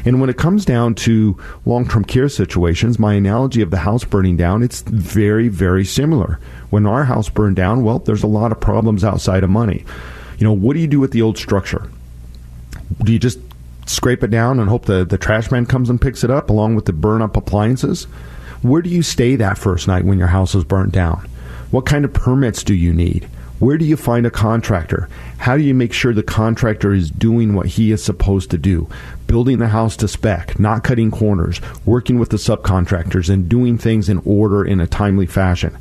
And 0.05 0.21
when 0.21 0.29
it 0.29 0.37
comes 0.37 0.65
down 0.65 0.95
to 0.95 1.37
long-term 1.65 2.05
care 2.05 2.29
situations, 2.29 2.99
my 2.99 3.13
analogy 3.13 3.61
of 3.61 3.71
the 3.71 3.77
house 3.77 4.03
burning 4.03 4.37
down, 4.37 4.63
it's 4.63 4.81
very, 4.81 5.47
very 5.47 5.85
similar. 5.85 6.39
When 6.69 6.85
our 6.85 7.05
house 7.05 7.29
burned 7.29 7.55
down, 7.55 7.83
well, 7.83 7.99
there's 7.99 8.23
a 8.23 8.27
lot 8.27 8.51
of 8.51 8.59
problems 8.59 9.03
outside 9.03 9.43
of 9.43 9.49
money. 9.49 9.85
You 10.37 10.45
know, 10.45 10.53
what 10.53 10.73
do 10.73 10.79
you 10.79 10.87
do 10.87 10.99
with 10.99 11.11
the 11.11 11.21
old 11.21 11.37
structure? 11.37 11.89
Do 13.03 13.11
you 13.11 13.19
just 13.19 13.39
scrape 13.89 14.23
it 14.23 14.29
down 14.29 14.59
and 14.59 14.69
hope 14.69 14.85
the, 14.85 15.03
the 15.03 15.17
trash 15.17 15.51
man 15.51 15.65
comes 15.65 15.89
and 15.89 15.99
picks 15.99 16.23
it 16.23 16.29
up 16.29 16.49
along 16.49 16.75
with 16.75 16.85
the 16.85 16.93
burn 16.93 17.21
up 17.21 17.35
appliances? 17.35 18.03
Where 18.61 18.81
do 18.81 18.89
you 18.89 19.01
stay 19.01 19.35
that 19.35 19.57
first 19.57 19.87
night 19.87 20.05
when 20.05 20.19
your 20.19 20.27
house 20.27 20.53
is 20.53 20.63
burnt 20.63 20.91
down? 20.91 21.27
What 21.71 21.85
kind 21.85 22.05
of 22.05 22.13
permits 22.13 22.63
do 22.63 22.73
you 22.73 22.93
need? 22.93 23.29
Where 23.59 23.77
do 23.77 23.85
you 23.85 23.97
find 23.97 24.25
a 24.25 24.31
contractor? 24.31 25.09
How 25.37 25.57
do 25.57 25.63
you 25.63 25.73
make 25.73 25.91
sure 25.91 26.13
the 26.13 26.23
contractor 26.23 26.93
is 26.93 27.11
doing 27.11 27.53
what 27.53 27.65
he 27.65 27.91
is 27.91 28.03
supposed 28.03 28.51
to 28.51 28.57
do? 28.57 28.87
Building 29.27 29.59
the 29.59 29.67
house 29.67 29.97
to 29.97 30.07
spec, 30.07 30.57
not 30.59 30.83
cutting 30.83 31.11
corners, 31.11 31.59
working 31.85 32.19
with 32.19 32.29
the 32.29 32.37
subcontractors, 32.37 33.29
and 33.29 33.49
doing 33.49 33.77
things 33.77 34.07
in 34.07 34.21
order 34.23 34.63
in 34.63 34.79
a 34.79 34.87
timely 34.87 35.25
fashion. 35.25 35.77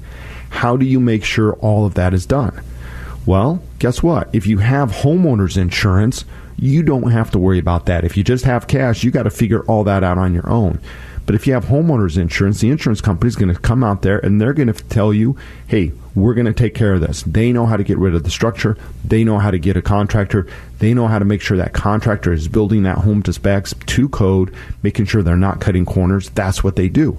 How 0.50 0.76
do 0.76 0.84
you 0.84 0.98
make 0.98 1.24
sure 1.24 1.52
all 1.54 1.86
of 1.86 1.94
that 1.94 2.14
is 2.14 2.26
done? 2.26 2.60
Well, 3.26 3.62
guess 3.78 4.02
what? 4.02 4.28
If 4.32 4.46
you 4.46 4.58
have 4.58 4.90
homeowners 4.90 5.56
insurance, 5.56 6.24
you 6.58 6.82
don't 6.82 7.10
have 7.10 7.30
to 7.30 7.38
worry 7.38 7.58
about 7.58 7.86
that. 7.86 8.04
If 8.04 8.16
you 8.16 8.24
just 8.24 8.44
have 8.44 8.66
cash, 8.66 9.04
you 9.04 9.10
got 9.10 9.22
to 9.22 9.30
figure 9.30 9.62
all 9.62 9.84
that 9.84 10.02
out 10.02 10.18
on 10.18 10.34
your 10.34 10.48
own. 10.48 10.80
But 11.24 11.34
if 11.34 11.46
you 11.46 11.52
have 11.52 11.66
homeowners 11.66 12.16
insurance, 12.16 12.60
the 12.60 12.70
insurance 12.70 13.02
company 13.02 13.28
is 13.28 13.36
going 13.36 13.54
to 13.54 13.60
come 13.60 13.84
out 13.84 14.00
there 14.00 14.18
and 14.18 14.40
they're 14.40 14.54
going 14.54 14.72
to 14.72 14.84
tell 14.84 15.12
you, 15.12 15.36
hey, 15.66 15.92
we're 16.14 16.32
going 16.32 16.46
to 16.46 16.54
take 16.54 16.74
care 16.74 16.94
of 16.94 17.02
this. 17.02 17.22
They 17.22 17.52
know 17.52 17.66
how 17.66 17.76
to 17.76 17.84
get 17.84 17.98
rid 17.98 18.14
of 18.14 18.24
the 18.24 18.30
structure. 18.30 18.78
They 19.04 19.24
know 19.24 19.38
how 19.38 19.50
to 19.50 19.58
get 19.58 19.76
a 19.76 19.82
contractor. 19.82 20.46
They 20.78 20.94
know 20.94 21.06
how 21.06 21.18
to 21.18 21.26
make 21.26 21.42
sure 21.42 21.58
that 21.58 21.74
contractor 21.74 22.32
is 22.32 22.48
building 22.48 22.84
that 22.84 22.98
home 22.98 23.22
to 23.24 23.32
specs, 23.34 23.74
to 23.74 24.08
code, 24.08 24.54
making 24.82 25.04
sure 25.04 25.22
they're 25.22 25.36
not 25.36 25.60
cutting 25.60 25.84
corners. 25.84 26.30
That's 26.30 26.64
what 26.64 26.76
they 26.76 26.88
do. 26.88 27.18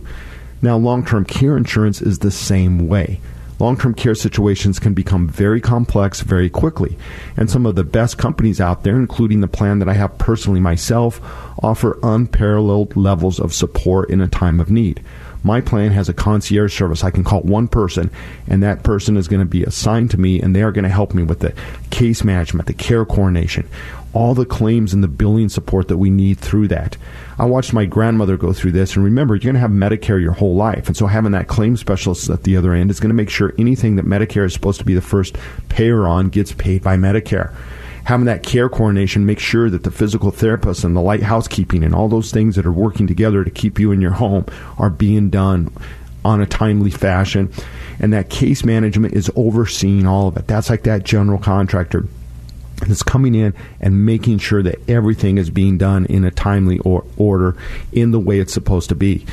Now, 0.61 0.75
long 0.75 1.05
term 1.05 1.23
care 1.23 1.55
insurance 1.55 2.01
is 2.01 2.19
the 2.19 2.31
same 2.31 2.87
way 2.87 3.21
long 3.59 3.77
term 3.77 3.93
care 3.93 4.15
situations 4.15 4.79
can 4.79 4.93
become 4.93 5.27
very 5.27 5.61
complex 5.61 6.21
very 6.21 6.49
quickly. 6.49 6.97
And 7.37 7.49
some 7.49 7.65
of 7.65 7.75
the 7.75 7.83
best 7.83 8.17
companies 8.17 8.59
out 8.59 8.83
there, 8.83 8.95
including 8.95 9.41
the 9.41 9.47
plan 9.47 9.79
that 9.79 9.89
I 9.89 9.93
have 9.93 10.17
personally 10.17 10.59
myself, 10.59 11.21
offer 11.61 11.99
unparalleled 12.01 12.95
levels 12.95 13.39
of 13.39 13.53
support 13.53 14.09
in 14.09 14.21
a 14.21 14.27
time 14.27 14.59
of 14.59 14.71
need. 14.71 15.03
My 15.43 15.61
plan 15.61 15.91
has 15.91 16.09
a 16.09 16.13
concierge 16.13 16.77
service. 16.77 17.03
I 17.03 17.11
can 17.11 17.23
call 17.23 17.41
one 17.41 17.67
person, 17.67 18.11
and 18.47 18.61
that 18.61 18.83
person 18.83 19.15
is 19.15 19.27
going 19.27 19.39
to 19.39 19.45
be 19.45 19.63
assigned 19.63 20.11
to 20.11 20.19
me, 20.19 20.41
and 20.41 20.55
they 20.55 20.63
are 20.63 20.71
going 20.71 20.83
to 20.83 20.89
help 20.89 21.13
me 21.13 21.23
with 21.23 21.39
the 21.39 21.53
case 21.91 22.23
management, 22.23 22.67
the 22.67 22.73
care 22.73 23.05
coordination, 23.05 23.67
all 24.11 24.33
the 24.33 24.45
claims 24.45 24.93
and 24.93 25.03
the 25.03 25.07
billing 25.07 25.47
support 25.47 25.87
that 25.87 25.97
we 25.97 26.09
need 26.09 26.39
through 26.39 26.67
that. 26.67 26.97
I 27.37 27.45
watched 27.45 27.71
my 27.71 27.85
grandmother 27.85 28.35
go 28.35 28.51
through 28.51 28.73
this, 28.73 28.95
and 28.95 29.05
remember, 29.05 29.35
you're 29.35 29.53
going 29.53 29.53
to 29.53 29.61
have 29.61 29.71
Medicare 29.71 30.21
your 30.21 30.33
whole 30.33 30.55
life, 30.55 30.87
and 30.87 30.97
so 30.97 31.07
having 31.07 31.31
that 31.31 31.47
claim 31.47 31.77
specialist 31.77 32.29
at 32.29 32.43
the 32.43 32.57
other 32.57 32.73
end 32.73 32.91
is 32.91 32.99
going 32.99 33.09
to 33.09 33.15
make 33.15 33.29
sure 33.29 33.53
anything 33.57 33.95
that 33.95 34.05
Medicare 34.05 34.45
is 34.45 34.53
supposed 34.53 34.79
to 34.79 34.85
be 34.85 34.93
the 34.93 35.01
first 35.01 35.37
payer 35.69 36.05
on 36.05 36.29
gets 36.29 36.51
paid 36.51 36.83
by 36.83 36.97
Medicare. 36.97 37.53
Having 38.09 38.25
that 38.25 38.41
care 38.41 38.69
coordination, 38.69 39.27
make 39.27 39.37
sure 39.37 39.69
that 39.69 39.83
the 39.83 39.91
physical 39.91 40.31
therapist 40.31 40.83
and 40.83 40.95
the 40.95 40.99
light 40.99 41.21
housekeeping 41.21 41.83
and 41.83 41.93
all 41.93 42.09
those 42.09 42.31
things 42.31 42.55
that 42.55 42.65
are 42.65 42.71
working 42.71 43.05
together 43.05 43.43
to 43.43 43.51
keep 43.51 43.77
you 43.77 43.91
in 43.91 44.01
your 44.01 44.13
home 44.13 44.47
are 44.79 44.89
being 44.89 45.29
done 45.29 45.71
on 46.25 46.41
a 46.41 46.47
timely 46.47 46.89
fashion, 46.89 47.53
and 47.99 48.11
that 48.11 48.31
case 48.31 48.65
management 48.65 49.13
is 49.13 49.29
overseeing 49.35 50.07
all 50.07 50.27
of 50.27 50.37
it. 50.37 50.47
That's 50.47 50.71
like 50.71 50.81
that 50.85 51.03
general 51.03 51.37
contractor 51.37 52.07
that's 52.77 53.03
coming 53.03 53.35
in 53.35 53.53
and 53.79 54.07
making 54.07 54.39
sure 54.39 54.63
that 54.63 54.89
everything 54.89 55.37
is 55.37 55.51
being 55.51 55.77
done 55.77 56.07
in 56.07 56.25
a 56.25 56.31
timely 56.31 56.79
or 56.79 57.05
order 57.15 57.55
in 57.91 58.09
the 58.09 58.19
way 58.19 58.39
it's 58.39 58.53
supposed 58.53 58.89
to 58.89 58.95
be. 58.95 59.23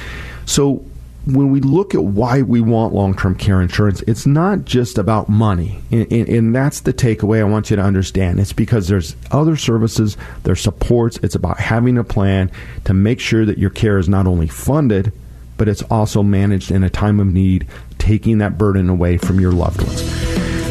So 0.44 0.84
when 1.26 1.50
we 1.50 1.60
look 1.60 1.94
at 1.94 2.04
why 2.04 2.42
we 2.42 2.60
want 2.60 2.94
long-term 2.94 3.34
care 3.34 3.60
insurance, 3.60 4.00
it's 4.02 4.26
not 4.26 4.64
just 4.64 4.96
about 4.96 5.28
money, 5.28 5.80
and, 5.90 6.10
and, 6.12 6.28
and, 6.28 6.54
that's 6.54 6.80
the 6.80 6.92
takeaway 6.92 7.40
I 7.40 7.44
want 7.44 7.68
you 7.68 7.76
to 7.76 7.82
understand. 7.82 8.38
It's 8.38 8.52
because 8.52 8.86
there's 8.86 9.16
other 9.32 9.56
services, 9.56 10.16
there's 10.44 10.60
supports. 10.60 11.18
It's 11.24 11.34
about 11.34 11.58
having 11.58 11.98
a 11.98 12.04
plan 12.04 12.50
to 12.84 12.94
make 12.94 13.18
sure 13.18 13.44
that 13.44 13.58
your 13.58 13.70
care 13.70 13.98
is 13.98 14.08
not 14.08 14.28
only 14.28 14.46
funded, 14.46 15.12
but 15.56 15.68
it's 15.68 15.82
also 15.82 16.22
managed 16.22 16.70
in 16.70 16.84
a 16.84 16.90
time 16.90 17.18
of 17.18 17.26
need, 17.26 17.66
taking 17.98 18.38
that 18.38 18.56
burden 18.56 18.88
away 18.88 19.16
from 19.16 19.40
your 19.40 19.52
loved 19.52 19.82
ones. 19.82 20.25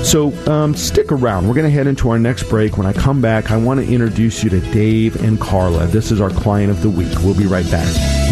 So 0.05 0.31
um, 0.47 0.75
stick 0.75 1.11
around. 1.11 1.47
We're 1.47 1.55
going 1.55 1.65
to 1.65 1.71
head 1.71 1.87
into 1.87 2.11
our 2.11 2.19
next 2.19 2.43
break. 2.43 2.77
When 2.77 2.85
I 2.85 2.93
come 2.93 3.21
back, 3.21 3.49
I 3.49 3.57
want 3.57 3.79
to 3.79 3.91
introduce 3.91 4.43
you 4.43 4.51
to 4.51 4.59
Dave 4.71 5.15
and 5.23 5.41
Carla. 5.41 5.87
This 5.87 6.11
is 6.11 6.21
our 6.21 6.29
client 6.29 6.69
of 6.69 6.83
the 6.83 6.91
week. 6.91 7.11
We'll 7.23 7.35
be 7.35 7.47
right 7.47 7.67
back. 7.71 7.87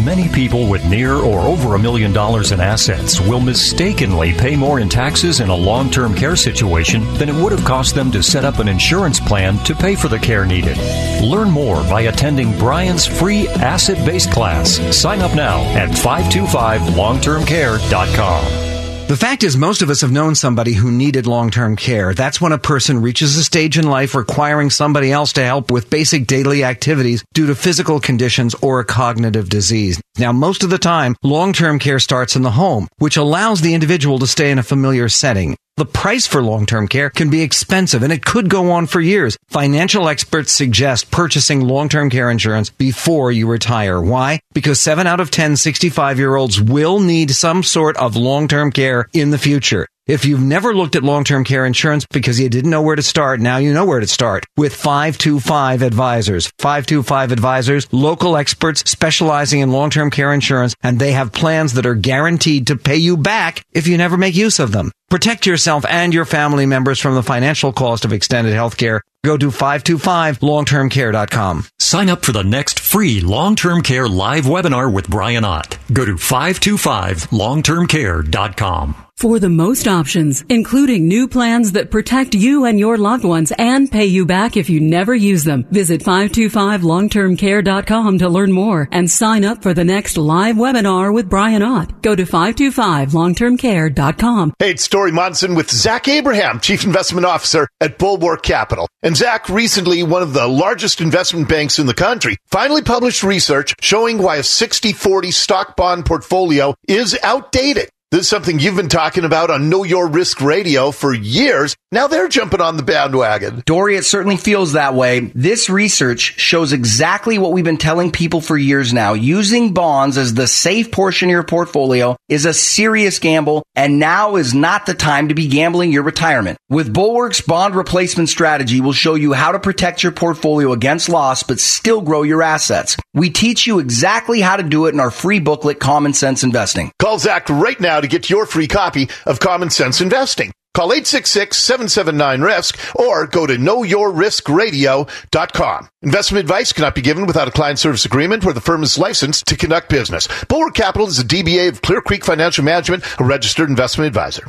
Many 0.06 0.30
people 0.30 0.70
with 0.70 0.86
near 0.86 1.16
or 1.16 1.40
over 1.40 1.74
a 1.74 1.80
million 1.80 2.14
dollars 2.14 2.52
in 2.52 2.62
assets 2.62 3.20
will 3.22 3.40
mistakenly 3.40 4.34
pay 4.34 4.56
more 4.56 4.80
in 4.80 4.88
taxes 4.88 5.40
in 5.40 5.50
a 5.50 5.56
long 5.56 5.90
term 5.90 6.14
care 6.14 6.36
situation 6.36 7.12
than 7.16 7.28
it 7.28 7.34
would 7.36 7.52
have 7.52 7.66
cost 7.66 7.96
them 7.96 8.12
to 8.12 8.22
set 8.22 8.46
up 8.46 8.60
an 8.60 8.68
insurance 8.68 9.20
plan 9.20 9.58
to 9.64 9.74
pay 9.74 9.96
for 9.96 10.10
the 10.10 10.20
care 10.20 10.46
needed. 10.46 10.78
Learn 11.24 11.50
more 11.50 11.82
by 11.84 12.02
attending 12.02 12.56
Brian's 12.60 13.08
free 13.08 13.48
asset 13.48 14.06
based 14.06 14.32
class. 14.32 14.78
Sign 14.96 15.22
up 15.22 15.36
now 15.36 15.64
at 15.76 15.90
525longtermcare.com. 15.90 18.73
The 19.08 19.18
fact 19.18 19.44
is, 19.44 19.56
most 19.58 19.82
of 19.82 19.90
us 19.90 20.02
have 20.02 20.12
known 20.12 20.34
somebody 20.34 20.74
who 20.74 20.90
needed 20.90 21.28
long-term 21.28 21.76
care. 21.76 22.14
That's 22.14 22.42
when 22.42 22.52
a 22.52 22.58
person 22.58 23.02
reaches 23.02 23.38
a 23.38 23.44
stage 23.44 23.78
in 23.78 23.86
life 23.86 24.16
requiring 24.16 24.70
somebody 24.70 25.12
else 25.12 25.34
to 25.34 25.44
help 25.44 25.70
with 25.70 25.90
basic 25.90 26.26
daily 26.26 26.64
activities 26.64 27.24
due 27.34 27.46
to 27.48 27.54
physical 27.54 28.00
conditions 28.00 28.56
or 28.56 28.80
a 28.80 28.86
cognitive 28.86 29.50
disease. 29.50 30.02
Now, 30.18 30.32
most 30.32 30.64
of 30.64 30.70
the 30.70 30.80
time, 30.80 31.16
long-term 31.22 31.80
care 31.80 32.00
starts 32.00 32.36
in 32.36 32.42
the 32.42 32.52
home, 32.52 32.88
which 32.98 33.18
allows 33.18 33.62
the 33.62 33.74
individual 33.74 34.20
to 34.20 34.26
stay 34.26 34.50
in 34.50 34.58
a 34.58 34.64
familiar 34.64 35.10
setting. 35.10 35.58
The 35.76 35.86
price 35.86 36.28
for 36.28 36.44
long-term 36.44 36.88
care 36.88 37.10
can 37.10 37.32
be 37.32 37.42
expensive 37.42 38.04
and 38.04 38.14
it 38.14 38.24
could 38.24 38.48
go 38.48 38.70
on 38.72 38.86
for 38.86 39.02
years. 39.02 39.38
Financial 39.48 40.08
experts 40.08 40.52
suggest 40.52 41.10
purchasing 41.10 41.62
long-term 41.62 42.12
care 42.12 42.30
insurance 42.30 42.70
before 42.70 43.32
you 43.32 43.50
retire. 43.50 44.00
Why? 44.00 44.40
Because 44.54 44.80
7 44.80 45.08
out 45.08 45.20
of 45.20 45.32
10 45.32 45.54
65-year-olds 45.54 46.62
will 46.62 47.00
need 47.00 47.32
some 47.32 47.64
sort 47.64 47.98
of 47.98 48.16
long-term 48.16 48.72
care 48.72 49.10
in 49.14 49.32
the 49.32 49.40
future. 49.40 49.88
If 50.06 50.26
you've 50.26 50.42
never 50.42 50.76
looked 50.76 50.98
at 50.98 51.04
long-term 51.04 51.46
care 51.46 51.66
insurance 51.66 52.06
because 52.06 52.38
you 52.38 52.50
didn't 52.50 52.72
know 52.72 52.82
where 52.82 52.98
to 52.98 53.02
start, 53.02 53.40
now 53.40 53.56
you 53.56 53.74
know 53.74 53.86
where 53.86 54.02
to 54.02 54.08
start 54.08 54.46
with 54.58 54.76
525 54.76 55.82
Advisors. 55.82 56.48
525 56.60 57.32
Advisors, 57.32 57.88
local 57.94 58.36
experts 58.36 58.84
specializing 58.92 59.62
in 59.62 59.72
long-term 59.72 60.12
care 60.12 60.34
insurance, 60.34 60.76
and 60.84 61.00
they 61.00 61.14
have 61.14 61.32
plans 61.32 61.76
that 61.76 61.86
are 61.86 61.96
guaranteed 61.96 62.68
to 62.68 62.76
pay 62.76 62.98
you 62.98 63.16
back 63.16 63.66
if 63.72 63.88
you 63.88 63.98
never 63.98 64.18
make 64.18 64.36
use 64.36 64.60
of 64.60 64.74
them. 64.74 64.92
Protect 65.10 65.46
yourself 65.46 65.86
and 65.88 66.14
your 66.14 66.26
family 66.26 66.66
members 66.66 67.00
from 67.00 67.16
the 67.16 67.24
financial 67.24 67.72
cost 67.72 68.04
of 68.04 68.12
extended 68.12 68.54
health 68.54 68.76
care. 68.76 69.02
Go 69.24 69.38
to 69.38 69.52
525longtermcare.com. 69.52 71.66
Sign 71.80 72.10
up 72.10 72.26
for 72.26 72.34
the 72.34 72.44
next 72.44 72.78
free 72.78 73.22
long-term 73.22 73.84
care 73.84 74.10
live 74.10 74.44
webinar 74.44 74.92
with 74.92 75.10
Brian 75.10 75.46
Ott. 75.46 75.78
Go 75.94 76.04
to 76.04 76.16
525longtermcare.com. 76.16 79.03
For 79.18 79.40
the 79.40 79.50
most 79.50 79.88
options, 79.88 80.44
including 80.50 81.08
new 81.08 81.30
plans 81.30 81.72
that 81.74 81.92
protect 81.92 82.34
you 82.36 82.66
and 82.66 82.78
your 82.78 82.98
loved 82.98 83.24
ones 83.24 83.54
and 83.58 83.90
pay 83.90 84.04
you 84.06 84.26
back 84.26 84.58
if 84.58 84.70
you 84.70 84.82
never 84.82 85.16
use 85.16 85.46
them, 85.46 85.66
visit 85.72 86.02
525longtermcare.com 86.02 88.20
to 88.20 88.28
learn 88.28 88.52
more 88.52 88.90
and 88.92 89.10
sign 89.10 89.46
up 89.46 89.64
for 89.64 89.74
the 89.74 89.86
next 89.86 90.18
live 90.18 90.58
webinar 90.58 91.14
with 91.14 91.30
Brian 91.30 91.62
Ott. 91.62 92.02
Go 92.02 92.16
to 92.16 92.24
525longtermcare.com. 92.24 94.54
Hey, 94.60 94.72
it's 94.72 94.88
Dori 94.90 95.14
Monson 95.14 95.56
with 95.56 95.72
Zach 95.72 96.10
Abraham, 96.10 96.60
Chief 96.60 96.84
Investment 96.84 97.26
Officer 97.26 97.70
at 97.80 97.98
Bulwark 97.98 98.44
Capital. 98.44 98.90
And 99.04 99.16
Zach, 99.16 99.48
recently, 99.48 100.04
one 100.04 100.22
of 100.22 100.34
the 100.34 100.48
largest 100.48 101.00
investment 101.00 101.48
banks 101.48 101.80
in 101.80 101.86
the 101.86 101.94
country, 101.94 102.36
finally 102.48 102.82
published 102.82 103.24
research 103.24 103.74
showing 103.80 104.18
why 104.18 104.36
a 104.36 104.42
60-40 104.42 105.34
stock 105.34 105.78
bond 105.78 106.06
portfolio 106.06 106.76
is 106.90 107.18
outdated. 107.24 107.88
This 108.14 108.26
is 108.26 108.28
something 108.28 108.60
you've 108.60 108.76
been 108.76 108.90
talking 108.90 109.26
about 109.26 109.50
on 109.50 109.72
Know 109.72 109.84
Your 109.84 110.08
Risk 110.08 110.40
Radio 110.40 110.92
for 110.92 111.16
years. 111.16 111.76
Now 111.92 112.06
they're 112.06 112.28
jumping 112.28 112.62
on 112.62 112.78
the 112.78 112.84
bandwagon. 112.84 113.64
Dori, 113.66 113.96
it 113.96 114.06
certainly 114.06 114.38
feels 114.38 114.74
that 114.74 114.94
way. 114.94 115.32
This 115.34 115.68
research 115.68 116.40
shows 116.40 116.74
exactly 116.74 117.40
what 117.40 117.54
we've 117.54 117.66
been 117.66 117.78
telling 117.78 118.12
people 118.12 118.40
for 118.40 118.56
years 118.56 118.94
now. 118.94 119.14
Using 119.14 119.74
bonds 119.74 120.20
as 120.20 120.36
the 120.36 120.46
safe 120.46 120.92
portion 120.92 121.30
of 121.30 121.32
your 121.32 121.44
portfolio 121.44 122.16
is 122.30 122.46
a 122.46 122.54
serious 122.54 123.18
gamble, 123.18 123.64
and 123.76 123.98
now 123.98 124.36
is 124.36 124.54
not 124.54 124.86
the 124.86 124.94
time 124.94 125.30
to 125.30 125.34
be 125.34 125.48
gambling 125.48 125.92
your 125.92 126.04
retirement. 126.04 126.60
With 126.70 126.94
Bulwark's 126.94 127.42
bond 127.42 127.74
replacement 127.74 128.30
strategy, 128.30 128.80
we'll 128.80 128.94
show 128.94 129.16
you 129.16 129.34
how 129.34 129.54
to 129.54 129.60
protect 129.60 130.04
your 130.04 130.12
portfolio 130.12 130.72
against 130.72 131.10
loss, 131.10 131.42
but 131.42 131.60
still 131.60 132.02
grow 132.02 132.22
your 132.22 132.44
assets. 132.44 132.96
We 133.16 133.32
teach 133.32 133.66
you 133.66 133.80
exactly 133.80 134.40
how 134.42 134.58
to 134.58 134.64
do 134.64 134.86
it 134.86 134.94
in 134.94 135.00
our 135.00 135.12
free 135.12 135.40
booklet, 135.40 135.80
Common 135.80 136.14
Sense 136.14 136.44
Investing. 136.44 136.92
Call 137.00 137.18
Zach 137.18 137.50
right 137.50 137.80
now 137.80 138.03
to 138.04 138.08
get 138.08 138.30
your 138.30 138.46
free 138.46 138.68
copy 138.68 139.10
of 139.26 139.40
Common 139.40 139.70
Sense 139.70 140.00
Investing. 140.00 140.54
Call 140.74 140.92
866-779-RISK 140.92 142.96
or 142.96 143.28
go 143.28 143.46
to 143.46 143.58
knowyourriskradio.com. 143.58 145.90
Investment 146.02 146.42
advice 146.42 146.74
cannot 146.74 146.96
be 146.96 147.02
given 147.02 147.28
without 147.28 147.48
a 147.48 147.52
client 147.52 147.78
service 147.78 148.06
agreement 148.06 148.44
where 148.44 148.56
the 148.56 148.62
firm 148.62 148.82
is 148.82 148.98
licensed 148.98 149.46
to 149.46 149.56
conduct 149.56 149.90
business. 149.90 150.28
Bulwark 150.46 150.74
Capital 150.74 151.08
is 151.08 151.20
a 151.20 151.24
DBA 151.24 151.70
of 151.70 151.84
Clear 151.84 152.02
Creek 152.02 152.26
Financial 152.26 152.64
Management, 152.64 153.04
a 153.20 153.24
registered 153.24 153.70
investment 153.70 154.08
advisor. 154.08 154.48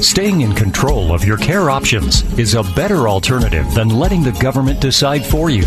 Staying 0.00 0.40
in 0.40 0.54
control 0.54 1.12
of 1.12 1.24
your 1.24 1.36
care 1.36 1.70
options 1.70 2.22
is 2.38 2.54
a 2.54 2.62
better 2.74 3.08
alternative 3.08 3.72
than 3.74 3.90
letting 3.90 4.22
the 4.22 4.32
government 4.32 4.80
decide 4.80 5.24
for 5.24 5.50
you. 5.50 5.64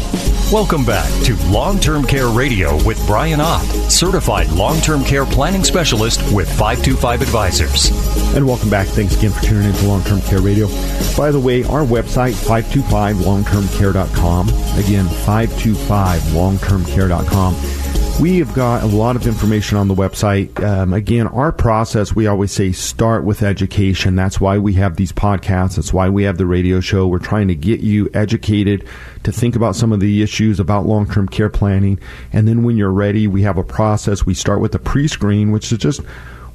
Welcome 0.51 0.83
back 0.83 1.07
to 1.23 1.35
Long 1.49 1.79
Term 1.79 2.05
Care 2.05 2.27
Radio 2.27 2.75
with 2.83 3.01
Brian 3.07 3.39
Ott, 3.39 3.63
certified 3.89 4.49
long 4.49 4.81
term 4.81 5.05
care 5.05 5.25
planning 5.25 5.63
specialist 5.63 6.19
with 6.33 6.49
525 6.49 7.21
Advisors. 7.21 7.89
And 8.35 8.45
welcome 8.45 8.69
back. 8.69 8.87
Thanks 8.87 9.15
again 9.15 9.31
for 9.31 9.41
tuning 9.41 9.69
in 9.69 9.73
to 9.73 9.87
Long 9.87 10.03
Term 10.03 10.19
Care 10.19 10.41
Radio. 10.41 10.67
By 11.15 11.31
the 11.31 11.39
way, 11.39 11.63
our 11.63 11.85
website, 11.85 12.33
525longtermcare.com. 12.33 14.49
Again, 14.77 15.05
525longtermcare.com 15.05 17.80
we 18.19 18.37
have 18.39 18.53
got 18.53 18.83
a 18.83 18.87
lot 18.87 19.15
of 19.15 19.25
information 19.25 19.77
on 19.77 19.87
the 19.87 19.95
website. 19.95 20.61
Um, 20.63 20.93
again, 20.93 21.27
our 21.27 21.51
process, 21.51 22.15
we 22.15 22.27
always 22.27 22.51
say 22.51 22.71
start 22.71 23.23
with 23.23 23.41
education. 23.41 24.15
That's 24.15 24.39
why 24.39 24.57
we 24.57 24.73
have 24.73 24.95
these 24.95 25.11
podcasts. 25.11 25.75
That's 25.75 25.93
why 25.93 26.09
we 26.09 26.23
have 26.23 26.37
the 26.37 26.45
radio 26.45 26.79
show. 26.81 27.07
We're 27.07 27.19
trying 27.19 27.47
to 27.47 27.55
get 27.55 27.79
you 27.79 28.09
educated 28.13 28.87
to 29.23 29.31
think 29.31 29.55
about 29.55 29.75
some 29.75 29.91
of 29.91 29.99
the 29.99 30.21
issues 30.21 30.59
about 30.59 30.85
long 30.85 31.09
term 31.09 31.27
care 31.27 31.49
planning. 31.49 31.99
And 32.33 32.47
then 32.47 32.63
when 32.63 32.77
you're 32.77 32.91
ready, 32.91 33.27
we 33.27 33.43
have 33.43 33.57
a 33.57 33.63
process. 33.63 34.25
We 34.25 34.33
start 34.33 34.59
with 34.59 34.75
a 34.75 34.79
pre 34.79 35.07
screen, 35.07 35.51
which 35.51 35.71
is 35.71 35.77
just 35.77 36.01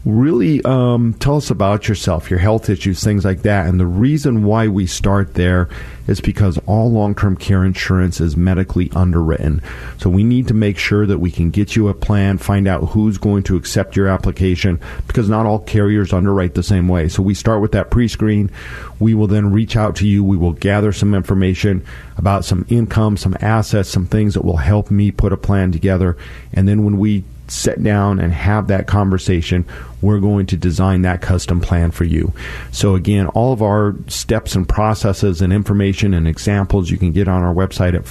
really 0.07 0.65
um, 0.65 1.15
tell 1.15 1.37
us 1.37 1.51
about 1.51 1.89
yourself, 1.89 2.31
your 2.31 2.39
health 2.39 2.71
issues, 2.71 3.03
things 3.03 3.25
like 3.25 3.43
that. 3.43 3.67
And 3.67 3.81
the 3.81 3.87
reason 3.87 4.45
why 4.45 4.69
we 4.69 4.87
start 4.87 5.35
there 5.35 5.69
is 6.07 6.21
because 6.21 6.59
all 6.67 6.93
long 6.93 7.13
term 7.17 7.37
care 7.37 7.65
insurance 7.65 8.21
is 8.21 8.37
medically 8.37 8.89
underwritten. 8.95 9.61
So 9.99 10.09
we 10.09 10.23
need 10.23 10.47
to 10.47 10.55
make 10.55 10.79
sure 10.79 11.07
that 11.07 11.19
we 11.19 11.33
can 11.33 11.51
get 11.51 11.75
you 11.75 11.89
a 11.89 11.95
plan, 11.95 12.39
find 12.39 12.69
out 12.69 12.91
who's 12.91 13.19
going 13.19 13.43
to 13.45 13.57
accept 13.57 13.97
your 13.97 14.07
application, 14.07 14.81
because 15.09 15.29
not 15.29 15.45
all 15.45 15.59
carriers 15.59 16.13
underwrite 16.13 16.55
the 16.55 16.63
same 16.63 16.87
way. 16.87 17.09
So 17.09 17.21
we 17.21 17.35
start 17.35 17.61
with 17.61 17.73
that 17.73 17.91
pre 17.91 18.07
screen. 18.07 18.53
We 19.01 19.13
will 19.13 19.27
then 19.27 19.53
reach 19.53 19.77
out 19.77 19.97
to 19.97 20.07
you. 20.07 20.23
We 20.23 20.37
will 20.37 20.53
gather 20.53 20.93
some 20.93 21.15
information 21.15 21.85
about 22.17 22.45
some 22.45 22.65
income, 22.69 23.17
some 23.17 23.37
assets, 23.41 23.89
some 23.89 24.07
things 24.07 24.35
that 24.35 24.45
will 24.45 24.59
help 24.59 24.89
me 24.89 25.11
put 25.11 25.33
a 25.33 25.37
plan 25.37 25.73
together. 25.73 26.17
And 26.53 26.69
then 26.69 26.85
when 26.85 26.97
we 26.99 27.25
sit 27.51 27.83
down 27.83 28.19
and 28.19 28.33
have 28.33 28.69
that 28.69 28.87
conversation, 28.87 29.65
we're 30.03 30.21
going 30.21 30.47
to 30.47 30.57
design 30.57 31.03
that 31.03 31.23
custom 31.23 31.61
plan 31.61 31.91
for 31.91 32.05
you. 32.05 32.33
So, 32.73 32.95
again, 32.95 33.27
all 33.29 33.53
of 33.53 33.63
our 33.63 33.95
steps 34.09 34.55
and 34.55 34.69
processes 34.69 35.41
and 35.41 35.53
information 35.53 36.15
and 36.15 36.29
examples 36.29 36.91
you 36.91 36.99
can 36.99 37.13
get 37.13 37.29
on 37.29 37.43
our 37.43 37.55
website 37.55 37.95
at 37.95 38.03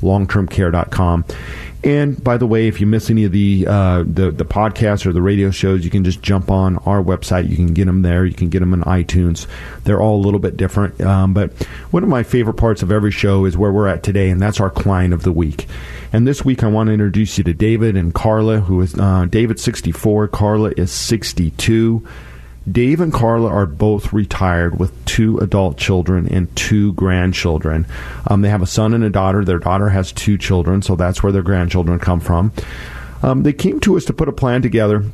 525longtermcare.com. 0.00 1.24
And 1.84 2.22
by 2.22 2.36
the 2.36 2.48
way, 2.48 2.66
if 2.66 2.80
you 2.80 2.86
miss 2.86 3.10
any 3.10 3.24
of 3.24 3.32
the, 3.32 3.64
uh, 3.68 3.98
the 3.98 4.32
the 4.32 4.44
podcasts 4.44 5.06
or 5.06 5.12
the 5.12 5.22
radio 5.22 5.52
shows, 5.52 5.84
you 5.84 5.90
can 5.90 6.02
just 6.02 6.20
jump 6.20 6.50
on 6.50 6.78
our 6.78 7.00
website. 7.00 7.48
You 7.48 7.54
can 7.54 7.74
get 7.74 7.84
them 7.84 8.02
there. 8.02 8.24
You 8.26 8.34
can 8.34 8.48
get 8.48 8.58
them 8.58 8.74
in 8.74 8.80
iTunes. 8.82 9.46
They're 9.84 10.00
all 10.00 10.16
a 10.16 10.24
little 10.24 10.40
bit 10.40 10.56
different. 10.56 11.00
Um, 11.00 11.32
but 11.32 11.52
one 11.92 12.02
of 12.02 12.08
my 12.08 12.24
favorite 12.24 12.54
parts 12.54 12.82
of 12.82 12.90
every 12.90 13.12
show 13.12 13.44
is 13.44 13.56
where 13.56 13.70
we're 13.70 13.86
at 13.86 14.02
today, 14.02 14.30
and 14.30 14.42
that's 14.42 14.58
our 14.58 14.70
client 14.70 15.14
of 15.14 15.22
the 15.22 15.30
week. 15.30 15.66
And 16.12 16.26
this 16.26 16.44
week, 16.44 16.64
I 16.64 16.66
want 16.66 16.88
to 16.88 16.92
introduce 16.92 17.38
you 17.38 17.44
to 17.44 17.54
David 17.54 17.96
and 17.96 18.12
Carla, 18.12 18.58
who 18.58 18.80
is 18.80 18.98
uh, 18.98 19.26
David 19.26 19.60
64, 19.60 20.26
Carla 20.28 20.72
is 20.76 20.90
62. 20.90 22.04
Dave 22.70 23.00
and 23.00 23.12
Carla 23.12 23.48
are 23.48 23.66
both 23.66 24.12
retired 24.12 24.78
with 24.78 25.04
two 25.04 25.38
adult 25.38 25.78
children 25.78 26.28
and 26.28 26.54
two 26.56 26.92
grandchildren. 26.94 27.86
Um, 28.26 28.42
they 28.42 28.48
have 28.48 28.62
a 28.62 28.66
son 28.66 28.92
and 28.92 29.04
a 29.04 29.10
daughter. 29.10 29.44
Their 29.44 29.58
daughter 29.58 29.88
has 29.90 30.10
two 30.12 30.36
children, 30.36 30.82
so 30.82 30.96
that's 30.96 31.22
where 31.22 31.32
their 31.32 31.42
grandchildren 31.42 31.98
come 31.98 32.20
from. 32.20 32.52
Um, 33.22 33.44
they 33.44 33.52
came 33.52 33.80
to 33.80 33.96
us 33.96 34.04
to 34.06 34.12
put 34.12 34.28
a 34.28 34.32
plan 34.32 34.62
together 34.62 35.04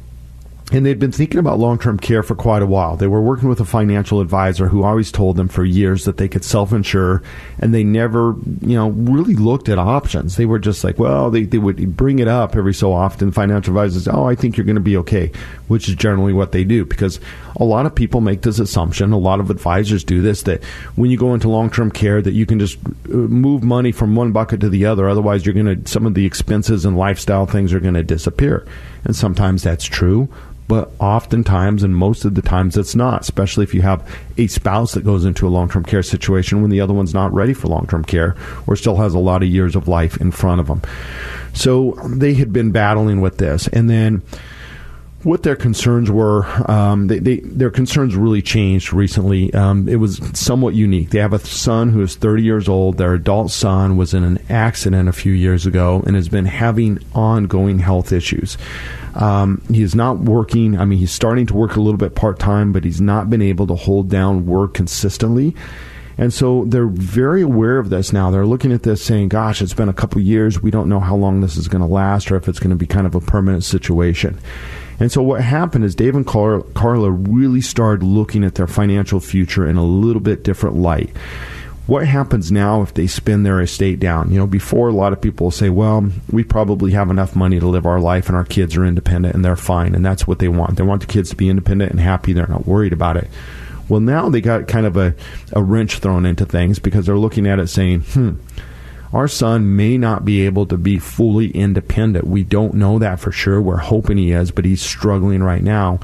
and 0.73 0.87
they'd 0.87 0.99
been 0.99 1.13
thinking 1.13 1.39
about 1.39 1.59
long 1.59 1.79
term 1.79 1.99
care 1.99 2.23
for 2.23 2.35
quite 2.35 2.63
a 2.63 2.67
while. 2.67 2.97
They 2.97 3.07
were 3.07 3.21
working 3.21 3.49
with 3.49 3.61
a 3.61 3.65
financial 3.65 4.21
advisor 4.21 4.69
who 4.69 4.83
always 4.83 5.13
told 5.13 5.37
them 5.37 5.49
for 5.49 5.65
years 5.65 6.07
that 6.07 6.17
they 6.17 6.29
could 6.29 6.45
self 6.45 6.73
insure, 6.73 7.23
and 7.59 7.75
they 7.75 7.85
never, 7.85 8.35
you 8.63 8.77
know, 8.77 8.89
really 8.89 9.35
looked 9.35 9.69
at 9.69 9.79
options. 9.79 10.37
They 10.37 10.47
were 10.47 10.59
just 10.59 10.83
like, 10.83 10.99
well, 10.99 11.31
they, 11.31 11.45
they 11.45 11.59
would 11.59 11.95
bring 11.95 12.21
it 12.21 12.29
up 12.29 12.57
every 12.57 12.73
so 12.73 12.93
often. 12.93 13.33
Financial 13.33 13.73
advisors, 13.73 14.09
oh, 14.09 14.25
I 14.25 14.35
think 14.35 14.57
you're 14.57 14.65
going 14.65 14.77
to 14.77 14.81
be 14.81 14.97
okay, 14.99 15.31
which 15.69 15.91
is 15.91 15.95
generally 15.95 16.33
what 16.33 16.53
they 16.53 16.65
do 16.65 16.87
because 16.87 17.21
a 17.57 17.65
lot 17.65 17.85
of 17.85 17.95
people 17.95 18.23
make 18.23 18.41
this 18.41 18.59
assumption. 18.59 19.13
A 19.13 19.19
lot 19.19 19.41
of 19.41 19.51
advisors 19.51 20.03
do 20.03 20.23
this 20.23 20.43
that 20.45 20.65
when 20.97 21.11
you 21.11 21.19
go 21.19 21.35
into 21.35 21.51
long 21.51 21.69
term 21.69 21.91
care, 21.91 22.23
that 22.23 22.33
you 22.33 22.47
can 22.47 22.59
just 22.59 22.79
uh, 22.87 23.13
move 23.13 23.63
money 23.63 23.93
from 23.93 24.17
one 24.17 24.33
bucket 24.33 24.61
to 24.61 24.71
the 24.71 24.87
other. 24.87 25.07
Otherwise, 25.07 25.45
you're 25.45 25.55
going 25.55 25.83
to, 25.83 25.91
some 25.91 26.07
of 26.07 26.15
the 26.15 26.25
expenses 26.25 26.87
and 26.87 26.97
lifestyle 26.97 27.45
things 27.45 27.75
are 27.75 27.81
going 27.81 27.93
to 27.93 28.03
disappear. 28.03 28.67
And 29.05 29.15
sometimes 29.15 29.63
that's 29.63 29.85
true 29.85 30.31
but 30.69 30.91
oftentimes 30.99 31.83
and 31.83 31.95
most 31.95 32.25
of 32.25 32.35
the 32.35 32.43
times 32.43 32.77
it's 32.77 32.95
not, 32.95 33.23
especially 33.23 33.65
if 33.65 33.75
you 33.75 33.83
have 33.83 34.07
a 34.39 34.47
spouse 34.47 34.93
that 34.93 35.05
goes 35.05 35.25
into 35.25 35.47
a 35.47 35.51
long 35.51 35.69
term 35.69 35.85
care 35.85 36.03
situation 36.03 36.63
when 36.63 36.71
the 36.71 36.81
other 36.81 36.95
one's 36.95 37.15
not 37.15 37.33
ready 37.33 37.53
for 37.53 37.69
long 37.69 37.87
term 37.87 38.05
care 38.05 38.37
or 38.67 38.77
still 38.77 38.97
has 38.97 39.15
a 39.15 39.19
lot 39.19 39.43
of 39.43 39.49
years 39.49 39.77
of 39.77 39.89
life 39.89 40.17
in 40.19 40.31
front 40.31 40.61
of 40.61 40.67
them. 40.67 40.81
So 41.53 41.93
they 42.09 42.35
had 42.35 42.53
been 42.53 42.73
battling 42.73 43.21
with 43.21 43.39
this. 43.39 43.69
And 43.69 43.91
then 43.91 44.23
what 45.25 45.43
their 45.43 45.57
concerns 45.57 46.11
were. 46.11 46.45
Um, 46.71 47.07
they, 47.07 47.19
they, 47.19 47.37
their 47.41 47.71
concerns 47.71 48.17
really 48.17 48.43
changed 48.43 48.93
recently. 48.93 49.53
Um, 49.55 49.89
it 49.89 49.97
was 49.97 50.21
somewhat 50.35 50.75
unique. 50.75 51.11
They 51.11 51.21
have 51.21 51.33
a 51.33 51.39
son 51.39 51.91
who 51.91 52.03
is 52.03 52.17
30 52.17 52.43
years 52.43 52.69
old. 52.69 52.99
Their 52.99 53.15
adult 53.15 53.51
son 53.51 53.97
was 53.97 54.15
in 54.15 54.25
an 54.25 54.39
accident 54.49 55.09
a 55.09 55.13
few 55.13 55.33
years 55.33 55.67
ago 55.67 56.03
and 56.07 56.17
has 56.17 56.29
been 56.29 56.47
having 56.47 56.99
ongoing 57.15 57.79
health 57.79 58.13
issues. 58.13 58.57
Um, 59.15 59.63
he 59.71 59.83
is 59.83 59.95
not 59.95 60.19
working. 60.19 60.79
I 60.79 60.85
mean, 60.85 60.99
he's 60.99 61.13
starting 61.13 61.47
to 61.47 61.55
work 61.55 61.77
a 61.77 61.81
little 61.81 61.99
bit 61.99 62.15
part 62.15 62.39
time, 62.39 62.73
but 62.73 62.85
he's 62.85 63.01
not 63.01 63.29
been 63.31 63.43
able 63.43 63.67
to 63.67 63.75
hold 63.75 64.09
down 64.09 64.47
work 64.47 64.75
consistently. 64.75 65.55
And 66.19 66.33
so 66.33 66.65
they're 66.67 66.87
very 66.87 67.43
aware 67.43 67.79
of 67.79 67.91
this 67.91 68.13
now. 68.13 68.31
They're 68.31 68.47
looking 68.47 68.73
at 68.73 68.83
this 68.83 69.03
saying, 69.03 69.29
gosh, 69.29 69.63
it's 69.63 69.75
been 69.75 69.89
a 69.89 69.95
couple 69.95 70.21
years. 70.21 70.63
We 70.63 70.71
don't 70.71 70.89
know 70.89 71.01
how 71.01 71.17
long 71.17 71.41
this 71.41 71.57
is 71.57 71.69
going 71.69 71.81
to 71.81 71.89
last 71.89 72.31
or 72.31 72.37
if 72.37 72.49
it's 72.49 72.59
going 72.59 72.71
to 72.71 72.77
be 72.77 72.87
kind 72.87 73.07
of 73.07 73.15
a 73.15 73.21
permanent 73.21 73.65
situation. 73.65 74.39
And 75.01 75.11
so 75.11 75.23
what 75.23 75.41
happened 75.41 75.85
is 75.85 75.95
Dave 75.95 76.15
and 76.15 76.27
Carla 76.27 77.11
really 77.11 77.61
started 77.61 78.05
looking 78.05 78.45
at 78.45 78.55
their 78.55 78.67
financial 78.67 79.21
future 79.21 79.67
in 79.67 79.77
a 79.77 79.85
little 79.85 80.21
bit 80.21 80.45
different 80.45 80.77
light 80.77 81.11
what 81.87 82.07
happens 82.07 82.53
now 82.53 82.83
if 82.83 82.95
they 82.95 83.07
spin 83.07 83.43
their 83.43 83.61
estate 83.61 83.99
down? 83.99 84.31
You 84.31 84.39
know, 84.39 84.47
before 84.47 84.89
a 84.89 84.93
lot 84.93 85.13
of 85.13 85.21
people 85.21 85.51
say, 85.51 85.69
well, 85.69 86.09
we 86.31 86.45
probably 86.45 86.93
have 86.93 87.11
enough 87.11 87.35
money 87.35 87.59
to 87.59 87.67
live 87.67 87.87
our 87.87 88.01
life 88.01 88.29
and 88.29 88.37
our 88.37 88.45
kids 88.45 88.77
are 88.77 88.85
independent 88.85 89.35
and 89.35 89.45
they're 89.45 89.57
fine. 89.57 89.95
And 89.95 90.05
that's 90.05 90.27
what 90.27 90.39
they 90.39 90.49
want. 90.49 90.77
They 90.77 90.85
want 90.85 91.01
the 91.01 91.09
kids 91.09 91.31
to 91.31 91.37
be 91.37 91.49
independent 91.49 91.91
and 91.91 92.01
happy. 92.01 92.33
They're 92.33 92.47
not 92.47 92.67
worried 92.67 92.93
about 92.93 93.17
it. 93.17 93.29
Well, 93.89 94.01
now 94.01 94.29
they 94.29 94.41
got 94.41 94.69
kind 94.69 94.87
of 94.87 94.97
a, 94.97 95.15
a 95.53 95.63
wrench 95.63 95.99
thrown 95.99 96.25
into 96.25 96.47
things 96.47 96.79
because 96.79 97.05
they're 97.05 97.19
looking 97.19 97.47
at 97.47 97.59
it 97.59 97.67
saying, 97.67 98.03
hmm, 98.03 98.35
our 99.13 99.29
son 99.29 99.77
may 99.77 99.99
not 99.99 100.25
be 100.25 100.47
able 100.47 100.67
to 100.67 100.79
be 100.79 100.99
fully 100.99 101.51
independent. 101.51 102.27
We 102.27 102.45
don't 102.45 102.75
know 102.75 102.99
that 102.99 103.21
for 103.21 103.31
sure. 103.31 103.61
We're 103.61 103.77
hoping 103.77 104.17
he 104.17 104.33
is, 104.33 104.51
but 104.51 104.65
he's 104.65 104.81
struggling 104.81 105.43
right 105.43 105.63
now. 105.63 106.01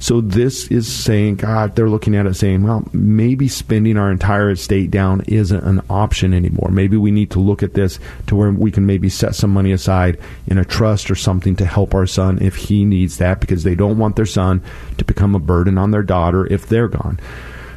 So 0.00 0.20
this 0.20 0.68
is 0.68 0.92
saying, 0.92 1.36
God, 1.36 1.74
they're 1.74 1.88
looking 1.88 2.16
at 2.16 2.26
it 2.26 2.34
saying, 2.34 2.62
well, 2.62 2.86
maybe 2.92 3.48
spending 3.48 3.96
our 3.96 4.10
entire 4.10 4.50
estate 4.50 4.90
down 4.90 5.22
isn't 5.26 5.64
an 5.64 5.82
option 5.90 6.34
anymore. 6.34 6.70
Maybe 6.70 6.96
we 6.96 7.10
need 7.10 7.30
to 7.32 7.40
look 7.40 7.62
at 7.62 7.74
this 7.74 7.98
to 8.26 8.36
where 8.36 8.50
we 8.50 8.70
can 8.70 8.86
maybe 8.86 9.08
set 9.08 9.34
some 9.34 9.50
money 9.50 9.72
aside 9.72 10.18
in 10.46 10.58
a 10.58 10.64
trust 10.64 11.10
or 11.10 11.16
something 11.16 11.56
to 11.56 11.66
help 11.66 11.94
our 11.94 12.06
son 12.06 12.38
if 12.40 12.56
he 12.56 12.84
needs 12.84 13.18
that 13.18 13.40
because 13.40 13.64
they 13.64 13.74
don't 13.74 13.98
want 13.98 14.16
their 14.16 14.26
son 14.26 14.62
to 14.98 15.04
become 15.04 15.34
a 15.34 15.40
burden 15.40 15.78
on 15.78 15.90
their 15.90 16.02
daughter 16.02 16.46
if 16.46 16.68
they're 16.68 16.88
gone. 16.88 17.18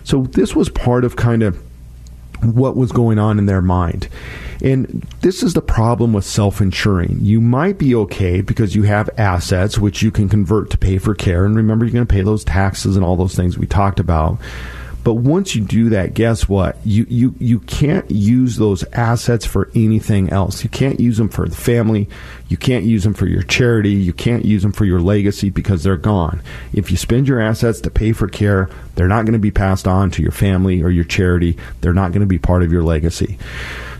So 0.03 0.23
this 0.23 0.55
was 0.55 0.69
part 0.69 1.03
of 1.03 1.15
kind 1.15 1.43
of 1.43 1.61
what 2.43 2.75
was 2.75 2.91
going 2.91 3.19
on 3.19 3.37
in 3.37 3.45
their 3.45 3.61
mind. 3.61 4.07
And 4.61 5.05
this 5.21 5.41
is 5.41 5.53
the 5.53 5.61
problem 5.61 6.13
with 6.13 6.25
self 6.25 6.61
insuring. 6.61 7.19
You 7.21 7.41
might 7.41 7.77
be 7.77 7.95
okay 7.95 8.41
because 8.41 8.75
you 8.75 8.83
have 8.83 9.09
assets 9.17 9.77
which 9.77 10.01
you 10.01 10.11
can 10.11 10.29
convert 10.29 10.69
to 10.71 10.77
pay 10.77 10.97
for 10.97 11.15
care. 11.15 11.45
And 11.45 11.55
remember, 11.55 11.85
you're 11.85 11.93
going 11.93 12.05
to 12.05 12.13
pay 12.13 12.21
those 12.21 12.43
taxes 12.43 12.95
and 12.95 13.03
all 13.03 13.15
those 13.15 13.35
things 13.35 13.57
we 13.57 13.67
talked 13.67 13.99
about. 13.99 14.39
But 15.03 15.15
once 15.15 15.55
you 15.55 15.63
do 15.63 15.89
that, 15.89 16.13
guess 16.13 16.47
what? 16.47 16.77
You, 16.85 17.07
you, 17.09 17.33
you 17.39 17.59
can't 17.61 18.09
use 18.11 18.57
those 18.57 18.83
assets 18.93 19.45
for 19.47 19.71
anything 19.73 20.29
else. 20.29 20.63
You 20.63 20.69
can't 20.69 20.99
use 20.99 21.17
them 21.17 21.29
for 21.29 21.47
the 21.47 21.55
family. 21.55 22.07
You 22.49 22.57
can't 22.57 22.85
use 22.85 23.03
them 23.03 23.15
for 23.15 23.25
your 23.25 23.41
charity. 23.41 23.93
You 23.93 24.13
can't 24.13 24.45
use 24.45 24.61
them 24.61 24.73
for 24.73 24.85
your 24.85 25.01
legacy 25.01 25.49
because 25.49 25.83
they're 25.83 25.97
gone. 25.97 26.41
If 26.71 26.91
you 26.91 26.97
spend 26.97 27.27
your 27.27 27.41
assets 27.41 27.81
to 27.81 27.89
pay 27.89 28.11
for 28.11 28.27
care, 28.27 28.69
they're 28.93 29.07
not 29.07 29.25
going 29.25 29.33
to 29.33 29.39
be 29.39 29.49
passed 29.49 29.87
on 29.87 30.11
to 30.11 30.21
your 30.21 30.31
family 30.31 30.83
or 30.83 30.91
your 30.91 31.05
charity. 31.05 31.57
They're 31.81 31.93
not 31.93 32.11
going 32.11 32.21
to 32.21 32.27
be 32.27 32.37
part 32.37 32.61
of 32.61 32.71
your 32.71 32.83
legacy. 32.83 33.39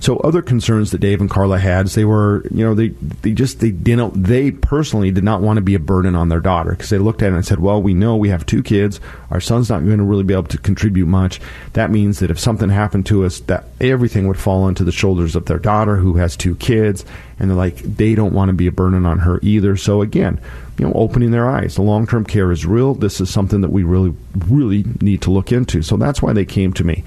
So 0.01 0.17
other 0.17 0.41
concerns 0.41 0.89
that 0.91 0.97
Dave 0.97 1.21
and 1.21 1.29
Carla 1.29 1.59
had 1.59 1.85
is 1.85 1.93
they 1.93 2.05
were, 2.05 2.43
you 2.49 2.65
know, 2.65 2.73
they 2.73 2.87
they 2.87 3.33
just 3.33 3.59
they 3.59 3.69
didn't 3.69 4.23
they 4.23 4.49
personally 4.49 5.11
did 5.11 5.23
not 5.23 5.41
want 5.41 5.57
to 5.57 5.61
be 5.61 5.75
a 5.75 5.79
burden 5.79 6.15
on 6.15 6.27
their 6.27 6.39
daughter 6.39 6.71
because 6.71 6.89
they 6.89 6.97
looked 6.97 7.21
at 7.21 7.31
it 7.31 7.35
and 7.35 7.45
said, 7.45 7.59
well, 7.59 7.79
we 7.79 7.93
know 7.93 8.15
we 8.15 8.29
have 8.29 8.43
two 8.43 8.63
kids. 8.63 8.99
Our 9.29 9.39
son's 9.39 9.69
not 9.69 9.85
going 9.85 9.99
to 9.99 10.03
really 10.03 10.23
be 10.23 10.33
able 10.33 10.45
to 10.45 10.57
contribute 10.57 11.05
much. 11.05 11.39
That 11.73 11.91
means 11.91 12.17
that 12.17 12.31
if 12.31 12.39
something 12.39 12.69
happened 12.69 13.05
to 13.07 13.25
us, 13.25 13.41
that 13.41 13.65
everything 13.79 14.27
would 14.27 14.39
fall 14.39 14.63
onto 14.63 14.83
the 14.83 14.91
shoulders 14.91 15.35
of 15.35 15.45
their 15.45 15.59
daughter 15.59 15.97
who 15.97 16.15
has 16.15 16.35
two 16.35 16.55
kids, 16.55 17.05
and 17.37 17.51
they're 17.51 17.57
like 17.57 17.77
they 17.77 18.15
don't 18.15 18.33
want 18.33 18.49
to 18.49 18.53
be 18.53 18.65
a 18.65 18.71
burden 18.71 19.05
on 19.05 19.19
her 19.19 19.39
either. 19.43 19.77
So 19.77 20.01
again, 20.01 20.41
you 20.79 20.87
know, 20.87 20.93
opening 20.93 21.29
their 21.29 21.47
eyes. 21.47 21.75
The 21.75 21.83
long 21.83 22.07
term 22.07 22.25
care 22.25 22.51
is 22.51 22.65
real. 22.65 22.95
This 22.95 23.21
is 23.21 23.29
something 23.29 23.61
that 23.61 23.71
we 23.71 23.83
really, 23.83 24.15
really 24.47 24.83
need 24.99 25.21
to 25.21 25.31
look 25.31 25.51
into. 25.51 25.83
So 25.83 25.95
that's 25.95 26.23
why 26.23 26.33
they 26.33 26.45
came 26.45 26.73
to 26.73 26.83
me. 26.83 27.03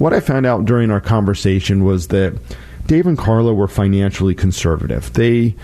What 0.00 0.14
I 0.14 0.20
found 0.20 0.46
out 0.46 0.64
during 0.64 0.90
our 0.90 1.00
conversation 1.02 1.84
was 1.84 2.08
that 2.08 2.32
Dave 2.86 3.06
and 3.06 3.18
Carla 3.18 3.52
were 3.52 3.68
financially 3.68 4.34
conservative. 4.34 5.12
They 5.12 5.54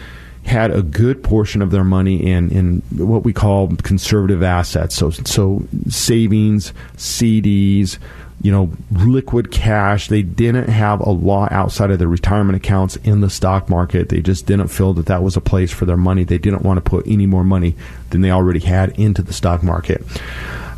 had 0.45 0.71
a 0.71 0.83
good 0.83 1.25
portion 1.25 1.63
of 1.63 1.71
their 1.71 1.85
money 1.85 2.23
in, 2.23 2.51
in 2.51 2.83
what 2.99 3.25
we 3.25 3.33
call 3.33 3.75
conservative 3.77 4.43
assets. 4.43 4.95
So, 4.95 5.09
so 5.09 5.65
savings, 5.89 6.75
CDs, 6.99 7.97
you 8.43 8.53
know, 8.53 8.71
liquid 8.93 9.51
cash. 9.51 10.09
They 10.09 10.23
didn't 10.23 10.69
have 10.69 11.01
a 11.01 11.11
lot 11.11 11.53
outside 11.53 11.91
of 11.91 11.99
their 11.99 12.09
retirement 12.09 12.57
accounts 12.57 12.97
in 12.97 13.21
the 13.21 13.31
stock 13.31 13.69
market. 13.69 14.09
They 14.09 14.21
just 14.21 14.47
didn't 14.47 14.69
feel 14.69 14.93
that 14.95 15.07
that 15.07 15.23
was 15.23 15.37
a 15.37 15.41
place 15.41 15.73
for 15.73 15.85
their 15.85 15.97
money. 15.97 16.25
They 16.25 16.39
didn't 16.39 16.63
want 16.63 16.77
to 16.77 16.89
put 16.89 17.07
any 17.07 17.27
more 17.27 17.45
money 17.45 17.75
than 18.11 18.21
they 18.21 18.31
already 18.31 18.61
had 18.61 18.99
into 18.99 19.23
the 19.23 19.33
stock 19.33 19.63
market. 19.63 20.03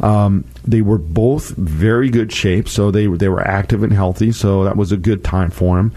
Um, 0.00 0.44
they 0.64 0.80
were 0.80 0.98
both 0.98 1.50
very 1.50 2.08
good 2.08 2.32
shape, 2.32 2.68
so 2.68 2.90
they 2.90 3.06
they 3.06 3.28
were 3.28 3.46
active 3.46 3.82
and 3.82 3.92
healthy. 3.92 4.32
So 4.32 4.64
that 4.64 4.76
was 4.76 4.92
a 4.92 4.96
good 4.96 5.24
time 5.24 5.50
for 5.50 5.76
them. 5.76 5.92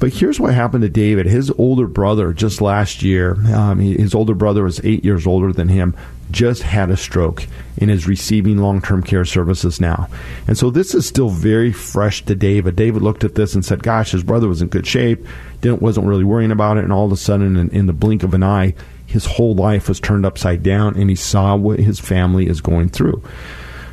But 0.00 0.14
here's 0.14 0.40
what 0.40 0.54
happened 0.54 0.82
to 0.82 0.88
David. 0.88 1.26
His 1.26 1.50
older 1.52 1.86
brother, 1.86 2.32
just 2.32 2.62
last 2.62 3.02
year, 3.02 3.32
um, 3.54 3.78
his 3.78 4.14
older 4.14 4.34
brother 4.34 4.64
was 4.64 4.80
eight 4.82 5.04
years 5.04 5.26
older 5.26 5.52
than 5.52 5.68
him, 5.68 5.94
just 6.30 6.62
had 6.62 6.90
a 6.90 6.96
stroke 6.96 7.46
and 7.76 7.90
is 7.90 8.08
receiving 8.08 8.56
long 8.56 8.80
term 8.80 9.02
care 9.02 9.26
services 9.26 9.78
now. 9.78 10.08
And 10.48 10.56
so 10.56 10.70
this 10.70 10.94
is 10.94 11.06
still 11.06 11.28
very 11.28 11.70
fresh 11.70 12.24
to 12.24 12.34
David. 12.34 12.76
David 12.76 13.02
looked 13.02 13.24
at 13.24 13.34
this 13.34 13.54
and 13.54 13.62
said, 13.62 13.82
Gosh, 13.82 14.12
his 14.12 14.22
brother 14.22 14.48
was 14.48 14.62
in 14.62 14.68
good 14.68 14.86
shape, 14.86 15.26
didn't, 15.60 15.82
wasn't 15.82 16.06
really 16.06 16.24
worrying 16.24 16.50
about 16.50 16.78
it. 16.78 16.84
And 16.84 16.92
all 16.94 17.04
of 17.04 17.12
a 17.12 17.16
sudden, 17.16 17.56
in, 17.58 17.68
in 17.68 17.86
the 17.86 17.92
blink 17.92 18.22
of 18.22 18.32
an 18.32 18.42
eye, 18.42 18.74
his 19.04 19.26
whole 19.26 19.54
life 19.54 19.86
was 19.86 20.00
turned 20.00 20.24
upside 20.24 20.62
down 20.62 20.96
and 20.96 21.10
he 21.10 21.16
saw 21.16 21.56
what 21.56 21.78
his 21.78 22.00
family 22.00 22.46
is 22.46 22.62
going 22.62 22.88
through. 22.88 23.22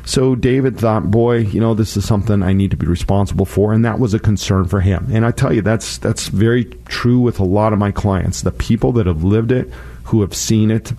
So 0.08 0.34
David 0.34 0.78
thought, 0.78 1.10
boy, 1.10 1.40
you 1.40 1.60
know, 1.60 1.74
this 1.74 1.94
is 1.94 2.08
something 2.08 2.42
I 2.42 2.54
need 2.54 2.70
to 2.70 2.78
be 2.78 2.86
responsible 2.86 3.44
for, 3.44 3.74
and 3.74 3.84
that 3.84 3.98
was 3.98 4.14
a 4.14 4.18
concern 4.18 4.64
for 4.64 4.80
him. 4.80 5.06
And 5.12 5.26
I 5.26 5.32
tell 5.32 5.52
you, 5.52 5.60
that's 5.60 5.98
that's 5.98 6.28
very 6.28 6.64
true 6.86 7.18
with 7.20 7.38
a 7.38 7.44
lot 7.44 7.74
of 7.74 7.78
my 7.78 7.92
clients. 7.92 8.40
The 8.40 8.50
people 8.50 8.92
that 8.92 9.06
have 9.06 9.22
lived 9.22 9.52
it, 9.52 9.70
who 10.04 10.22
have 10.22 10.34
seen 10.34 10.70
it, 10.70 10.94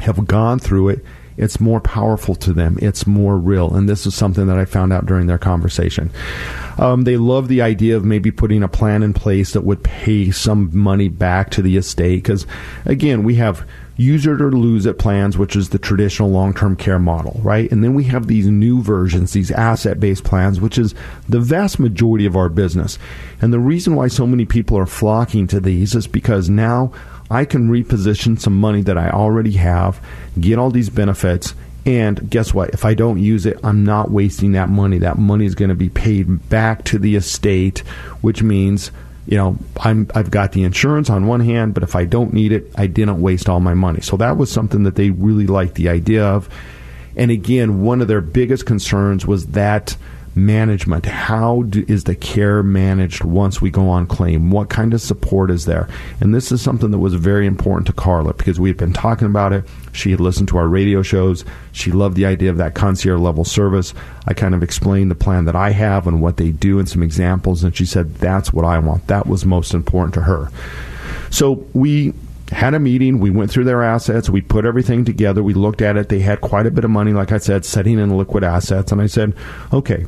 have 0.00 0.26
gone 0.26 0.58
through 0.58 0.88
it. 0.88 1.04
It's 1.36 1.60
more 1.60 1.78
powerful 1.78 2.34
to 2.34 2.52
them. 2.52 2.78
It's 2.82 3.06
more 3.06 3.36
real. 3.36 3.72
And 3.72 3.88
this 3.88 4.06
is 4.06 4.16
something 4.16 4.48
that 4.48 4.58
I 4.58 4.64
found 4.64 4.92
out 4.92 5.06
during 5.06 5.28
their 5.28 5.38
conversation. 5.38 6.10
Um, 6.78 7.04
they 7.04 7.18
love 7.18 7.46
the 7.46 7.62
idea 7.62 7.96
of 7.96 8.04
maybe 8.04 8.32
putting 8.32 8.64
a 8.64 8.68
plan 8.68 9.04
in 9.04 9.12
place 9.12 9.52
that 9.52 9.60
would 9.60 9.84
pay 9.84 10.32
some 10.32 10.76
money 10.76 11.08
back 11.08 11.50
to 11.50 11.62
the 11.62 11.76
estate. 11.76 12.24
Because, 12.24 12.44
again, 12.86 13.22
we 13.22 13.36
have 13.36 13.64
use 13.96 14.26
it 14.26 14.40
or 14.40 14.52
lose 14.52 14.86
it 14.86 14.98
plans, 14.98 15.38
which 15.38 15.56
is 15.56 15.70
the 15.70 15.78
traditional 15.78 16.30
long 16.30 16.52
term 16.52 16.76
care 16.76 16.98
model, 16.98 17.40
right? 17.42 17.70
And 17.70 17.82
then 17.82 17.94
we 17.94 18.04
have 18.04 18.26
these 18.26 18.46
new 18.46 18.82
versions, 18.82 19.32
these 19.32 19.50
asset 19.50 19.98
based 19.98 20.24
plans, 20.24 20.60
which 20.60 20.78
is 20.78 20.94
the 21.28 21.40
vast 21.40 21.78
majority 21.78 22.26
of 22.26 22.36
our 22.36 22.48
business. 22.48 22.98
And 23.40 23.52
the 23.52 23.58
reason 23.58 23.94
why 23.94 24.08
so 24.08 24.26
many 24.26 24.44
people 24.44 24.78
are 24.78 24.86
flocking 24.86 25.46
to 25.48 25.60
these 25.60 25.94
is 25.94 26.06
because 26.06 26.50
now 26.50 26.92
I 27.30 27.44
can 27.44 27.70
reposition 27.70 28.38
some 28.38 28.58
money 28.58 28.82
that 28.82 28.98
I 28.98 29.10
already 29.10 29.52
have, 29.52 30.00
get 30.38 30.58
all 30.58 30.70
these 30.70 30.90
benefits, 30.90 31.54
and 31.84 32.28
guess 32.28 32.52
what? 32.52 32.70
If 32.70 32.84
I 32.84 32.94
don't 32.94 33.20
use 33.20 33.46
it, 33.46 33.58
I'm 33.62 33.84
not 33.84 34.10
wasting 34.10 34.52
that 34.52 34.68
money. 34.68 34.98
That 34.98 35.18
money 35.18 35.46
is 35.46 35.54
going 35.54 35.68
to 35.68 35.76
be 35.76 35.88
paid 35.88 36.48
back 36.48 36.84
to 36.86 36.98
the 36.98 37.14
estate, 37.14 37.78
which 38.20 38.42
means 38.42 38.90
you 39.26 39.36
know, 39.36 39.56
I'm 39.80 40.08
I've 40.14 40.30
got 40.30 40.52
the 40.52 40.62
insurance 40.64 41.10
on 41.10 41.26
one 41.26 41.40
hand, 41.40 41.74
but 41.74 41.82
if 41.82 41.96
I 41.96 42.04
don't 42.04 42.32
need 42.32 42.52
it, 42.52 42.70
I 42.76 42.86
didn't 42.86 43.20
waste 43.20 43.48
all 43.48 43.60
my 43.60 43.74
money. 43.74 44.00
So 44.00 44.16
that 44.18 44.36
was 44.36 44.50
something 44.50 44.84
that 44.84 44.94
they 44.94 45.10
really 45.10 45.46
liked 45.46 45.74
the 45.74 45.88
idea 45.88 46.24
of. 46.24 46.48
And 47.16 47.30
again, 47.30 47.82
one 47.82 48.00
of 48.00 48.08
their 48.08 48.20
biggest 48.20 48.66
concerns 48.66 49.26
was 49.26 49.46
that 49.48 49.96
management. 50.36 51.06
How 51.06 51.62
do, 51.62 51.84
is 51.88 52.04
the 52.04 52.14
care 52.14 52.62
managed 52.62 53.24
once 53.24 53.60
we 53.60 53.70
go 53.70 53.88
on 53.88 54.06
claim? 54.06 54.50
What 54.50 54.68
kind 54.68 54.92
of 54.92 55.00
support 55.00 55.50
is 55.50 55.64
there? 55.64 55.88
And 56.20 56.34
this 56.34 56.52
is 56.52 56.60
something 56.60 56.90
that 56.90 56.98
was 56.98 57.14
very 57.14 57.46
important 57.46 57.86
to 57.86 57.94
Carla 57.94 58.34
because 58.34 58.60
we 58.60 58.68
had 58.68 58.76
been 58.76 58.92
talking 58.92 59.26
about 59.26 59.54
it. 59.54 59.64
She 59.92 60.10
had 60.10 60.20
listened 60.20 60.48
to 60.48 60.58
our 60.58 60.68
radio 60.68 61.02
shows. 61.02 61.44
She 61.72 61.90
loved 61.90 62.16
the 62.16 62.26
idea 62.26 62.50
of 62.50 62.58
that 62.58 62.74
concierge 62.74 63.18
level 63.20 63.44
service. 63.44 63.94
I 64.26 64.34
kind 64.34 64.54
of 64.54 64.62
explained 64.62 65.10
the 65.10 65.16
plan 65.16 65.46
that 65.46 65.56
I 65.56 65.70
have 65.70 66.06
and 66.06 66.20
what 66.20 66.36
they 66.36 66.50
do 66.50 66.78
and 66.78 66.88
some 66.88 67.02
examples. 67.02 67.64
And 67.64 67.74
she 67.74 67.86
said, 67.86 68.16
that's 68.16 68.52
what 68.52 68.66
I 68.66 68.78
want. 68.78 69.06
That 69.06 69.26
was 69.26 69.46
most 69.46 69.72
important 69.72 70.12
to 70.14 70.22
her. 70.22 70.50
So 71.30 71.66
we 71.72 72.12
had 72.52 72.74
a 72.74 72.78
meeting. 72.78 73.18
We 73.20 73.30
went 73.30 73.50
through 73.50 73.64
their 73.64 73.82
assets. 73.82 74.30
We 74.30 74.42
put 74.42 74.66
everything 74.66 75.04
together. 75.04 75.42
We 75.42 75.54
looked 75.54 75.82
at 75.82 75.96
it. 75.96 76.10
They 76.10 76.20
had 76.20 76.40
quite 76.42 76.66
a 76.66 76.70
bit 76.70 76.84
of 76.84 76.90
money, 76.90 77.12
like 77.12 77.32
I 77.32 77.38
said, 77.38 77.64
setting 77.64 77.98
in 77.98 78.16
liquid 78.16 78.44
assets. 78.44 78.92
And 78.92 79.00
I 79.00 79.06
said, 79.06 79.34
okay, 79.72 80.06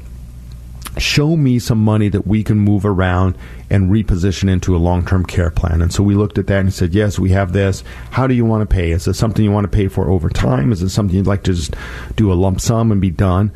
show 0.97 1.37
me 1.37 1.59
some 1.59 1.83
money 1.83 2.09
that 2.09 2.27
we 2.27 2.43
can 2.43 2.59
move 2.59 2.85
around 2.85 3.37
and 3.71 3.91
reposition 3.91 4.49
into 4.49 4.75
a 4.75 4.79
long 4.79 5.05
term 5.05 5.25
care 5.25 5.51
plan. 5.51 5.83
And 5.83 5.93
so 5.93 6.03
we 6.03 6.15
looked 6.15 6.39
at 6.39 6.47
that 6.47 6.61
and 6.61 6.73
said, 6.73 6.95
yes, 6.95 7.19
we 7.19 7.31
have 7.31 7.53
this. 7.53 7.85
How 8.11 8.27
do 8.27 8.35
you 8.35 8.45
want 8.45 8.69
to 8.69 8.75
pay? 8.75 8.93
Is 8.93 9.07
it 9.07 9.15
something 9.15 9.45
you 9.45 9.53
want 9.53 9.71
to 9.71 9.77
pay 9.77 9.89
for 9.89 10.09
over 10.09 10.29
time? 10.29 10.73
Is 10.73 10.83
it 10.83 10.91
something 10.91 11.17
you'd 11.17 11.27
like 11.27 11.43
to 11.45 11.55
just 11.55 11.75
do 12.17 12.33
a 12.33 12.35
lump 12.35 12.61
sum 12.61 12.91
and 12.91 13.01
be 13.01 13.11
done? 13.11 13.53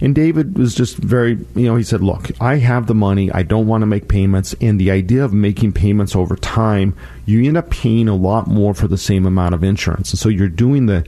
And 0.00 0.14
David 0.14 0.56
was 0.56 0.74
just 0.76 0.96
very, 0.96 1.38
you 1.56 1.64
know, 1.64 1.74
he 1.74 1.82
said, 1.82 2.02
look, 2.02 2.30
I 2.40 2.56
have 2.56 2.86
the 2.86 2.94
money. 2.94 3.32
I 3.32 3.42
don't 3.42 3.66
want 3.66 3.82
to 3.82 3.86
make 3.86 4.06
payments. 4.06 4.54
And 4.60 4.78
the 4.78 4.92
idea 4.92 5.24
of 5.24 5.32
making 5.32 5.72
payments 5.72 6.14
over 6.14 6.36
time, 6.36 6.94
you 7.26 7.44
end 7.44 7.56
up 7.56 7.70
paying 7.70 8.06
a 8.06 8.14
lot 8.14 8.46
more 8.46 8.74
for 8.74 8.86
the 8.86 8.96
same 8.96 9.26
amount 9.26 9.56
of 9.56 9.64
insurance. 9.64 10.12
And 10.12 10.18
so 10.18 10.28
you're 10.28 10.48
doing 10.48 10.86
the, 10.86 11.04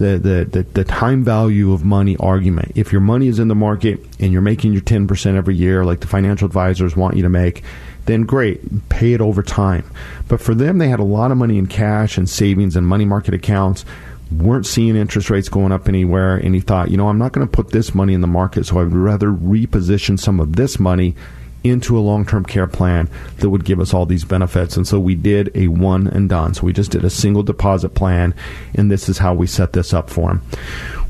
the, 0.00 0.18
the, 0.18 0.44
the, 0.50 0.62
the, 0.62 0.84
time 0.84 1.22
value 1.22 1.74
of 1.74 1.84
money 1.84 2.16
argument. 2.16 2.72
If 2.74 2.90
your 2.90 3.02
money 3.02 3.28
is 3.28 3.38
in 3.38 3.48
the 3.48 3.54
market 3.54 4.00
and 4.18 4.32
you're 4.32 4.40
making 4.40 4.72
your 4.72 4.80
10% 4.80 5.36
every 5.36 5.54
year, 5.54 5.84
like 5.84 6.00
the 6.00 6.06
financial 6.06 6.46
advisors 6.46 6.96
want 6.96 7.16
you 7.16 7.22
to 7.22 7.28
make, 7.28 7.62
then 8.06 8.22
great, 8.22 8.88
pay 8.88 9.12
it 9.12 9.20
over 9.20 9.42
time. 9.42 9.84
But 10.26 10.40
for 10.40 10.54
them, 10.54 10.78
they 10.78 10.88
had 10.88 11.00
a 11.00 11.04
lot 11.04 11.30
of 11.30 11.36
money 11.36 11.58
in 11.58 11.66
cash 11.66 12.16
and 12.16 12.28
savings 12.28 12.76
and 12.76 12.86
money 12.86 13.04
market 13.04 13.34
accounts, 13.34 13.84
weren't 14.32 14.64
seeing 14.64 14.96
interest 14.96 15.28
rates 15.28 15.50
going 15.50 15.70
up 15.70 15.86
anywhere, 15.86 16.36
and 16.36 16.54
he 16.54 16.62
thought, 16.62 16.90
you 16.90 16.96
know, 16.96 17.08
I'm 17.08 17.18
not 17.18 17.32
going 17.32 17.46
to 17.46 17.52
put 17.52 17.70
this 17.70 17.94
money 17.94 18.14
in 18.14 18.22
the 18.22 18.26
market, 18.26 18.64
so 18.64 18.80
I'd 18.80 18.92
rather 18.94 19.28
reposition 19.28 20.18
some 20.18 20.40
of 20.40 20.56
this 20.56 20.80
money 20.80 21.14
into 21.62 21.98
a 21.98 22.00
long 22.00 22.24
term 22.24 22.44
care 22.44 22.66
plan 22.66 23.08
that 23.38 23.50
would 23.50 23.64
give 23.64 23.80
us 23.80 23.92
all 23.92 24.06
these 24.06 24.24
benefits. 24.24 24.76
And 24.76 24.86
so 24.86 24.98
we 24.98 25.14
did 25.14 25.50
a 25.54 25.68
one 25.68 26.06
and 26.06 26.28
done. 26.28 26.54
So 26.54 26.62
we 26.62 26.72
just 26.72 26.90
did 26.90 27.04
a 27.04 27.10
single 27.10 27.42
deposit 27.42 27.90
plan, 27.90 28.34
and 28.74 28.90
this 28.90 29.08
is 29.08 29.18
how 29.18 29.34
we 29.34 29.46
set 29.46 29.72
this 29.72 29.92
up 29.92 30.10
for 30.10 30.30
him. 30.30 30.42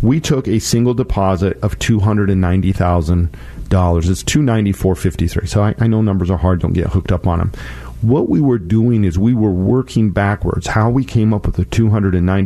We 0.02 0.20
took 0.20 0.48
a 0.48 0.58
single 0.58 0.94
deposit 0.94 1.58
of 1.62 1.78
two 1.78 2.00
hundred 2.00 2.30
and 2.30 2.40
ninety 2.40 2.72
thousand 2.72 3.36
dollars. 3.68 4.08
It's 4.08 4.22
two 4.22 4.42
ninety 4.42 4.72
four 4.72 4.94
fifty 4.94 5.28
three. 5.28 5.46
So 5.46 5.62
I, 5.62 5.74
I 5.78 5.86
know 5.86 6.02
numbers 6.02 6.30
are 6.30 6.38
hard. 6.38 6.60
Don't 6.60 6.72
get 6.72 6.88
hooked 6.88 7.12
up 7.12 7.26
on 7.26 7.38
them. 7.38 7.52
What 8.02 8.30
we 8.30 8.40
were 8.40 8.58
doing 8.58 9.04
is 9.04 9.18
we 9.18 9.34
were 9.34 9.50
working 9.50 10.10
backwards. 10.10 10.68
How 10.68 10.88
we 10.88 11.04
came 11.04 11.34
up 11.34 11.46
with 11.46 11.56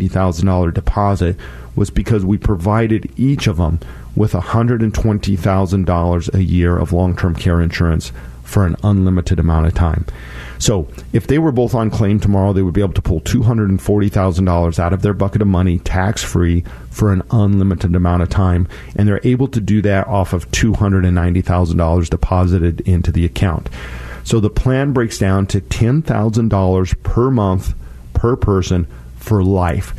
thousand 0.09 0.47
dollar 0.47 0.71
deposit 0.73 1.37
was 1.77 1.91
because 1.91 2.25
we 2.25 2.39
provided 2.39 3.13
each 3.17 3.47
of 3.47 3.57
them 3.57 3.79
with 4.17 4.33
$120,000 4.33 6.35
a 6.35 6.43
year 6.43 6.79
of 6.79 6.93
long 6.93 7.17
term 7.17 7.35
care 7.35 7.61
insurance 7.61 8.13
for 8.43 8.67
an 8.67 8.77
unlimited 8.85 9.41
amount 9.41 9.67
of 9.67 9.75
time. 9.75 10.07
So 10.59 10.87
if 11.13 11.27
they 11.27 11.39
were 11.39 11.51
both 11.51 11.75
on 11.75 11.91
claim 11.91 12.21
tomorrow, 12.21 12.53
they 12.53 12.63
would 12.63 12.75
be 12.75 12.81
able 12.81 12.95
to 12.95 13.03
pull 13.03 13.21
$240,000 13.23 14.79
out 14.79 14.93
of 14.93 15.03
their 15.03 15.15
bucket 15.15 15.43
of 15.43 15.49
money 15.49 15.81
tax 15.81 16.23
free 16.23 16.63
for 16.91 17.13
an 17.13 17.23
unlimited 17.31 17.97
amount 17.97 18.23
of 18.23 18.29
time. 18.29 18.69
And 18.95 19.09
they're 19.09 19.21
able 19.25 19.49
to 19.49 19.61
do 19.61 19.83
that 19.83 20.07
off 20.07 20.33
of 20.33 20.51
$290,000 20.53 22.09
deposited 22.09 22.81
into 22.83 23.11
the 23.11 23.25
account. 23.25 23.69
So 24.23 24.41
the 24.41 24.51
plan 24.51 24.93
breaks 24.93 25.19
down 25.19 25.47
to 25.49 25.61
$10,000 25.61 27.03
per 27.03 27.31
month 27.31 27.75
per 28.15 28.37
person 28.37 28.87
for 29.17 29.43
life. 29.43 29.93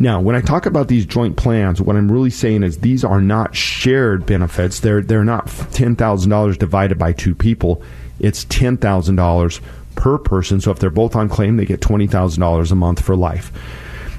Now, 0.00 0.20
when 0.20 0.36
I 0.36 0.40
talk 0.40 0.66
about 0.66 0.88
these 0.88 1.04
joint 1.06 1.36
plans, 1.36 1.80
what 1.80 1.96
I'm 1.96 2.10
really 2.10 2.30
saying 2.30 2.62
is 2.62 2.78
these 2.78 3.04
are 3.04 3.20
not 3.20 3.56
shared 3.56 4.26
benefits. 4.26 4.80
They're 4.80 5.02
they're 5.02 5.24
not 5.24 5.48
ten 5.72 5.96
thousand 5.96 6.30
dollars 6.30 6.56
divided 6.56 6.98
by 6.98 7.12
two 7.12 7.34
people. 7.34 7.82
It's 8.20 8.44
ten 8.44 8.76
thousand 8.76 9.16
dollars 9.16 9.60
per 9.96 10.18
person. 10.18 10.60
So 10.60 10.70
if 10.70 10.78
they're 10.78 10.90
both 10.90 11.16
on 11.16 11.28
claim, 11.28 11.56
they 11.56 11.64
get 11.64 11.80
twenty 11.80 12.06
thousand 12.06 12.40
dollars 12.40 12.70
a 12.70 12.76
month 12.76 13.02
for 13.02 13.16
life. 13.16 13.50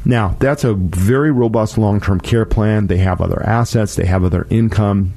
Now, 0.06 0.36
that's 0.40 0.64
a 0.64 0.74
very 0.74 1.32
robust 1.32 1.78
long 1.78 2.02
term 2.02 2.20
care 2.20 2.46
plan. 2.46 2.88
They 2.88 2.98
have 2.98 3.22
other 3.22 3.42
assets, 3.44 3.96
they 3.96 4.06
have 4.06 4.24
other 4.24 4.48
income. 4.50 5.14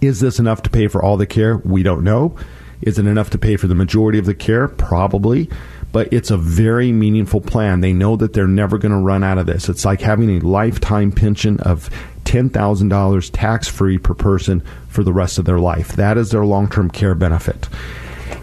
Is 0.00 0.20
this 0.20 0.38
enough 0.38 0.62
to 0.62 0.70
pay 0.70 0.88
for 0.88 1.02
all 1.02 1.16
the 1.16 1.26
care? 1.26 1.56
We 1.58 1.82
don't 1.82 2.04
know. 2.04 2.36
Is 2.80 2.98
it 2.98 3.06
enough 3.06 3.30
to 3.30 3.38
pay 3.38 3.56
for 3.56 3.68
the 3.68 3.74
majority 3.76 4.18
of 4.18 4.26
the 4.26 4.34
care? 4.34 4.66
Probably 4.66 5.48
but 5.92 6.12
it's 6.12 6.30
a 6.30 6.36
very 6.36 6.90
meaningful 6.90 7.40
plan. 7.40 7.80
They 7.80 7.92
know 7.92 8.16
that 8.16 8.32
they're 8.32 8.48
never 8.48 8.78
going 8.78 8.92
to 8.92 8.98
run 8.98 9.22
out 9.22 9.38
of 9.38 9.46
this. 9.46 9.68
It's 9.68 9.84
like 9.84 10.00
having 10.00 10.30
a 10.30 10.46
lifetime 10.46 11.12
pension 11.12 11.60
of 11.60 11.90
$10,000 12.24 13.30
tax 13.32 13.68
free 13.68 13.98
per 13.98 14.14
person 14.14 14.62
for 14.88 15.04
the 15.04 15.12
rest 15.12 15.38
of 15.38 15.44
their 15.44 15.60
life. 15.60 15.92
That 15.92 16.16
is 16.16 16.30
their 16.30 16.46
long 16.46 16.68
term 16.68 16.90
care 16.90 17.14
benefit. 17.14 17.68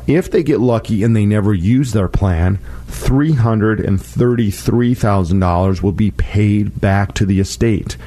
If 0.05 0.29
they 0.31 0.43
get 0.43 0.59
lucky 0.59 1.03
and 1.03 1.15
they 1.15 1.25
never 1.25 1.53
use 1.53 1.91
their 1.91 2.07
plan, 2.07 2.59
$333,000 2.87 5.81
will 5.81 5.91
be 5.91 6.11
paid 6.11 6.79
back 6.81 7.13
to 7.15 7.25
the 7.25 7.39
estate. 7.39 7.97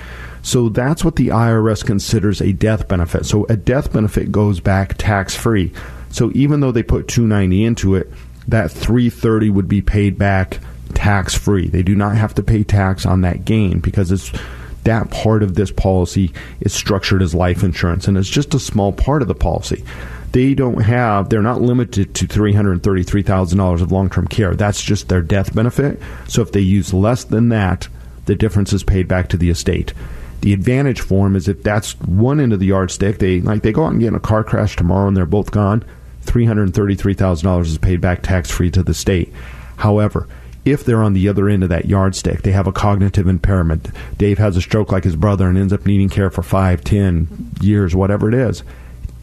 So 0.43 0.69
that's 0.69 1.05
what 1.05 1.17
the 1.17 1.29
IRS 1.29 1.85
considers 1.85 2.41
a 2.41 2.53
death 2.53 2.89
benefit. 2.89 3.27
So 3.27 3.47
a 3.49 3.57
death 3.57 3.93
benefit 3.93 4.33
goes 4.33 4.59
back 4.59 4.97
tax 4.99 5.37
free. 5.37 5.73
So 6.11 6.33
even 6.35 6.59
though 6.61 6.73
they 6.73 6.83
put 6.83 7.07
290 7.09 7.65
into 7.65 7.95
it, 7.95 8.11
that 8.49 8.71
330 8.71 9.51
would 9.51 9.69
be 9.69 9.83
paid 9.83 10.19
back 10.19 10.61
tax 10.95 11.35
free. 11.35 11.69
They 11.69 11.83
do 11.83 11.95
not 11.95 12.17
have 12.17 12.35
to 12.35 12.43
pay 12.43 12.65
tax 12.65 13.07
on 13.07 13.23
that 13.23 13.45
gain 13.45 13.81
because 13.81 14.13
it's 14.13 14.33
that 14.85 15.11
part 15.11 15.43
of 15.43 15.55
this 15.55 15.71
policy 15.71 16.33
is 16.61 16.73
structured 16.73 17.23
as 17.23 17.35
life 17.35 17.63
insurance 17.63 18.09
and 18.09 18.19
it's 18.19 18.29
just 18.29 18.55
a 18.55 18.59
small 18.59 18.93
part 18.93 19.23
of 19.23 19.29
the 19.29 19.35
policy. 19.35 19.85
They 20.33 20.55
don't 20.55 20.83
have 20.83 21.29
they're 21.29 21.43
not 21.43 21.61
limited 21.61 22.15
to 22.15 22.27
$333,000 22.27 23.83
of 23.83 23.93
long-term 23.93 24.29
care. 24.29 24.55
That's 24.55 24.83
just 24.83 25.09
their 25.09 25.23
death 25.23 25.55
benefit. 25.55 26.01
So 26.27 26.43
if 26.43 26.53
they 26.53 26.61
use 26.61 26.95
less 26.95 27.25
than 27.25 27.51
that, 27.51 27.89
the 28.27 28.35
difference 28.35 28.73
is 28.73 28.83
paid 28.83 29.09
back 29.09 29.29
to 29.29 29.37
the 29.37 29.51
estate. 29.51 29.93
The 30.41 30.53
advantage 30.53 31.01
for 31.01 31.27
them 31.27 31.37
is 31.37 31.49
if 31.49 31.63
that's 31.63 31.99
one 32.01 32.41
end 32.41 32.53
of 32.53 32.61
the 32.61 32.67
yardstick, 32.67 33.19
they 33.19 33.41
like 33.41 33.63
they 33.63 33.73
go 33.73 33.85
out 33.85 33.93
and 33.93 34.01
get 34.01 34.09
in 34.09 34.15
a 34.15 34.21
car 34.21 34.43
crash 34.43 34.75
tomorrow 34.75 35.07
and 35.07 35.17
they're 35.17 35.27
both 35.27 35.51
gone 35.51 35.85
$333,000 36.25 37.63
is 37.63 37.79
paid 37.79 38.01
back 38.01 38.23
tax 38.23 38.51
free 38.51 38.71
to 38.71 38.83
the 38.83 38.95
state. 38.95 39.33
However, 39.77 40.29
if 40.65 40.85
they're 40.85 41.03
on 41.03 41.13
the 41.13 41.29
other 41.29 41.49
end 41.49 41.63
of 41.63 41.69
that 41.71 41.87
yardstick, 41.87 42.43
they 42.43 42.53
have 42.53 42.67
a 42.67 42.73
cognitive 42.73 43.27
impairment. 43.27 43.89
Dave 44.17 44.39
has 44.39 44.57
a 44.57 44.63
stroke 44.63 44.93
like 44.93 45.05
his 45.05 45.17
brother 45.17 45.49
and 45.49 45.59
ends 45.59 45.73
up 45.73 45.87
needing 45.87 46.09
care 46.09 46.31
for 46.31 46.43
five, 46.43 46.85
ten 46.85 47.51
years, 47.61 47.95
whatever 47.97 48.29
it 48.29 48.35
is. 48.35 48.63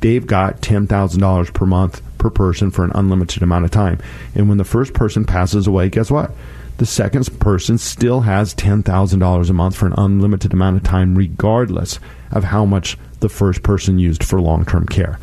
They've 0.02 0.26
got 0.26 0.62
$10,000 0.62 1.54
per 1.54 1.66
month 1.66 2.02
per 2.18 2.30
person 2.30 2.72
for 2.72 2.84
an 2.84 2.92
unlimited 2.96 3.44
amount 3.44 3.66
of 3.66 3.72
time. 3.72 4.00
And 4.36 4.48
when 4.48 4.58
the 4.58 4.64
first 4.64 4.94
person 4.94 5.26
passes 5.26 5.68
away, 5.68 5.90
guess 5.90 6.12
what? 6.12 6.32
The 6.78 6.86
second 6.86 7.40
person 7.40 7.78
still 7.78 8.22
has 8.22 8.54
$10,000 8.56 9.50
a 9.50 9.54
month 9.54 9.76
for 9.76 9.88
an 9.88 9.96
unlimited 9.98 10.54
amount 10.54 10.78
of 10.78 10.84
time, 10.84 11.16
regardless 11.16 12.00
of 12.32 12.46
how 12.46 12.64
much 12.64 12.98
the 13.20 13.30
first 13.30 13.64
person 13.64 14.00
used 14.00 14.24
for 14.24 14.40
long 14.40 14.66
term 14.66 14.86
care. 14.86 15.20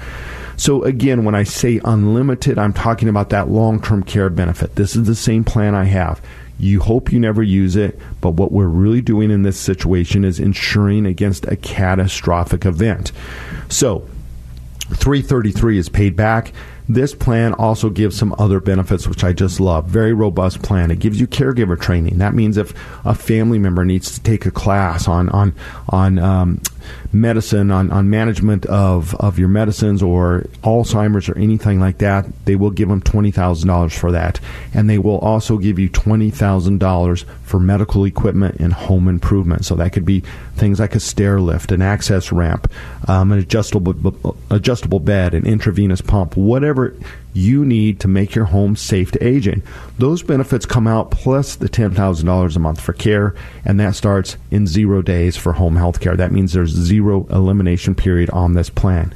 So 0.57 0.83
again, 0.85 1.25
when 1.25 1.35
I 1.35 1.43
say 1.43 1.81
unlimited, 1.85 2.59
I'm 2.59 2.73
talking 2.73 3.09
about 3.09 3.31
that 3.31 3.49
long-term 3.49 4.05
care 4.05 4.31
benefit. 4.31 4.75
This 4.75 4.97
is 4.97 5.07
the 5.07 5.15
same 5.15 5.45
plan 5.45 5.75
I 5.75 5.85
have. 5.85 6.21
You 6.59 6.81
hope 6.81 7.13
you 7.13 7.21
never 7.21 7.43
use 7.43 7.77
it, 7.77 7.99
but 8.21 8.31
what 8.31 8.51
we're 8.51 8.67
really 8.67 9.03
doing 9.03 9.31
in 9.31 9.43
this 9.43 9.59
situation 9.59 10.25
is 10.25 10.41
insuring 10.41 11.05
against 11.05 11.47
a 11.47 11.57
catastrophic 11.57 12.65
event. 12.65 13.13
So, 13.69 14.09
333 14.89 15.79
is 15.79 15.89
paid 15.89 16.17
back. 16.17 16.53
This 16.89 17.15
plan 17.15 17.53
also 17.55 17.91
gives 17.91 18.17
some 18.17 18.35
other 18.39 18.61
benefits, 18.61 19.09
which 19.09 19.25
I 19.25 19.33
just 19.33 19.59
love. 19.59 19.87
Very 19.87 20.13
robust 20.13 20.63
plan. 20.63 20.93
It 20.93 21.01
gives 21.01 21.19
you 21.19 21.27
caregiver 21.27 21.79
training. 21.79 22.19
That 22.19 22.33
means 22.33 22.57
if 22.57 22.73
a 23.05 23.15
family 23.15 23.59
member 23.59 23.85
needs 23.85 24.13
to 24.13 24.23
take 24.23 24.47
a 24.47 24.53
class 24.53 25.09
on 25.09 25.29
on 25.31 25.53
on 25.89 26.19
um, 26.21 26.63
medicine, 27.13 27.71
on, 27.71 27.91
on 27.91 28.11
management 28.11 28.67
of, 28.67 29.15
of 29.17 29.39
your 29.39 29.49
medicines 29.49 30.03
or 30.03 30.47
Alzheimer's 30.63 31.29
or 31.29 31.39
anything 31.39 31.81
like 31.81 31.99
that, 31.99 32.27
they 32.45 32.57
will 32.57 32.71
give 32.71 32.89
them 32.89 33.01
$20,000 33.01 33.99
for 33.99 34.13
that. 34.13 34.41
And 34.75 34.89
they 34.89 34.99
will 34.99 35.19
also 35.19 35.59
give 35.59 35.79
you 35.79 35.89
$20,000 35.91 37.25
for 37.43 37.61
medical 37.61 38.05
equipment 38.05 38.57
and 38.59 38.73
home 38.73 39.09
improvement. 39.09 39.65
So 39.65 39.75
that 39.77 39.93
could 39.93 40.05
be 40.05 40.23
things 40.57 40.81
like 40.81 40.95
a 40.95 41.01
stair 41.01 41.41
lift, 41.41 41.73
an 41.73 41.83
access 41.83 42.33
ramp, 42.33 42.71
um, 43.09 43.33
an 43.33 43.39
adjustable, 43.39 44.37
adjustable 44.51 45.01
bed, 45.01 45.35
an 45.35 45.47
intravenous 45.47 46.01
pump, 46.01 46.37
whatever 46.37 46.97
you 47.37 47.67
need 47.67 48.01
to 48.01 48.09
make 48.09 48.35
your 48.35 48.47
home 48.47 48.75
safe 48.75 49.13
to 49.13 49.25
aging. 49.25 49.63
Those 49.99 50.23
benefits 50.23 50.65
come 50.65 50.87
out 50.87 51.11
plus 51.11 51.57
the 51.57 51.69
$10,000 51.69 52.57
a 52.57 52.59
month 52.59 52.81
for 52.81 52.95
care, 52.95 53.35
and 53.65 53.79
that 53.79 53.95
starts 53.95 54.39
in 54.51 54.67
zero 54.67 55.03
days 55.03 55.37
for 55.37 55.53
home 55.53 55.77
health 55.77 56.01
care. 56.01 56.17
That 56.17 56.33
means 56.33 56.55
there's 56.55 56.71
zero 56.71 56.96
elimination 56.99 57.95
period 57.95 58.31
on 58.31 58.55
this 58.55 58.71
plan. 58.71 59.13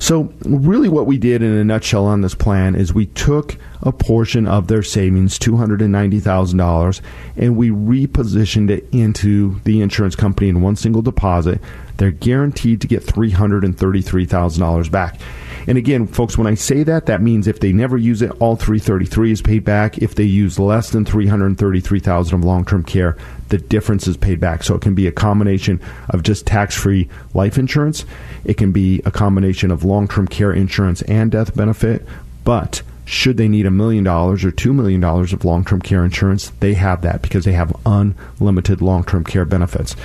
So, 0.00 0.32
really, 0.46 0.88
what 0.88 1.04
we 1.04 1.18
did 1.18 1.42
in 1.42 1.52
a 1.52 1.62
nutshell 1.62 2.06
on 2.06 2.22
this 2.22 2.34
plan 2.34 2.74
is 2.74 2.94
we 2.94 3.04
took 3.04 3.58
a 3.82 3.92
portion 3.92 4.46
of 4.46 4.66
their 4.66 4.82
savings, 4.82 5.38
$290,000, 5.38 7.00
and 7.36 7.54
we 7.54 7.68
repositioned 7.68 8.70
it 8.70 8.88
into 8.92 9.60
the 9.64 9.82
insurance 9.82 10.16
company 10.16 10.48
in 10.48 10.62
one 10.62 10.76
single 10.76 11.02
deposit. 11.02 11.60
They're 11.98 12.10
guaranteed 12.10 12.80
to 12.80 12.86
get 12.86 13.04
$333,000 13.04 14.90
back. 14.90 15.20
And 15.66 15.76
again, 15.76 16.06
folks, 16.06 16.38
when 16.38 16.46
I 16.46 16.54
say 16.54 16.82
that, 16.82 17.04
that 17.04 17.20
means 17.20 17.46
if 17.46 17.60
they 17.60 17.72
never 17.72 17.98
use 17.98 18.22
it, 18.22 18.32
all 18.40 18.56
333 18.56 19.32
is 19.32 19.42
paid 19.42 19.64
back. 19.64 19.98
If 19.98 20.14
they 20.14 20.24
use 20.24 20.58
less 20.58 20.88
than 20.88 21.04
333,000 21.04 22.34
of 22.34 22.42
long-term 22.42 22.84
care, 22.84 23.18
the 23.50 23.58
difference 23.58 24.08
is 24.08 24.16
paid 24.16 24.40
back. 24.40 24.64
So 24.64 24.74
it 24.74 24.80
can 24.80 24.94
be 24.94 25.06
a 25.06 25.12
combination 25.12 25.80
of 26.08 26.22
just 26.22 26.46
tax-free 26.46 27.08
life 27.34 27.58
insurance. 27.58 28.04
It 28.44 28.54
can 28.56 28.72
be 28.72 29.02
a 29.04 29.10
combination 29.10 29.70
of 29.70 29.84
long-term 29.84 30.28
care 30.28 30.52
insurance 30.52 31.02
and 31.02 31.30
death 31.30 31.54
benefit. 31.54 32.06
But 32.44 32.82
should 33.04 33.36
they 33.36 33.48
need 33.48 33.66
a 33.66 33.70
million 33.70 34.04
dollars 34.04 34.44
or 34.44 34.50
two 34.50 34.72
million 34.72 35.00
dollars 35.00 35.32
of 35.32 35.44
long-term 35.44 35.82
care 35.82 36.04
insurance, 36.04 36.50
they 36.60 36.74
have 36.74 37.02
that 37.02 37.22
because 37.22 37.44
they 37.44 37.52
have 37.52 37.76
unlimited 37.84 38.80
long-term 38.80 39.24
care 39.24 39.44
benefits. 39.44 39.96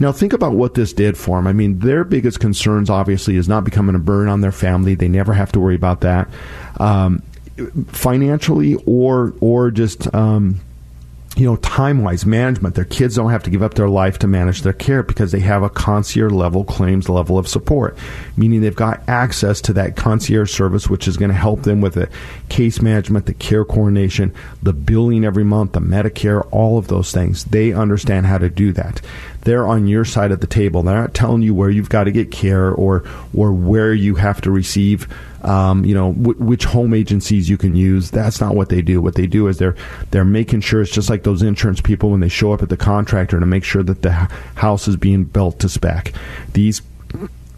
Now, 0.00 0.10
think 0.10 0.32
about 0.32 0.54
what 0.54 0.74
this 0.74 0.92
did 0.92 1.16
for 1.16 1.38
them. 1.38 1.46
I 1.46 1.52
mean, 1.52 1.78
their 1.78 2.02
biggest 2.02 2.40
concerns, 2.40 2.90
obviously, 2.90 3.36
is 3.36 3.48
not 3.48 3.62
becoming 3.64 3.94
a 3.94 4.00
burden 4.00 4.28
on 4.28 4.40
their 4.40 4.50
family. 4.50 4.96
They 4.96 5.06
never 5.06 5.32
have 5.32 5.52
to 5.52 5.60
worry 5.60 5.76
about 5.76 6.00
that 6.00 6.28
um, 6.78 7.22
financially 7.86 8.74
or 8.86 9.34
or 9.40 9.70
just. 9.70 10.12
Um, 10.12 10.60
you 11.36 11.44
know, 11.44 11.56
time 11.56 12.02
wise 12.02 12.24
management. 12.24 12.76
Their 12.76 12.84
kids 12.84 13.16
don't 13.16 13.30
have 13.30 13.42
to 13.42 13.50
give 13.50 13.62
up 13.62 13.74
their 13.74 13.88
life 13.88 14.20
to 14.20 14.28
manage 14.28 14.62
their 14.62 14.72
care 14.72 15.02
because 15.02 15.32
they 15.32 15.40
have 15.40 15.64
a 15.64 15.68
concierge 15.68 16.32
level 16.32 16.64
claims 16.64 17.08
level 17.08 17.38
of 17.38 17.48
support, 17.48 17.96
meaning 18.36 18.60
they've 18.60 18.74
got 18.74 19.02
access 19.08 19.60
to 19.62 19.72
that 19.72 19.96
concierge 19.96 20.52
service, 20.52 20.88
which 20.88 21.08
is 21.08 21.16
going 21.16 21.30
to 21.30 21.36
help 21.36 21.62
them 21.62 21.80
with 21.80 21.94
the 21.94 22.08
case 22.48 22.80
management, 22.80 23.26
the 23.26 23.34
care 23.34 23.64
coordination, 23.64 24.32
the 24.62 24.72
billing 24.72 25.24
every 25.24 25.44
month, 25.44 25.72
the 25.72 25.80
Medicare, 25.80 26.46
all 26.52 26.78
of 26.78 26.86
those 26.86 27.10
things. 27.10 27.44
They 27.44 27.72
understand 27.72 28.26
how 28.26 28.38
to 28.38 28.48
do 28.48 28.72
that 28.72 29.00
they're 29.44 29.66
on 29.66 29.86
your 29.86 30.04
side 30.04 30.32
of 30.32 30.40
the 30.40 30.46
table. 30.46 30.82
They're 30.82 31.00
not 31.00 31.14
telling 31.14 31.42
you 31.42 31.54
where 31.54 31.70
you've 31.70 31.88
got 31.88 32.04
to 32.04 32.12
get 32.12 32.30
care 32.30 32.70
or 32.70 33.04
or 33.34 33.52
where 33.52 33.94
you 33.94 34.16
have 34.16 34.40
to 34.42 34.50
receive, 34.50 35.06
um, 35.42 35.84
you 35.84 35.94
know, 35.94 36.12
w- 36.14 36.42
which 36.42 36.64
home 36.64 36.94
agencies 36.94 37.48
you 37.48 37.56
can 37.56 37.76
use. 37.76 38.10
That's 38.10 38.40
not 38.40 38.54
what 38.54 38.70
they 38.70 38.82
do. 38.82 39.00
What 39.00 39.14
they 39.14 39.26
do 39.26 39.46
is 39.48 39.58
they're 39.58 39.76
they're 40.10 40.24
making 40.24 40.62
sure 40.62 40.82
it's 40.82 40.90
just 40.90 41.10
like 41.10 41.22
those 41.22 41.42
insurance 41.42 41.80
people 41.80 42.10
when 42.10 42.20
they 42.20 42.28
show 42.28 42.52
up 42.52 42.62
at 42.62 42.68
the 42.68 42.76
contractor 42.76 43.38
to 43.38 43.46
make 43.46 43.64
sure 43.64 43.82
that 43.82 44.02
the 44.02 44.12
house 44.56 44.88
is 44.88 44.96
being 44.96 45.24
built 45.24 45.60
to 45.60 45.68
spec. 45.68 46.12
These 46.52 46.82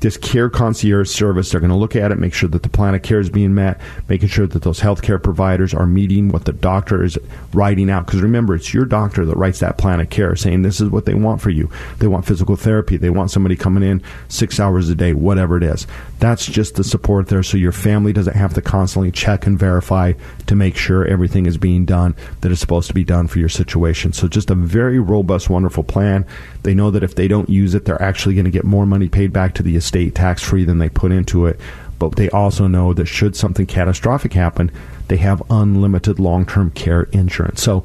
this 0.07 0.17
care 0.17 0.49
concierge 0.49 1.11
service. 1.11 1.51
They're 1.51 1.59
going 1.59 1.73
to 1.73 1.77
look 1.77 1.97
at 1.97 2.13
it, 2.13 2.19
make 2.19 2.33
sure 2.33 2.49
that 2.51 2.63
the 2.63 2.69
plan 2.69 2.95
of 2.95 3.03
care 3.03 3.19
is 3.19 3.29
being 3.29 3.57
met, 3.57 3.81
making 4.09 4.29
sure 4.29 4.47
that 4.47 4.63
those 4.63 4.79
healthcare 4.79 5.21
providers 5.21 5.75
are 5.75 5.85
meeting 5.85 6.29
what 6.29 6.45
the 6.45 6.53
doctor 6.53 7.03
is 7.03 7.19
writing 7.53 7.91
out. 7.91 8.07
Because 8.07 8.23
remember, 8.23 8.55
it's 8.55 8.73
your 8.73 8.85
doctor 8.85 9.27
that 9.27 9.37
writes 9.37 9.59
that 9.59 9.79
plan 9.79 9.99
of 9.99 10.09
care, 10.09 10.37
saying 10.37 10.63
this 10.63 10.81
is 10.81 10.91
what 10.91 11.07
they 11.07 11.15
want 11.15 11.41
for 11.41 11.51
you. 11.51 11.69
They 11.99 12.07
want 12.07 12.25
physical 12.25 12.55
therapy. 12.55 12.97
They 12.97 13.11
want 13.11 13.33
somebody 13.33 13.57
coming 13.57 13.83
in 13.83 14.01
six 14.29 14.61
hours 14.61 14.89
a 14.89 14.95
day, 14.95 15.13
whatever 15.13 15.57
it 15.57 15.65
is. 15.65 15.89
That's 16.21 16.47
just 16.47 16.77
the 16.77 16.85
support 16.85 17.27
there, 17.27 17.43
so 17.43 17.57
your 17.57 17.73
family 17.73 18.13
doesn't 18.13 18.37
have 18.37 18.55
to 18.55 18.63
constantly 18.63 19.11
check 19.11 19.45
and 19.45 19.59
verify 19.59 20.13
to 20.47 20.55
make 20.55 20.77
sure 20.77 21.05
everything 21.05 21.47
is 21.47 21.59
being 21.59 21.85
done 21.85 22.15
that 22.43 22.53
is 22.53 22.61
supposed 22.61 22.87
to 22.87 22.95
be 22.95 23.03
done 23.03 23.27
for 23.27 23.41
your 23.41 23.49
situation. 23.49 24.13
So 24.13 24.29
just 24.29 24.51
a 24.51 24.55
very 24.55 25.01
robust, 25.01 25.51
wonderful 25.51 25.83
plan. 25.83 26.25
They 26.63 26.75
know 26.75 26.93
that 26.93 27.03
if 27.03 27.17
they 27.17 27.27
don't 27.27 27.51
use 27.51 27.75
it, 27.75 27.87
they're 27.87 28.01
actually 28.01 28.37
going 28.37 28.45
to 28.45 28.51
get 28.53 28.65
more 28.65 28.87
money 28.87 29.09
paid 29.09 29.33
back 29.33 29.55
to 29.55 29.65
the 29.65 29.75
estate 29.75 29.96
tax 30.11 30.43
free 30.43 30.65
than 30.65 30.79
they 30.79 30.89
put 30.89 31.13
into 31.13 31.47
it. 31.47 31.59
But 31.99 32.17
they 32.17 32.29
also 32.31 32.67
know 32.67 32.93
that 32.93 33.07
should 33.07 33.35
something 33.35 33.67
catastrophic 33.67 34.33
happen, 34.35 34.71
they 35.09 35.17
have 35.17 35.43
unlimited 35.51 36.19
long 36.19 36.45
term 36.45 36.71
care 36.71 37.05
insurance. 37.13 37.63
So, 37.63 37.85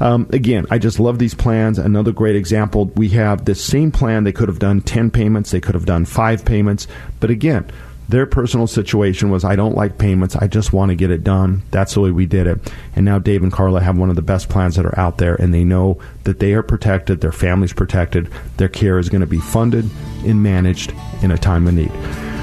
um, 0.00 0.26
again, 0.32 0.66
I 0.70 0.78
just 0.78 0.98
love 0.98 1.18
these 1.18 1.34
plans. 1.34 1.78
Another 1.78 2.12
great 2.12 2.34
example 2.34 2.86
we 2.96 3.10
have 3.10 3.44
this 3.44 3.62
same 3.62 3.92
plan. 3.92 4.24
They 4.24 4.32
could 4.32 4.48
have 4.48 4.58
done 4.58 4.80
10 4.80 5.10
payments, 5.10 5.50
they 5.50 5.60
could 5.60 5.74
have 5.74 5.86
done 5.86 6.04
five 6.06 6.44
payments. 6.44 6.86
But 7.20 7.30
again, 7.30 7.70
their 8.12 8.26
personal 8.26 8.66
situation 8.66 9.30
was 9.30 9.42
I 9.42 9.56
don't 9.56 9.74
like 9.74 9.96
payments. 9.96 10.36
I 10.36 10.46
just 10.46 10.70
want 10.70 10.90
to 10.90 10.94
get 10.94 11.10
it 11.10 11.24
done. 11.24 11.62
That's 11.70 11.94
the 11.94 12.02
way 12.02 12.10
we 12.10 12.26
did 12.26 12.46
it. 12.46 12.70
And 12.94 13.06
now 13.06 13.18
Dave 13.18 13.42
and 13.42 13.50
Carla 13.50 13.80
have 13.80 13.96
one 13.96 14.10
of 14.10 14.16
the 14.16 14.22
best 14.22 14.50
plans 14.50 14.76
that 14.76 14.84
are 14.84 14.98
out 15.00 15.16
there, 15.16 15.34
and 15.36 15.54
they 15.54 15.64
know 15.64 15.98
that 16.24 16.38
they 16.38 16.52
are 16.52 16.62
protected, 16.62 17.22
their 17.22 17.32
family's 17.32 17.72
protected, 17.72 18.30
their 18.58 18.68
care 18.68 18.98
is 18.98 19.08
going 19.08 19.22
to 19.22 19.26
be 19.26 19.40
funded 19.40 19.88
and 20.26 20.42
managed 20.42 20.92
in 21.22 21.30
a 21.30 21.38
time 21.38 21.66
of 21.66 21.72
need. 21.72 21.90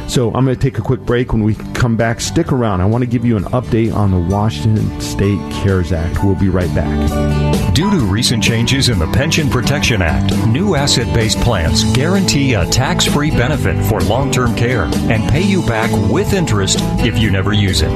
So 0.10 0.34
I'm 0.34 0.44
going 0.44 0.58
to 0.58 0.62
take 0.62 0.80
a 0.80 0.82
quick 0.82 1.02
break. 1.02 1.34
When 1.34 1.44
we 1.44 1.54
come 1.54 1.96
back, 1.96 2.20
stick 2.20 2.52
around. 2.52 2.82
I 2.82 2.86
want 2.86 3.04
to 3.04 3.10
give 3.10 3.24
you 3.24 3.38
an 3.38 3.44
update 3.46 3.94
on 3.94 4.10
the 4.10 4.18
Washington 4.18 5.00
State 5.00 5.38
CARES 5.52 5.92
Act. 5.92 6.24
We'll 6.24 6.34
be 6.34 6.50
right 6.50 6.74
back. 6.74 7.76
Due 7.76 7.92
to 7.92 7.98
recent 7.98 8.44
changes 8.44 8.90
in 8.90 8.98
the 8.98 9.06
Pension 9.08 9.50
Protection 9.50 10.02
Act, 10.02 10.36
new 10.48 10.74
asset 10.76 11.14
based 11.14 11.40
plans 11.42 11.84
guarantee 11.94 12.56
a 12.56 12.66
tax 12.66 13.06
free 13.06 13.30
benefit 13.30 13.86
for 13.86 14.00
long 14.02 14.32
term 14.32 14.56
care 14.56 14.84
and 14.84 15.30
pay 15.30 15.44
you 15.44 15.64
back 15.68 15.92
with 16.12 16.34
interest 16.34 16.80
if 17.06 17.20
you 17.20 17.30
never 17.30 17.54
use 17.54 17.84
it. 17.84 17.92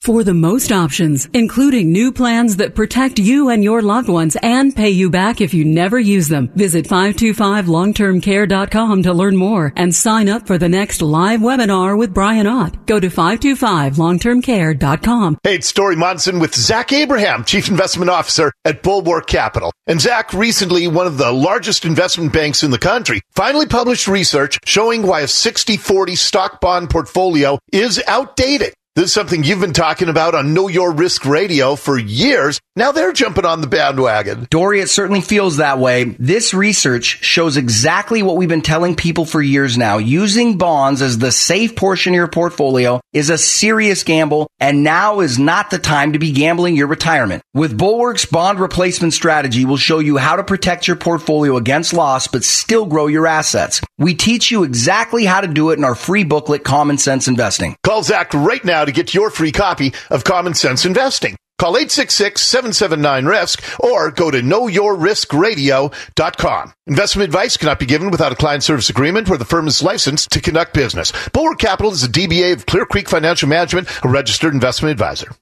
For 0.00 0.24
the 0.24 0.32
most 0.32 0.72
options, 0.72 1.28
including 1.34 1.92
new 1.92 2.10
plans 2.10 2.56
that 2.56 2.74
protect 2.74 3.18
you 3.18 3.50
and 3.50 3.62
your 3.62 3.82
loved 3.82 4.08
ones 4.08 4.34
and 4.42 4.74
pay 4.74 4.88
you 4.88 5.10
back 5.10 5.42
if 5.42 5.52
you 5.52 5.62
never 5.62 5.98
use 5.98 6.28
them, 6.28 6.48
visit 6.54 6.86
525longtermcare.com 6.86 9.02
to 9.02 9.12
learn 9.12 9.36
more 9.36 9.74
and 9.76 9.94
sign 9.94 10.30
up 10.30 10.46
for 10.46 10.56
the 10.56 10.70
next 10.70 11.02
live 11.02 11.40
webinar 11.40 11.98
with 11.98 12.14
Brian 12.14 12.46
Ott. 12.46 12.86
Go 12.86 12.98
to 12.98 13.08
525longtermcare.com. 13.08 15.38
Hey, 15.44 15.56
it's 15.56 15.70
Dori 15.70 15.96
Monson 15.96 16.38
with 16.38 16.54
Zach 16.54 16.94
Abraham, 16.94 17.44
Chief 17.44 17.68
Investment 17.68 18.10
Officer 18.10 18.54
at 18.64 18.82
Bulwark 18.82 19.26
Capital. 19.26 19.70
And 19.86 20.00
Zach, 20.00 20.32
recently, 20.32 20.88
one 20.88 21.08
of 21.08 21.18
the 21.18 21.30
largest 21.30 21.84
investment 21.84 22.32
banks 22.32 22.62
in 22.62 22.70
the 22.70 22.78
country, 22.78 23.20
finally 23.32 23.66
published 23.66 24.08
research 24.08 24.60
showing 24.64 25.02
why 25.02 25.20
a 25.20 25.24
60-40 25.24 26.16
stock 26.16 26.58
bond 26.58 26.88
portfolio 26.88 27.58
is 27.70 28.02
outdated. 28.06 28.72
This 29.00 29.08
is 29.08 29.14
something 29.14 29.44
you've 29.44 29.62
been 29.62 29.72
talking 29.72 30.10
about 30.10 30.34
on 30.34 30.52
Know 30.52 30.68
Your 30.68 30.92
Risk 30.92 31.24
Radio 31.24 31.74
for 31.74 31.98
years. 31.98 32.60
Now 32.76 32.92
they're 32.92 33.14
jumping 33.14 33.46
on 33.46 33.62
the 33.62 33.66
bandwagon. 33.66 34.46
Dori, 34.50 34.80
it 34.80 34.90
certainly 34.90 35.22
feels 35.22 35.56
that 35.56 35.78
way. 35.78 36.04
This 36.18 36.52
research 36.52 37.24
shows 37.24 37.56
exactly 37.56 38.22
what 38.22 38.36
we've 38.36 38.46
been 38.46 38.60
telling 38.60 38.94
people 38.94 39.24
for 39.24 39.40
years 39.40 39.78
now. 39.78 39.96
Using 39.96 40.58
bonds 40.58 41.00
as 41.00 41.16
the 41.16 41.32
safe 41.32 41.76
portion 41.76 42.12
of 42.12 42.16
your 42.16 42.28
portfolio 42.28 43.00
is 43.14 43.30
a 43.30 43.38
serious 43.38 44.04
gamble, 44.04 44.48
and 44.60 44.84
now 44.84 45.20
is 45.20 45.38
not 45.38 45.70
the 45.70 45.78
time 45.78 46.12
to 46.12 46.18
be 46.18 46.30
gambling 46.30 46.76
your 46.76 46.86
retirement. 46.86 47.42
With 47.54 47.76
Bulwark's 47.76 48.26
bond 48.26 48.60
replacement 48.60 49.14
strategy, 49.14 49.64
we'll 49.64 49.78
show 49.78 49.98
you 49.98 50.18
how 50.18 50.36
to 50.36 50.44
protect 50.44 50.86
your 50.86 50.96
portfolio 50.96 51.56
against 51.56 51.94
loss, 51.94 52.28
but 52.28 52.44
still 52.44 52.84
grow 52.84 53.08
your 53.08 53.26
assets. 53.26 53.80
We 53.98 54.14
teach 54.14 54.50
you 54.50 54.62
exactly 54.62 55.24
how 55.24 55.40
to 55.40 55.48
do 55.48 55.70
it 55.70 55.78
in 55.78 55.84
our 55.84 55.94
free 55.94 56.22
booklet, 56.22 56.64
Common 56.64 56.98
Sense 56.98 57.26
Investing. 57.26 57.76
Call 57.82 58.02
Zach 58.02 58.32
right 58.32 58.64
now 58.64 58.84
to 58.90 58.96
get 58.96 59.14
your 59.14 59.30
free 59.30 59.52
copy 59.52 59.94
of 60.10 60.24
Common 60.24 60.52
Sense 60.54 60.84
Investing. 60.84 61.36
Call 61.58 61.74
866-779-RISK 61.74 63.80
or 63.80 64.10
go 64.10 64.30
to 64.30 64.40
knowyourriskradio.com. 64.40 66.72
Investment 66.86 67.26
advice 67.26 67.58
cannot 67.58 67.78
be 67.78 67.84
given 67.84 68.10
without 68.10 68.32
a 68.32 68.36
client 68.36 68.64
service 68.64 68.88
agreement 68.88 69.28
where 69.28 69.36
the 69.36 69.44
firm 69.44 69.68
is 69.68 69.82
licensed 69.82 70.30
to 70.30 70.40
conduct 70.40 70.72
business. 70.72 71.12
Bulwark 71.34 71.58
Capital 71.58 71.92
is 71.92 72.02
a 72.02 72.08
DBA 72.08 72.54
of 72.54 72.64
Clear 72.64 72.86
Creek 72.86 73.10
Financial 73.10 73.46
Management, 73.46 73.90
a 74.02 74.08
registered 74.08 74.54
investment 74.54 74.92
advisor. 74.92 75.32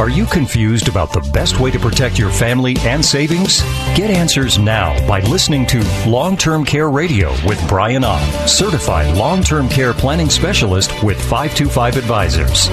Are 0.00 0.08
you 0.08 0.24
confused 0.24 0.88
about 0.88 1.12
the 1.12 1.20
best 1.30 1.60
way 1.60 1.70
to 1.70 1.78
protect 1.78 2.18
your 2.18 2.30
family 2.30 2.74
and 2.84 3.04
savings? 3.04 3.60
Get 3.94 4.08
answers 4.08 4.58
now 4.58 4.96
by 5.06 5.20
listening 5.20 5.66
to 5.66 5.84
Long 6.08 6.38
Term 6.38 6.64
Care 6.64 6.88
Radio 6.88 7.32
with 7.46 7.62
Brian 7.68 8.02
Ott, 8.02 8.48
certified 8.48 9.14
long 9.14 9.42
term 9.42 9.68
care 9.68 9.92
planning 9.92 10.30
specialist 10.30 10.90
with 11.04 11.20
525 11.20 11.98
Advisors. 11.98 12.68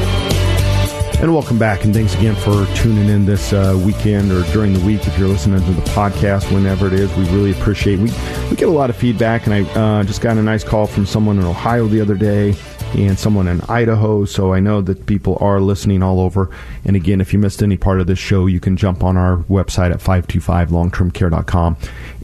And 1.19 1.33
welcome 1.33 1.59
back, 1.59 1.83
and 1.83 1.93
thanks 1.93 2.15
again 2.15 2.35
for 2.35 2.65
tuning 2.77 3.09
in 3.09 3.25
this 3.25 3.51
uh, 3.51 3.77
weekend 3.83 4.31
or 4.31 4.43
during 4.53 4.71
the 4.71 4.85
week 4.85 5.05
if 5.05 5.19
you're 5.19 5.27
listening 5.27 5.59
to 5.59 5.71
the 5.73 5.89
podcast, 5.89 6.49
whenever 6.53 6.87
it 6.87 6.93
is. 6.93 7.13
We 7.17 7.25
really 7.31 7.51
appreciate. 7.51 7.99
We 7.99 8.09
we 8.49 8.55
get 8.55 8.69
a 8.69 8.71
lot 8.71 8.89
of 8.89 8.95
feedback, 8.95 9.47
and 9.47 9.53
I 9.53 9.61
uh, 9.73 10.03
just 10.05 10.21
got 10.21 10.37
a 10.37 10.41
nice 10.41 10.63
call 10.63 10.87
from 10.87 11.05
someone 11.05 11.37
in 11.39 11.43
Ohio 11.43 11.87
the 11.87 11.99
other 11.99 12.15
day 12.15 12.55
and 12.95 13.17
someone 13.17 13.47
in 13.47 13.61
Idaho. 13.61 14.25
So 14.25 14.53
I 14.53 14.59
know 14.59 14.81
that 14.81 15.05
people 15.05 15.37
are 15.41 15.59
listening 15.59 16.03
all 16.03 16.19
over. 16.19 16.49
And 16.85 16.95
again, 16.95 17.21
if 17.21 17.33
you 17.33 17.39
missed 17.39 17.61
any 17.61 17.77
part 17.77 17.99
of 17.99 18.07
this 18.07 18.19
show, 18.19 18.45
you 18.45 18.59
can 18.59 18.77
jump 18.77 19.03
on 19.03 19.17
our 19.17 19.37
website 19.43 19.91
at 19.91 19.99
525longtermcare.com 19.99 21.77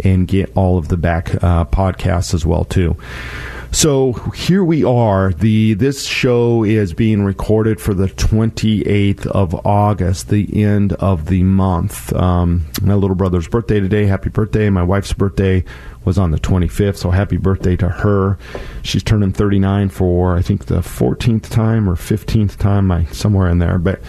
and 0.03 0.28
get 0.28 0.51
all 0.55 0.78
of 0.78 0.88
the 0.88 0.97
back 0.97 1.36
uh, 1.43 1.66
podcasts 1.66 2.34
as 2.34 2.45
well 2.45 2.66
too. 2.66 2.95
So 3.74 4.14
here 4.36 4.64
we 4.64 4.84
are. 4.84 5.34
The 5.34 5.74
this 5.74 6.06
show 6.06 6.64
is 6.64 6.94
being 6.94 7.24
recorded 7.24 7.82
for 7.82 7.96
the 7.96 8.06
28th 8.06 9.26
of 9.26 9.66
August, 9.66 10.30
the 10.30 10.64
end 10.64 10.94
of 10.94 11.26
the 11.26 11.42
month. 11.42 12.14
Um, 12.14 12.68
my 12.84 12.94
little 12.94 13.16
brother's 13.16 13.48
birthday 13.48 13.80
today. 13.80 14.06
Happy 14.06 14.30
birthday! 14.30 14.70
My 14.70 14.84
wife's 14.84 15.12
birthday 15.12 15.66
was 16.06 16.20
on 16.20 16.30
the 16.30 16.40
25th, 16.40 16.98
so 16.98 17.10
happy 17.10 17.38
birthday 17.38 17.76
to 17.78 17.90
her. 17.90 18.38
She's 18.84 19.02
turning 19.02 19.34
39 19.34 19.90
for 19.90 20.38
I 20.38 20.44
think 20.44 20.68
the 20.68 20.82
14th 20.82 21.50
time 21.50 21.90
or 21.90 21.96
15th 21.96 22.58
time, 22.58 22.92
I 22.92 23.06
somewhere 23.06 23.50
in 23.50 23.58
there, 23.58 23.80
but. 23.80 24.00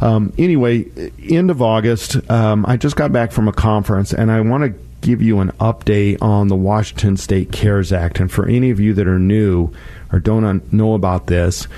Um, 0.00 0.32
anyway, 0.38 0.88
end 1.28 1.50
of 1.50 1.60
August, 1.60 2.30
um, 2.30 2.64
I 2.68 2.76
just 2.76 2.94
got 2.94 3.10
back 3.10 3.32
from 3.32 3.48
a 3.48 3.52
conference, 3.52 4.14
and 4.14 4.30
I 4.30 4.40
want 4.42 4.62
to 4.62 4.87
give 5.00 5.22
you 5.22 5.40
an 5.40 5.50
update 5.52 6.20
on 6.20 6.48
the 6.48 6.56
Washington 6.56 7.16
State 7.16 7.52
CARES 7.52 7.92
Act. 7.92 8.20
And 8.20 8.30
for 8.30 8.46
any 8.46 8.70
of 8.70 8.80
you 8.80 8.94
that 8.94 9.06
are 9.06 9.18
new 9.18 9.70
or 10.12 10.18
don't 10.18 10.72
know 10.72 10.94
about 10.94 11.26
this, 11.26 11.68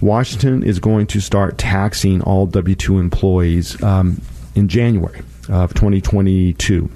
Washington 0.00 0.62
is 0.62 0.78
going 0.78 1.06
to 1.08 1.20
start 1.20 1.58
taxing 1.58 2.22
all 2.22 2.46
W 2.46 2.74
2 2.74 2.98
employees 2.98 3.82
um, 3.82 4.20
in 4.54 4.68
January 4.68 5.20
of 5.48 5.74
2022. 5.74 6.90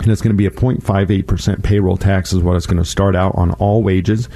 And 0.00 0.10
it's 0.10 0.22
going 0.22 0.34
to 0.34 0.36
be 0.36 0.46
a 0.46 0.50
0.58% 0.50 1.62
payroll 1.62 1.96
tax, 1.96 2.32
is 2.32 2.40
what 2.40 2.56
it's 2.56 2.66
going 2.66 2.82
to 2.82 2.88
start 2.88 3.14
out 3.14 3.34
on 3.34 3.50
all 3.52 3.82
wages, 3.82 4.28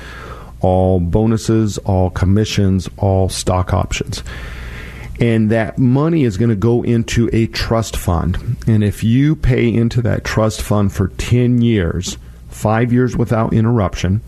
all 0.61 1.01
bonuses, 1.01 1.79
all 1.79 2.11
commissions, 2.11 2.89
all 2.99 3.29
stock 3.29 3.73
options. 3.73 4.23
And 5.21 5.51
that 5.51 5.79
money 5.79 6.25
is 6.25 6.37
going 6.37 6.51
to 6.51 6.57
go 6.57 6.83
into 6.83 7.31
a 7.33 7.47
trust 7.47 7.97
fund. 7.97 8.57
And 8.67 8.83
if 8.83 9.05
you 9.05 9.37
pay 9.37 9.73
into 9.73 10.03
that 10.03 10.25
trust 10.25 10.61
fund 10.61 10.93
for 10.93 11.09
10 11.09 11.63
years, 11.63 12.19
five 12.49 12.93
years 12.93 13.17
without 13.17 13.53
interruption, 13.53 14.21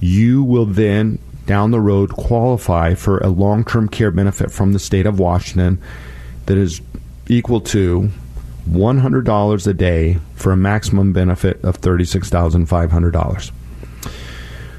you 0.00 0.42
will 0.42 0.66
then 0.66 1.18
down 1.46 1.70
the 1.70 1.80
road 1.80 2.12
qualify 2.12 2.94
for 2.94 3.18
a 3.18 3.28
long 3.28 3.64
term 3.64 3.88
care 3.88 4.10
benefit 4.10 4.50
from 4.50 4.72
the 4.72 4.78
state 4.78 5.06
of 5.06 5.18
Washington 5.18 5.80
that 6.46 6.56
is 6.56 6.80
equal 7.28 7.60
to 7.60 8.10
$100 8.70 9.66
a 9.66 9.74
day 9.74 10.18
for 10.34 10.52
a 10.52 10.56
maximum 10.56 11.12
benefit 11.12 11.62
of 11.64 11.80
$36,500. 11.80 13.50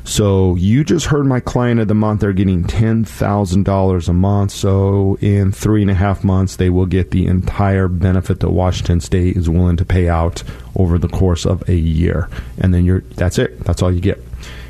So 0.06 0.56
you 0.56 0.84
just 0.84 1.06
heard 1.06 1.26
my 1.26 1.40
client 1.40 1.80
of 1.80 1.88
the 1.88 1.94
month. 1.94 2.22
They're 2.22 2.34
getting 2.34 2.66
$10,000 2.66 4.08
a 4.08 4.14
month. 4.14 4.52
So 4.52 5.18
in 5.22 5.52
three 5.52 5.82
and 5.82 5.92
a 5.92 5.94
half 5.94 6.24
months, 6.24 6.58
they 6.58 6.70
will 6.70 6.86
get 6.86 7.12
the 7.12 7.26
entire 7.26 7.88
benefit 7.88 8.42
that 8.42 8.50
Washington 8.50 9.00
State 9.00 9.38
is 9.38 9.50
willing 9.50 9.78
to 9.78 9.86
pay 9.86 10.10
out 10.10 10.44
over 10.76 10.98
the 10.98 11.08
course 11.08 11.46
of 11.46 11.68
a 11.70 11.76
year. 11.76 12.30
And 12.58 12.74
then 12.74 12.84
you're, 12.84 13.02
that's 13.02 13.38
it. 13.38 13.62
That's 13.62 13.82
all 13.82 13.92
you 13.92 14.02
get 14.02 14.24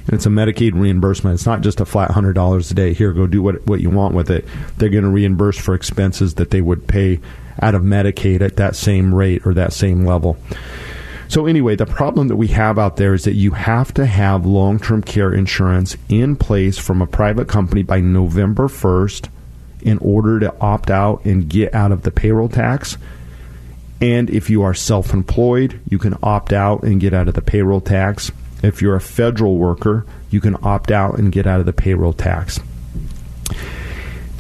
and 0.06 0.16
it's 0.16 0.26
a 0.26 0.30
Medicaid 0.30 0.74
reimbursement. 0.74 1.36
It's 1.36 1.46
not 1.46 1.62
just 1.62 1.80
a 1.80 1.86
flat 1.86 2.12
hundred 2.12 2.34
dollars 2.34 2.70
a 2.72 2.74
day. 2.74 2.94
Here, 2.94 3.14
go 3.14 3.26
do 3.26 3.42
what 3.42 3.66
what 3.66 3.80
you 3.80 3.90
want 3.90 4.14
with 4.14 4.30
it. 4.30 4.46
They're 4.78 4.90
going 4.90 5.06
to 5.06 5.10
reimburse 5.10 5.58
for 5.58 5.74
expenses 5.74 6.36
that 6.36 6.52
they 6.52 6.62
would 6.62 6.88
pay 6.88 7.20
out 7.62 7.76
of 7.76 7.84
Medicaid 7.84 8.42
at 8.42 8.58
that 8.58 8.76
same 8.76 9.14
rate 9.14 9.46
or 9.46 9.54
that 9.54 9.74
same 9.74 10.06
level. 10.06 10.38
So 11.34 11.48
anyway, 11.48 11.76
the 11.76 11.88
problem 11.88 12.28
that 12.28 12.36
we 12.36 12.50
have 12.50 12.78
out 12.78 12.98
there 12.98 13.16
is 13.16 13.24
that 13.24 13.34
you 13.34 13.50
have 13.50 13.92
to 13.96 14.06
have 14.06 14.46
long-term 14.46 15.02
care 15.02 15.34
insurance 15.34 15.98
in 16.08 16.36
place 16.36 16.78
from 16.78 17.02
a 17.02 17.08
private 17.08 17.48
company 17.48 17.82
by 17.82 18.02
November 18.02 18.68
1st 18.68 19.30
in 19.82 19.98
order 19.98 20.40
to 20.42 20.56
opt 20.62 20.92
out 20.92 21.26
and 21.26 21.50
get 21.50 21.74
out 21.74 21.92
of 21.92 22.04
the 22.04 22.12
payroll 22.12 22.50
tax. 22.50 23.00
And 24.00 24.30
if 24.30 24.52
you 24.52 24.62
are 24.62 24.76
self-employed, 24.76 25.80
you 25.90 25.98
can 25.98 26.16
opt 26.22 26.54
out 26.54 26.84
and 26.84 27.02
get 27.02 27.16
out 27.16 27.28
of 27.28 27.34
the 27.34 27.42
payroll 27.42 27.82
tax. 27.82 28.32
If 28.62 28.84
you're 28.84 28.96
a 28.96 29.02
federal 29.02 29.58
worker, 29.58 30.06
you 30.30 30.40
can 30.40 30.56
opt 30.62 30.92
out 30.92 31.18
and 31.18 31.32
get 31.32 31.48
out 31.48 31.60
of 31.60 31.66
the 31.66 31.74
payroll 31.74 32.14
tax. 32.14 32.60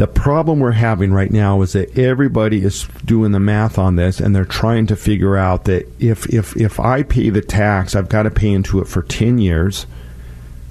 The 0.03 0.07
problem 0.07 0.59
we're 0.59 0.71
having 0.71 1.13
right 1.13 1.31
now 1.31 1.61
is 1.61 1.71
that 1.71 1.97
everybody 1.97 2.61
is 2.61 2.89
doing 3.05 3.31
the 3.31 3.39
math 3.39 3.79
on 3.79 3.95
this 3.95 4.19
and 4.19 4.35
they're 4.35 4.43
trying 4.43 4.85
to 4.87 4.97
figure 4.97 5.37
out 5.37 5.63
that 5.63 5.87
if 5.97 6.25
if 6.25 6.57
if 6.57 6.77
I 6.77 7.03
pay 7.03 7.29
the 7.29 7.39
tax, 7.39 7.95
I've 7.95 8.09
got 8.09 8.23
to 8.23 8.29
pay 8.29 8.51
into 8.51 8.81
it 8.81 8.87
for 8.89 9.01
10 9.01 9.37
years, 9.37 9.85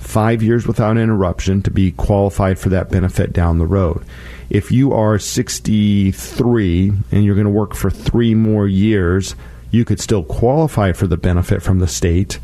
5 0.01 0.43
years 0.43 0.67
without 0.67 0.99
interruption 0.99 1.63
to 1.63 1.71
be 1.71 1.93
qualified 1.93 2.59
for 2.59 2.69
that 2.69 2.91
benefit 2.91 3.33
down 3.33 3.59
the 3.59 3.65
road. 3.65 4.05
If 4.51 4.71
you 4.71 4.93
are 4.93 5.19
63 5.19 6.93
and 7.11 7.25
you're 7.25 7.35
going 7.35 7.47
to 7.47 7.51
work 7.51 7.75
for 7.75 7.89
3 7.89 8.35
more 8.35 8.69
years, 8.69 9.35
you 9.71 9.87
could 9.87 9.99
still 9.99 10.25
qualify 10.25 10.93
for 10.93 11.07
the 11.07 11.17
benefit 11.17 11.63
from 11.63 11.79
the 11.79 11.89
state, 11.89 12.39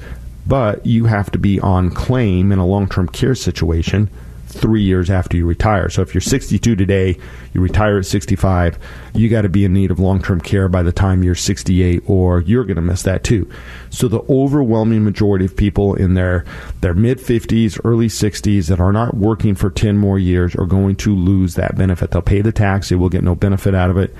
but 0.46 0.86
you 0.86 1.04
have 1.04 1.30
to 1.32 1.38
be 1.38 1.60
on 1.60 1.90
claim 1.90 2.50
in 2.50 2.58
a 2.58 2.66
long 2.66 2.88
term 2.88 3.08
care 3.08 3.34
situation 3.34 4.08
three 4.48 4.82
years 4.82 5.10
after 5.10 5.36
you 5.36 5.46
retire. 5.46 5.88
So 5.88 6.02
if 6.02 6.14
you're 6.14 6.20
62 6.20 6.74
today, 6.74 7.18
you 7.52 7.60
retire 7.60 7.98
at 7.98 8.06
65, 8.06 8.78
you 9.14 9.28
got 9.28 9.42
to 9.42 9.48
be 9.48 9.64
in 9.64 9.72
need 9.72 9.90
of 9.90 9.98
long 9.98 10.22
term 10.22 10.40
care 10.40 10.68
by 10.68 10.82
the 10.82 10.92
time 10.92 11.22
you're 11.22 11.34
68, 11.34 12.02
or 12.06 12.40
you're 12.40 12.64
going 12.64 12.76
to 12.76 12.82
miss 12.82 13.02
that 13.02 13.24
too. 13.24 13.50
So 13.90 14.08
the 14.08 14.22
overwhelming 14.28 15.04
majority 15.04 15.44
of 15.44 15.56
people 15.56 15.94
in 15.94 16.14
their 16.14 16.44
their 16.80 16.94
mid 16.94 17.18
50s, 17.18 17.80
early 17.84 18.08
60s 18.08 18.68
that 18.68 18.80
are 18.80 18.92
not 18.92 19.14
working 19.14 19.54
for 19.54 19.70
10 19.70 19.96
more 19.96 20.18
years 20.18 20.54
are 20.56 20.66
going 20.66 20.96
to 20.96 21.14
lose 21.14 21.54
that 21.54 21.76
benefit. 21.76 22.10
They'll 22.10 22.22
pay 22.22 22.40
the 22.40 22.52
tax, 22.52 22.88
they 22.88 22.96
will 22.96 23.08
get 23.08 23.24
no 23.24 23.34
benefit 23.34 23.74
out 23.74 23.90
of 23.90 23.96
it. 23.96 24.14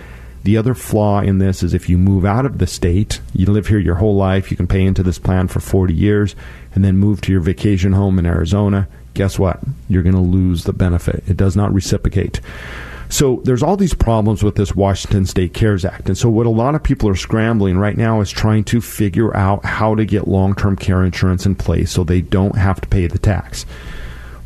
The 0.45 0.57
other 0.57 0.75
flaw 0.75 1.21
in 1.21 1.39
this 1.39 1.63
is 1.63 1.75
if 1.75 1.89
you 1.89 1.99
move 1.99 2.25
out 2.25 2.47
of 2.47 2.59
the 2.59 2.67
state, 2.67 3.21
you 3.35 3.47
live 3.47 3.67
here 3.67 3.79
your 3.79 3.97
whole 3.97 4.17
life, 4.17 4.51
you 4.51 4.57
can 4.57 4.67
pay 4.67 4.83
into 4.83 5.03
this 5.03 5.19
plan 5.19 5.49
for 5.49 5.61
40 5.61 5.93
years, 5.93 6.37
and 6.75 6.85
then 6.85 6.97
move 6.97 7.21
to 7.23 7.33
your 7.33 7.41
vacation 7.41 7.93
home 7.93 8.19
in 8.19 8.27
Arizona. 8.27 8.89
Guess 9.19 9.37
what? 9.37 9.59
You're 9.89 10.05
going 10.05 10.15
to 10.15 10.21
lose 10.21 10.63
the 10.63 10.73
benefit. 10.73 11.25
It 11.27 11.37
does 11.37 11.57
not 11.57 11.75
reciprocate. 11.75 12.41
So 13.09 13.43
there's 13.43 13.65
all 13.65 13.77
these 13.77 13.93
problems 13.93 14.45
with 14.45 14.55
this 14.55 14.77
Washington 14.77 15.27
State 15.27 15.55
CARES 15.55 15.85
Act. 15.85 16.07
And 16.07 16.17
so 16.17 16.31
what 16.31 16.47
a 16.47 16.51
lot 16.51 16.77
of 16.77 16.85
people 16.85 17.09
are 17.09 17.17
scrambling 17.17 17.79
right 17.79 17.97
now 17.97 18.21
is 18.21 18.31
trying 18.31 18.63
to 18.67 18.81
figure 18.81 19.37
out 19.37 19.65
how 19.65 19.97
to 19.97 20.05
get 20.05 20.29
long-term 20.29 20.77
care 20.77 21.03
insurance 21.05 21.47
in 21.47 21.57
place 21.57 21.91
so 21.91 22.05
they 22.05 22.21
don't 22.21 22.55
have 22.55 22.81
to 22.81 22.87
pay 22.87 23.09
the 23.09 23.19
tax. 23.19 23.67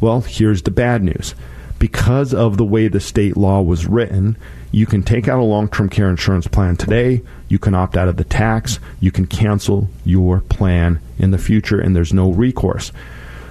Well, 0.00 0.22
here's 0.22 0.62
the 0.62 0.70
bad 0.70 1.02
news. 1.02 1.34
Because 1.78 2.32
of 2.32 2.56
the 2.56 2.64
way 2.64 2.88
the 2.88 2.98
state 2.98 3.36
law 3.36 3.60
was 3.60 3.86
written, 3.86 4.38
you 4.70 4.86
can 4.86 5.02
take 5.02 5.28
out 5.28 5.38
a 5.38 5.44
long 5.44 5.68
term 5.68 5.90
care 5.90 6.08
insurance 6.08 6.46
plan 6.46 6.76
today. 6.76 7.20
You 7.48 7.58
can 7.58 7.74
opt 7.74 7.98
out 7.98 8.08
of 8.08 8.16
the 8.16 8.24
tax. 8.24 8.80
You 9.00 9.12
can 9.12 9.26
cancel 9.26 9.90
your 10.06 10.40
plan 10.40 10.98
in 11.18 11.30
the 11.30 11.36
future, 11.36 11.78
and 11.78 11.94
there's 11.94 12.14
no 12.14 12.30
recourse. 12.30 12.90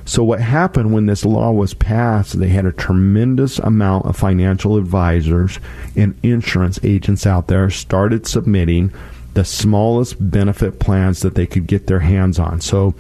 So, 0.06 0.24
what 0.24 0.41
happened 0.41 0.93
when 0.93 1.06
this 1.06 1.26
law 1.26 1.52
was 1.52 1.74
passed, 1.74 2.39
they 2.39 2.49
had 2.49 2.66
a 2.66 2.72
tremendous 2.72 3.60
amount 3.60 4.06
of 4.06 4.18
financial 4.18 4.78
advisors 4.78 5.60
and 5.95 6.18
insurance 6.24 6.80
agents 6.84 7.26
out 7.26 7.47
there 7.47 7.70
started 7.70 8.28
submitting 8.28 8.93
the 9.34 9.45
smallest 9.45 10.16
benefit 10.32 10.80
plans 10.80 11.22
that 11.22 11.36
they 11.36 11.45
could 11.45 11.68
get 11.68 11.88
their 11.88 11.99
hands 11.99 12.39
on. 12.39 12.62
So, 12.62 12.95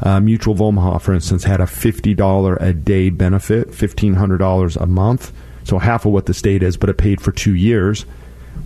uh, 0.00 0.20
Mutual 0.20 0.54
of 0.54 0.62
Omaha, 0.62 0.98
for 0.98 1.14
instance, 1.14 1.44
had 1.44 1.60
a 1.60 1.66
$50 1.66 2.56
a 2.60 2.72
day 2.72 3.10
benefit, 3.10 3.70
$1,500 3.70 4.76
a 4.76 4.86
month 4.86 5.32
so 5.64 5.78
half 5.78 6.04
of 6.04 6.12
what 6.12 6.26
the 6.26 6.34
state 6.34 6.62
is, 6.62 6.76
but 6.76 6.90
it 6.90 6.98
paid 6.98 7.20
for 7.20 7.32
two 7.32 7.54
years 7.54 8.04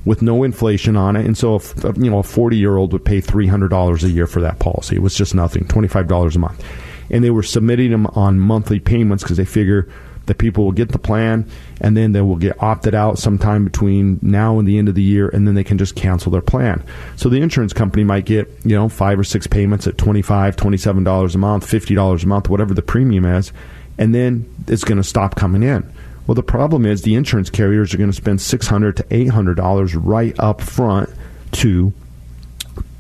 with 0.05 0.21
no 0.21 0.43
inflation 0.43 0.97
on 0.97 1.17
it. 1.17 1.25
And 1.25 1.39
so, 1.39 1.57
if, 1.57 1.75
you 1.97 2.11
know, 2.11 2.19
a 2.19 2.23
40 2.23 2.57
year 2.57 2.77
old 2.77 2.93
would 2.93 3.05
pay 3.05 3.23
$300 3.23 4.03
a 4.03 4.11
year 4.11 4.27
for 4.27 4.41
that 4.41 4.59
policy. 4.59 4.97
It 4.97 5.03
was 5.03 5.15
just 5.15 5.35
nothing, 5.35 5.65
$25 5.65 6.35
a 6.35 6.39
month. 6.39 6.65
And 7.11 7.25
they 7.25 7.31
were 7.31 7.43
submitting 7.43 7.91
them 7.91 8.07
on 8.09 8.39
monthly 8.39 8.81
payments 8.81 9.23
because 9.23 9.37
they 9.37 9.45
figure 9.45 9.89
that 10.29 10.39
people 10.39 10.65
will 10.65 10.73
get 10.73 10.91
the 10.91 10.99
plan 10.99 11.51
and 11.81 11.97
then 11.97 12.13
they 12.13 12.21
will 12.21 12.37
get 12.37 12.63
opted 12.63 12.95
out 12.95 13.19
sometime 13.19 13.65
between 13.65 14.19
now 14.23 14.59
and 14.59 14.69
the 14.69 14.79
end 14.79 14.89
of 14.89 14.95
the 14.95 15.03
year 15.03 15.29
and 15.31 15.47
then 15.47 15.55
they 15.55 15.65
can 15.65 15.79
just 15.79 15.97
cancel 15.97 16.31
their 16.31 16.43
plan. 16.43 16.85
So 17.17 17.29
the 17.29 17.41
insurance 17.41 17.73
company 17.73 18.05
might 18.05 18.27
get, 18.27 18.49
you 18.63 18.77
know, 18.77 18.89
five 18.89 19.19
or 19.19 19.25
six 19.25 19.47
payments 19.47 19.87
at 19.87 19.97
$25, 19.97 20.55
$27 20.55 21.35
a 21.35 21.39
month, 21.39 21.67
$50 21.67 22.23
a 22.23 22.27
month, 22.27 22.49
whatever 22.49 22.75
the 22.75 22.83
premium 22.83 23.25
is, 23.25 23.53
and 23.97 24.15
then 24.15 24.49
it's 24.69 24.85
going 24.85 24.99
to 24.99 25.05
stop 25.05 25.35
coming 25.35 25.63
in. 25.63 25.91
Well, 26.27 26.35
the 26.35 26.43
problem 26.43 26.85
is 26.85 27.03
the 27.03 27.15
insurance 27.15 27.49
carriers 27.49 27.95
are 27.95 27.97
going 27.97 28.11
to 28.11 28.17
spend 28.17 28.43
600 28.43 28.99
to 28.99 29.03
$800 29.05 29.99
right 29.99 30.39
up 30.39 30.61
front 30.61 31.09
to 31.53 31.95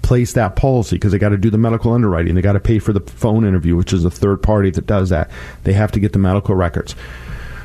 place 0.08 0.32
that 0.32 0.56
policy 0.56 0.96
because 0.96 1.12
they 1.12 1.18
got 1.18 1.28
to 1.28 1.36
do 1.36 1.50
the 1.50 1.58
medical 1.58 1.92
underwriting. 1.92 2.34
They 2.34 2.40
got 2.40 2.54
to 2.54 2.60
pay 2.60 2.78
for 2.78 2.94
the 2.94 3.00
phone 3.00 3.44
interview, 3.44 3.76
which 3.76 3.92
is 3.92 4.06
a 4.06 4.10
third 4.10 4.42
party 4.42 4.70
that 4.70 4.86
does 4.86 5.10
that. 5.10 5.30
They 5.64 5.74
have 5.74 5.92
to 5.92 6.00
get 6.00 6.14
the 6.14 6.18
medical 6.18 6.54
records. 6.54 6.96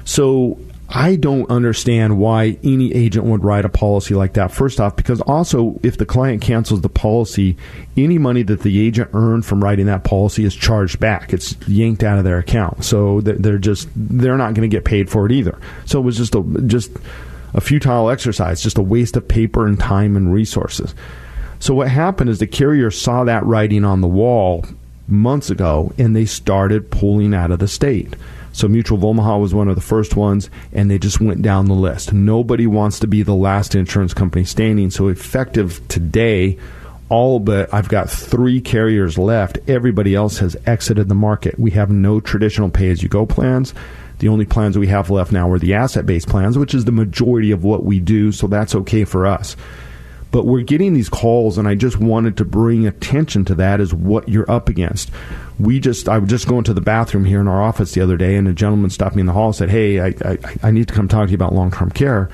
So 0.04 0.60
I 0.90 1.16
don't 1.16 1.50
understand 1.50 2.18
why 2.20 2.58
any 2.62 2.94
agent 2.94 3.28
would 3.28 3.46
write 3.46 3.64
a 3.64 3.70
policy 3.70 4.14
like 4.14 4.34
that. 4.34 4.52
First 4.52 4.82
off, 4.82 4.98
because 4.98 5.22
also 5.22 5.80
if 5.84 5.98
the 5.98 6.06
client 6.06 6.42
cancels 6.42 6.82
the 6.82 6.90
policy, 6.90 7.56
any 7.96 8.18
money 8.18 8.44
that 8.44 8.60
the 8.60 8.86
agent 8.86 9.12
earned 9.14 9.46
from 9.46 9.64
writing 9.64 9.86
that 9.86 10.04
policy 10.04 10.44
is 10.44 10.54
charged 10.54 11.00
back. 11.00 11.32
It's 11.32 11.56
yanked 11.66 12.04
out 12.04 12.18
of 12.18 12.26
their 12.26 12.40
account. 12.40 12.84
So 12.84 13.22
they're 13.22 13.58
just 13.58 13.88
they're 13.96 14.38
not 14.38 14.54
going 14.54 14.70
to 14.70 14.76
get 14.76 14.84
paid 14.84 15.10
for 15.10 15.26
it 15.26 15.32
either. 15.32 15.58
So 15.86 15.98
it 16.00 16.04
was 16.04 16.18
just 16.18 16.36
a 16.36 16.44
just 16.68 16.92
a 17.54 17.62
futile 17.62 18.10
exercise, 18.10 18.62
just 18.62 18.78
a 18.78 18.82
waste 18.82 19.16
of 19.16 19.30
paper 19.30 19.66
and 19.66 19.80
time 19.80 20.18
and 20.18 20.34
resources. 20.34 20.94
So 21.64 21.74
what 21.74 21.88
happened 21.88 22.30
is 22.30 22.40
the 22.40 22.46
carrier 22.46 22.92
saw 22.92 23.24
that 23.24 23.46
writing 23.46 23.86
on 23.86 24.02
the 24.02 24.08
wall 24.10 24.66
months 25.08 25.50
ago 25.50 25.94
and 25.98 26.14
they 26.14 26.26
started 26.26 26.92
pulling 26.92 27.34
out 27.34 27.52
of 27.52 27.60
the 27.60 27.70
state. 27.70 28.18
So 28.52 28.68
Mutual 28.68 28.98
of 28.98 29.06
Omaha 29.06 29.38
was 29.38 29.54
one 29.54 29.70
of 29.70 29.76
the 29.76 29.82
first 29.82 30.18
ones, 30.18 30.50
and 30.74 30.92
they 30.92 31.00
just 31.00 31.22
went 31.22 31.42
down 31.42 31.68
the 31.68 31.74
list. 31.74 32.12
Nobody 32.12 32.68
wants 32.68 33.00
to 33.00 33.08
be 33.08 33.24
the 33.24 33.34
last 33.34 33.76
insurance 33.76 34.14
company 34.14 34.44
standing. 34.44 34.92
So 34.92 35.08
effective 35.08 35.80
today, 35.88 36.58
all 37.08 37.40
but 37.40 37.74
I've 37.74 37.88
got 37.88 38.10
three 38.10 38.60
carriers 38.60 39.18
left. 39.18 39.58
Everybody 39.66 40.16
else 40.16 40.40
has 40.40 40.58
exited 40.66 41.08
the 41.08 41.16
market. 41.16 41.58
We 41.58 41.72
have 41.72 41.90
no 41.90 42.20
traditional 42.20 42.72
pay 42.72 42.90
as 42.90 43.02
you 43.02 43.08
go 43.08 43.26
plans. 43.26 43.74
The 44.20 44.28
only 44.28 44.46
plans 44.46 44.78
we 44.78 44.88
have 44.88 45.10
left 45.10 45.32
now 45.32 45.50
are 45.50 45.60
the 45.60 45.76
asset 45.76 46.06
based 46.06 46.28
plans, 46.28 46.58
which 46.58 46.74
is 46.74 46.84
the 46.84 46.92
majority 46.92 47.52
of 47.52 47.64
what 47.64 47.86
we 47.86 48.02
do, 48.02 48.34
so 48.34 48.48
that's 48.48 48.76
okay 48.76 49.06
for 49.06 49.26
us. 49.26 49.56
But 50.34 50.48
we're 50.48 50.64
getting 50.64 50.96
these 50.96 51.10
calls, 51.10 51.60
and 51.60 51.68
I 51.68 51.76
just 51.76 52.00
wanted 52.00 52.38
to 52.38 52.44
bring 52.44 52.88
attention 52.88 53.46
to 53.46 53.56
that 53.56 53.80
as 53.80 53.94
what 53.94 54.28
you're 54.28 54.50
up 54.50 54.68
against. 54.68 55.12
We 55.60 55.80
just, 55.80 56.10
I 56.10 56.18
was 56.18 56.28
just 56.28 56.48
going 56.48 56.64
to 56.64 56.74
the 56.74 56.82
bathroom 56.82 57.24
here 57.24 57.40
in 57.40 57.48
our 57.48 57.62
office 57.62 57.92
the 57.92 58.02
other 58.02 58.18
day, 58.18 58.36
and 58.36 58.48
a 58.48 58.54
gentleman 58.54 58.90
stopped 58.90 59.16
me 59.16 59.20
in 59.20 59.28
the 59.28 59.34
hall 59.34 59.48
and 59.48 59.56
said, 59.56 59.70
Hey, 59.70 60.02
I, 60.02 60.16
I, 60.26 60.38
I 60.64 60.72
need 60.72 60.88
to 60.88 60.94
come 60.94 61.08
talk 61.08 61.28
to 61.28 61.32
you 61.32 61.36
about 61.36 61.54
long 61.54 61.70
term 61.70 61.92
care. 61.92 62.32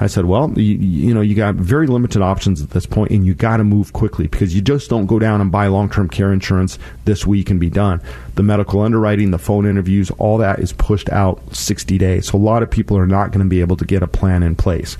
I 0.00 0.06
said, 0.06 0.24
well, 0.24 0.50
you, 0.56 0.78
you, 0.78 1.14
know, 1.14 1.20
you 1.20 1.34
got 1.34 1.54
very 1.54 1.86
limited 1.86 2.22
options 2.22 2.60
at 2.62 2.70
this 2.70 2.86
point, 2.86 3.12
and 3.12 3.24
you 3.24 3.34
got 3.34 3.58
to 3.58 3.64
move 3.64 3.92
quickly 3.92 4.26
because 4.26 4.52
you 4.52 4.62
just 4.62 4.90
don't 4.90 5.06
go 5.06 5.18
down 5.18 5.40
and 5.40 5.52
buy 5.52 5.66
long 5.66 5.90
term 5.90 6.08
care 6.08 6.32
insurance 6.32 6.78
this 7.04 7.26
week 7.26 7.50
and 7.50 7.60
be 7.60 7.70
done. 7.70 8.00
The 8.34 8.42
medical 8.42 8.80
underwriting, 8.80 9.30
the 9.30 9.38
phone 9.38 9.66
interviews, 9.66 10.10
all 10.12 10.38
that 10.38 10.58
is 10.58 10.72
pushed 10.72 11.10
out 11.10 11.54
60 11.54 11.98
days. 11.98 12.28
So 12.28 12.38
a 12.38 12.40
lot 12.40 12.62
of 12.62 12.70
people 12.70 12.96
are 12.96 13.06
not 13.06 13.28
going 13.28 13.44
to 13.44 13.48
be 13.48 13.60
able 13.60 13.76
to 13.76 13.84
get 13.84 14.02
a 14.02 14.08
plan 14.08 14.42
in 14.42 14.56
place. 14.56 14.96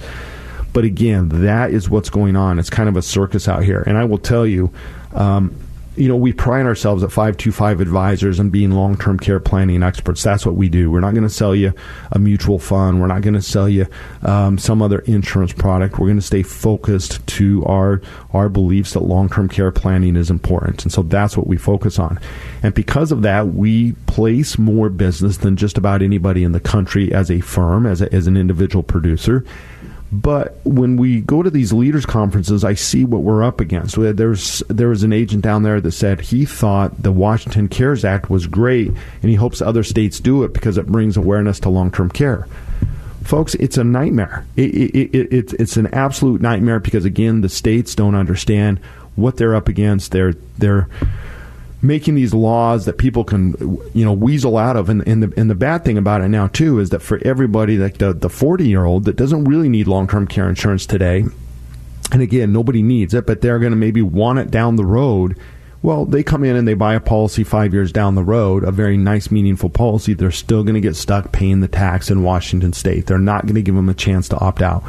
But 0.72 0.84
again, 0.84 1.28
that 1.42 1.70
is 1.72 1.90
what's 1.90 2.10
going 2.10 2.36
on. 2.36 2.58
It's 2.58 2.70
kind 2.70 2.88
of 2.88 2.96
a 2.96 3.02
circus 3.02 3.48
out 3.48 3.62
here. 3.64 3.82
And 3.86 3.98
I 3.98 4.04
will 4.04 4.18
tell 4.18 4.46
you, 4.46 4.72
um, 5.12 5.54
you 5.94 6.08
know, 6.08 6.16
we 6.16 6.32
pride 6.32 6.64
ourselves 6.64 7.02
at 7.02 7.10
525 7.10 7.80
advisors 7.80 8.38
and 8.38 8.50
being 8.50 8.70
long 8.70 8.96
term 8.96 9.18
care 9.18 9.38
planning 9.38 9.82
experts. 9.82 10.22
That's 10.22 10.46
what 10.46 10.54
we 10.54 10.70
do. 10.70 10.90
We're 10.90 11.00
not 11.00 11.12
going 11.12 11.24
to 11.24 11.28
sell 11.28 11.54
you 11.54 11.74
a 12.10 12.18
mutual 12.18 12.58
fund. 12.58 13.00
We're 13.00 13.08
not 13.08 13.20
going 13.20 13.34
to 13.34 13.42
sell 13.42 13.68
you 13.68 13.86
um, 14.22 14.56
some 14.56 14.80
other 14.80 15.00
insurance 15.00 15.52
product. 15.52 15.98
We're 15.98 16.06
going 16.06 16.16
to 16.16 16.22
stay 16.22 16.42
focused 16.42 17.26
to 17.26 17.62
our, 17.66 18.00
our 18.32 18.48
beliefs 18.48 18.94
that 18.94 19.00
long 19.00 19.28
term 19.28 19.50
care 19.50 19.70
planning 19.70 20.16
is 20.16 20.30
important. 20.30 20.82
And 20.82 20.92
so 20.92 21.02
that's 21.02 21.36
what 21.36 21.46
we 21.46 21.58
focus 21.58 21.98
on. 21.98 22.18
And 22.62 22.72
because 22.72 23.12
of 23.12 23.20
that, 23.22 23.48
we 23.48 23.92
place 24.06 24.58
more 24.58 24.88
business 24.88 25.38
than 25.38 25.56
just 25.56 25.76
about 25.76 26.00
anybody 26.00 26.42
in 26.42 26.52
the 26.52 26.60
country 26.60 27.12
as 27.12 27.30
a 27.30 27.40
firm, 27.40 27.84
as, 27.84 28.00
a, 28.00 28.12
as 28.14 28.26
an 28.26 28.38
individual 28.38 28.82
producer. 28.82 29.44
But 30.12 30.60
when 30.64 30.98
we 30.98 31.22
go 31.22 31.42
to 31.42 31.48
these 31.48 31.72
leaders 31.72 32.04
conferences, 32.04 32.64
I 32.64 32.74
see 32.74 33.06
what 33.06 33.22
we're 33.22 33.42
up 33.42 33.60
against. 33.60 33.96
There's 33.96 34.62
there 34.68 34.88
was 34.88 35.02
an 35.04 35.12
agent 35.12 35.42
down 35.42 35.62
there 35.62 35.80
that 35.80 35.92
said 35.92 36.20
he 36.20 36.44
thought 36.44 37.02
the 37.02 37.10
Washington 37.10 37.66
Cares 37.68 38.04
Act 38.04 38.28
was 38.28 38.46
great, 38.46 38.88
and 38.88 39.30
he 39.30 39.36
hopes 39.36 39.62
other 39.62 39.82
states 39.82 40.20
do 40.20 40.44
it 40.44 40.52
because 40.52 40.76
it 40.76 40.86
brings 40.86 41.16
awareness 41.16 41.58
to 41.60 41.70
long 41.70 41.90
term 41.90 42.10
care. 42.10 42.46
Folks, 43.24 43.54
it's 43.54 43.78
a 43.78 43.84
nightmare. 43.84 44.44
It, 44.54 44.74
it, 44.74 45.16
it, 45.16 45.32
it, 45.32 45.52
it's 45.54 45.78
an 45.78 45.86
absolute 45.94 46.42
nightmare 46.42 46.80
because 46.80 47.06
again, 47.06 47.40
the 47.40 47.48
states 47.48 47.94
don't 47.94 48.14
understand 48.14 48.80
what 49.16 49.38
they're 49.38 49.54
up 49.54 49.68
against. 49.68 50.12
They're 50.12 50.34
they're 50.58 50.88
making 51.82 52.14
these 52.14 52.32
laws 52.32 52.84
that 52.84 52.96
people 52.96 53.24
can 53.24 53.54
you 53.92 54.04
know 54.04 54.12
weasel 54.12 54.56
out 54.56 54.76
of. 54.76 54.88
And, 54.88 55.06
and 55.06 55.22
the 55.22 55.32
and 55.36 55.50
the 55.50 55.54
bad 55.54 55.84
thing 55.84 55.98
about 55.98 56.22
it 56.22 56.28
now 56.28 56.46
too 56.46 56.78
is 56.78 56.90
that 56.90 57.00
for 57.00 57.20
everybody 57.24 57.76
like 57.76 57.98
the 57.98 58.12
the 58.12 58.30
40 58.30 58.66
year 58.66 58.84
old 58.84 59.04
that 59.04 59.16
doesn't 59.16 59.44
really 59.44 59.68
need 59.68 59.88
long-term 59.88 60.28
care 60.28 60.48
insurance 60.48 60.86
today 60.86 61.24
and 62.12 62.22
again 62.22 62.52
nobody 62.52 62.82
needs 62.82 63.14
it 63.14 63.26
but 63.26 63.40
they're 63.40 63.58
going 63.58 63.72
to 63.72 63.76
maybe 63.76 64.02
want 64.02 64.38
it 64.38 64.50
down 64.50 64.76
the 64.76 64.84
road 64.84 65.38
well 65.82 66.04
they 66.04 66.22
come 66.22 66.44
in 66.44 66.56
and 66.56 66.68
they 66.68 66.74
buy 66.74 66.94
a 66.94 67.00
policy 67.00 67.42
5 67.42 67.72
years 67.72 67.90
down 67.90 68.14
the 68.14 68.22
road 68.22 68.64
a 68.64 68.70
very 68.70 68.96
nice 68.96 69.30
meaningful 69.30 69.70
policy 69.70 70.12
they're 70.12 70.30
still 70.30 70.62
going 70.62 70.74
to 70.74 70.80
get 70.80 70.96
stuck 70.96 71.32
paying 71.32 71.60
the 71.60 71.68
tax 71.68 72.10
in 72.10 72.22
Washington 72.22 72.72
state. 72.72 73.06
They're 73.06 73.18
not 73.18 73.42
going 73.42 73.54
to 73.54 73.62
give 73.62 73.74
them 73.74 73.88
a 73.88 73.94
chance 73.94 74.28
to 74.28 74.38
opt 74.38 74.62
out 74.62 74.84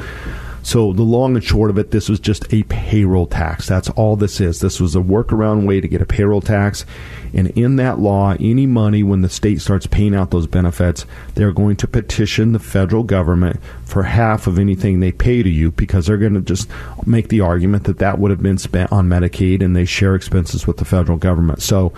so 0.64 0.94
the 0.94 1.04
long 1.04 1.36
and 1.36 1.44
short 1.44 1.70
of 1.70 1.78
it, 1.78 1.92
this 1.92 2.08
was 2.08 2.20
just 2.20 2.52
a 2.54 2.64
payroll 2.64 3.28
tax. 3.28 3.68
That's 3.68 3.90
all 3.92 4.16
this 4.16 4.40
is. 4.40 4.62
This 4.62 4.80
was 4.80 4.96
a 4.96 5.00
workaround 5.00 5.68
way 5.68 5.82
to 5.82 5.88
get 5.88 6.02
a 6.02 6.06
payroll 6.06 6.42
tax. 6.42 6.86
And 7.34 7.50
in 7.50 7.76
that 7.76 8.00
law, 8.00 8.36
any 8.40 8.66
money 8.66 9.04
when 9.04 9.22
the 9.22 9.30
state 9.30 9.60
starts 9.60 9.88
paying 9.88 10.16
out 10.16 10.32
those 10.32 10.48
benefits, 10.48 11.06
they're 11.36 11.52
going 11.52 11.76
to 11.78 11.88
petition 11.88 12.54
the 12.54 12.60
federal 12.60 13.04
government 13.04 13.60
for 13.84 14.04
half 14.04 14.48
of 14.48 14.58
anything 14.58 15.00
they 15.00 15.12
pay 15.12 15.44
to 15.44 15.50
you 15.50 15.72
because 15.72 16.06
they're 16.06 16.18
going 16.18 16.36
to 16.36 16.42
just 16.42 16.70
make 17.06 17.28
the 17.28 17.42
argument 17.42 17.84
that 17.84 18.00
that 18.00 18.18
would 18.18 18.32
have 18.32 18.42
been 18.42 18.58
spent 18.58 18.92
on 18.92 19.10
Medicaid 19.10 19.62
and 19.62 19.76
they 19.76 19.86
share 19.86 20.16
expenses 20.16 20.66
with 20.66 20.78
the 20.78 20.86
federal 20.86 21.18
government. 21.18 21.62
So 21.62 21.92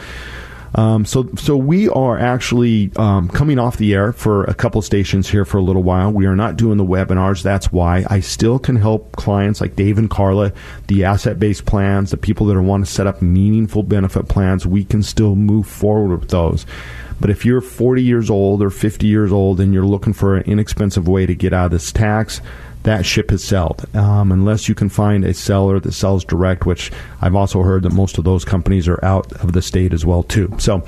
um, 0.75 1.05
so, 1.05 1.29
so 1.37 1.55
we 1.55 1.87
are 1.87 2.19
actually 2.19 2.91
um, 2.97 3.29
coming 3.29 3.59
off 3.59 3.77
the 3.77 3.93
air 3.93 4.11
for 4.11 4.43
a 4.43 4.53
couple 4.53 4.81
stations 4.81 5.29
here 5.29 5.45
for 5.45 5.57
a 5.57 5.61
little 5.61 5.83
while. 5.83 6.11
We 6.11 6.25
are 6.25 6.35
not 6.35 6.57
doing 6.57 6.77
the 6.77 6.83
webinars. 6.83 7.41
That's 7.41 7.71
why 7.71 8.05
I 8.09 8.19
still 8.19 8.59
can 8.59 8.75
help 8.75 9.13
clients 9.13 9.61
like 9.61 9.77
Dave 9.77 9.97
and 9.97 10.09
Carla, 10.09 10.51
the 10.87 11.05
asset-based 11.05 11.65
plans, 11.65 12.11
the 12.11 12.17
people 12.17 12.47
that 12.47 12.61
want 12.61 12.85
to 12.85 12.91
set 12.91 13.07
up 13.07 13.21
meaningful 13.21 13.83
benefit 13.83 14.27
plans. 14.27 14.67
We 14.67 14.83
can 14.83 15.01
still 15.01 15.35
move 15.35 15.65
forward 15.65 16.19
with 16.19 16.29
those. 16.29 16.65
But 17.21 17.29
if 17.29 17.45
you're 17.45 17.61
40 17.61 18.03
years 18.03 18.29
old 18.29 18.61
or 18.61 18.69
50 18.69 19.07
years 19.07 19.31
old 19.31 19.61
and 19.61 19.73
you're 19.73 19.85
looking 19.85 20.11
for 20.11 20.35
an 20.35 20.43
inexpensive 20.43 21.07
way 21.07 21.25
to 21.25 21.33
get 21.33 21.53
out 21.53 21.67
of 21.67 21.71
this 21.71 21.93
tax, 21.93 22.41
that 22.85 23.05
ship 23.05 23.29
has 23.31 23.43
sailed. 23.43 23.85
Um, 23.95 24.31
unless 24.31 24.69
you 24.69 24.75
can 24.75 24.89
find 24.89 25.25
a 25.25 25.33
seller 25.33 25.79
that 25.79 25.91
sells 25.91 26.23
direct, 26.23 26.65
which 26.65 26.91
I've 27.21 27.35
also 27.35 27.61
heard 27.61 27.83
that 27.83 27.93
most 27.93 28.17
of 28.17 28.23
those 28.23 28.45
companies 28.45 28.87
are 28.87 29.03
out 29.03 29.31
of 29.33 29.51
the 29.53 29.61
state 29.61 29.93
as 29.93 30.05
well 30.05 30.23
too. 30.23 30.55
So 30.57 30.85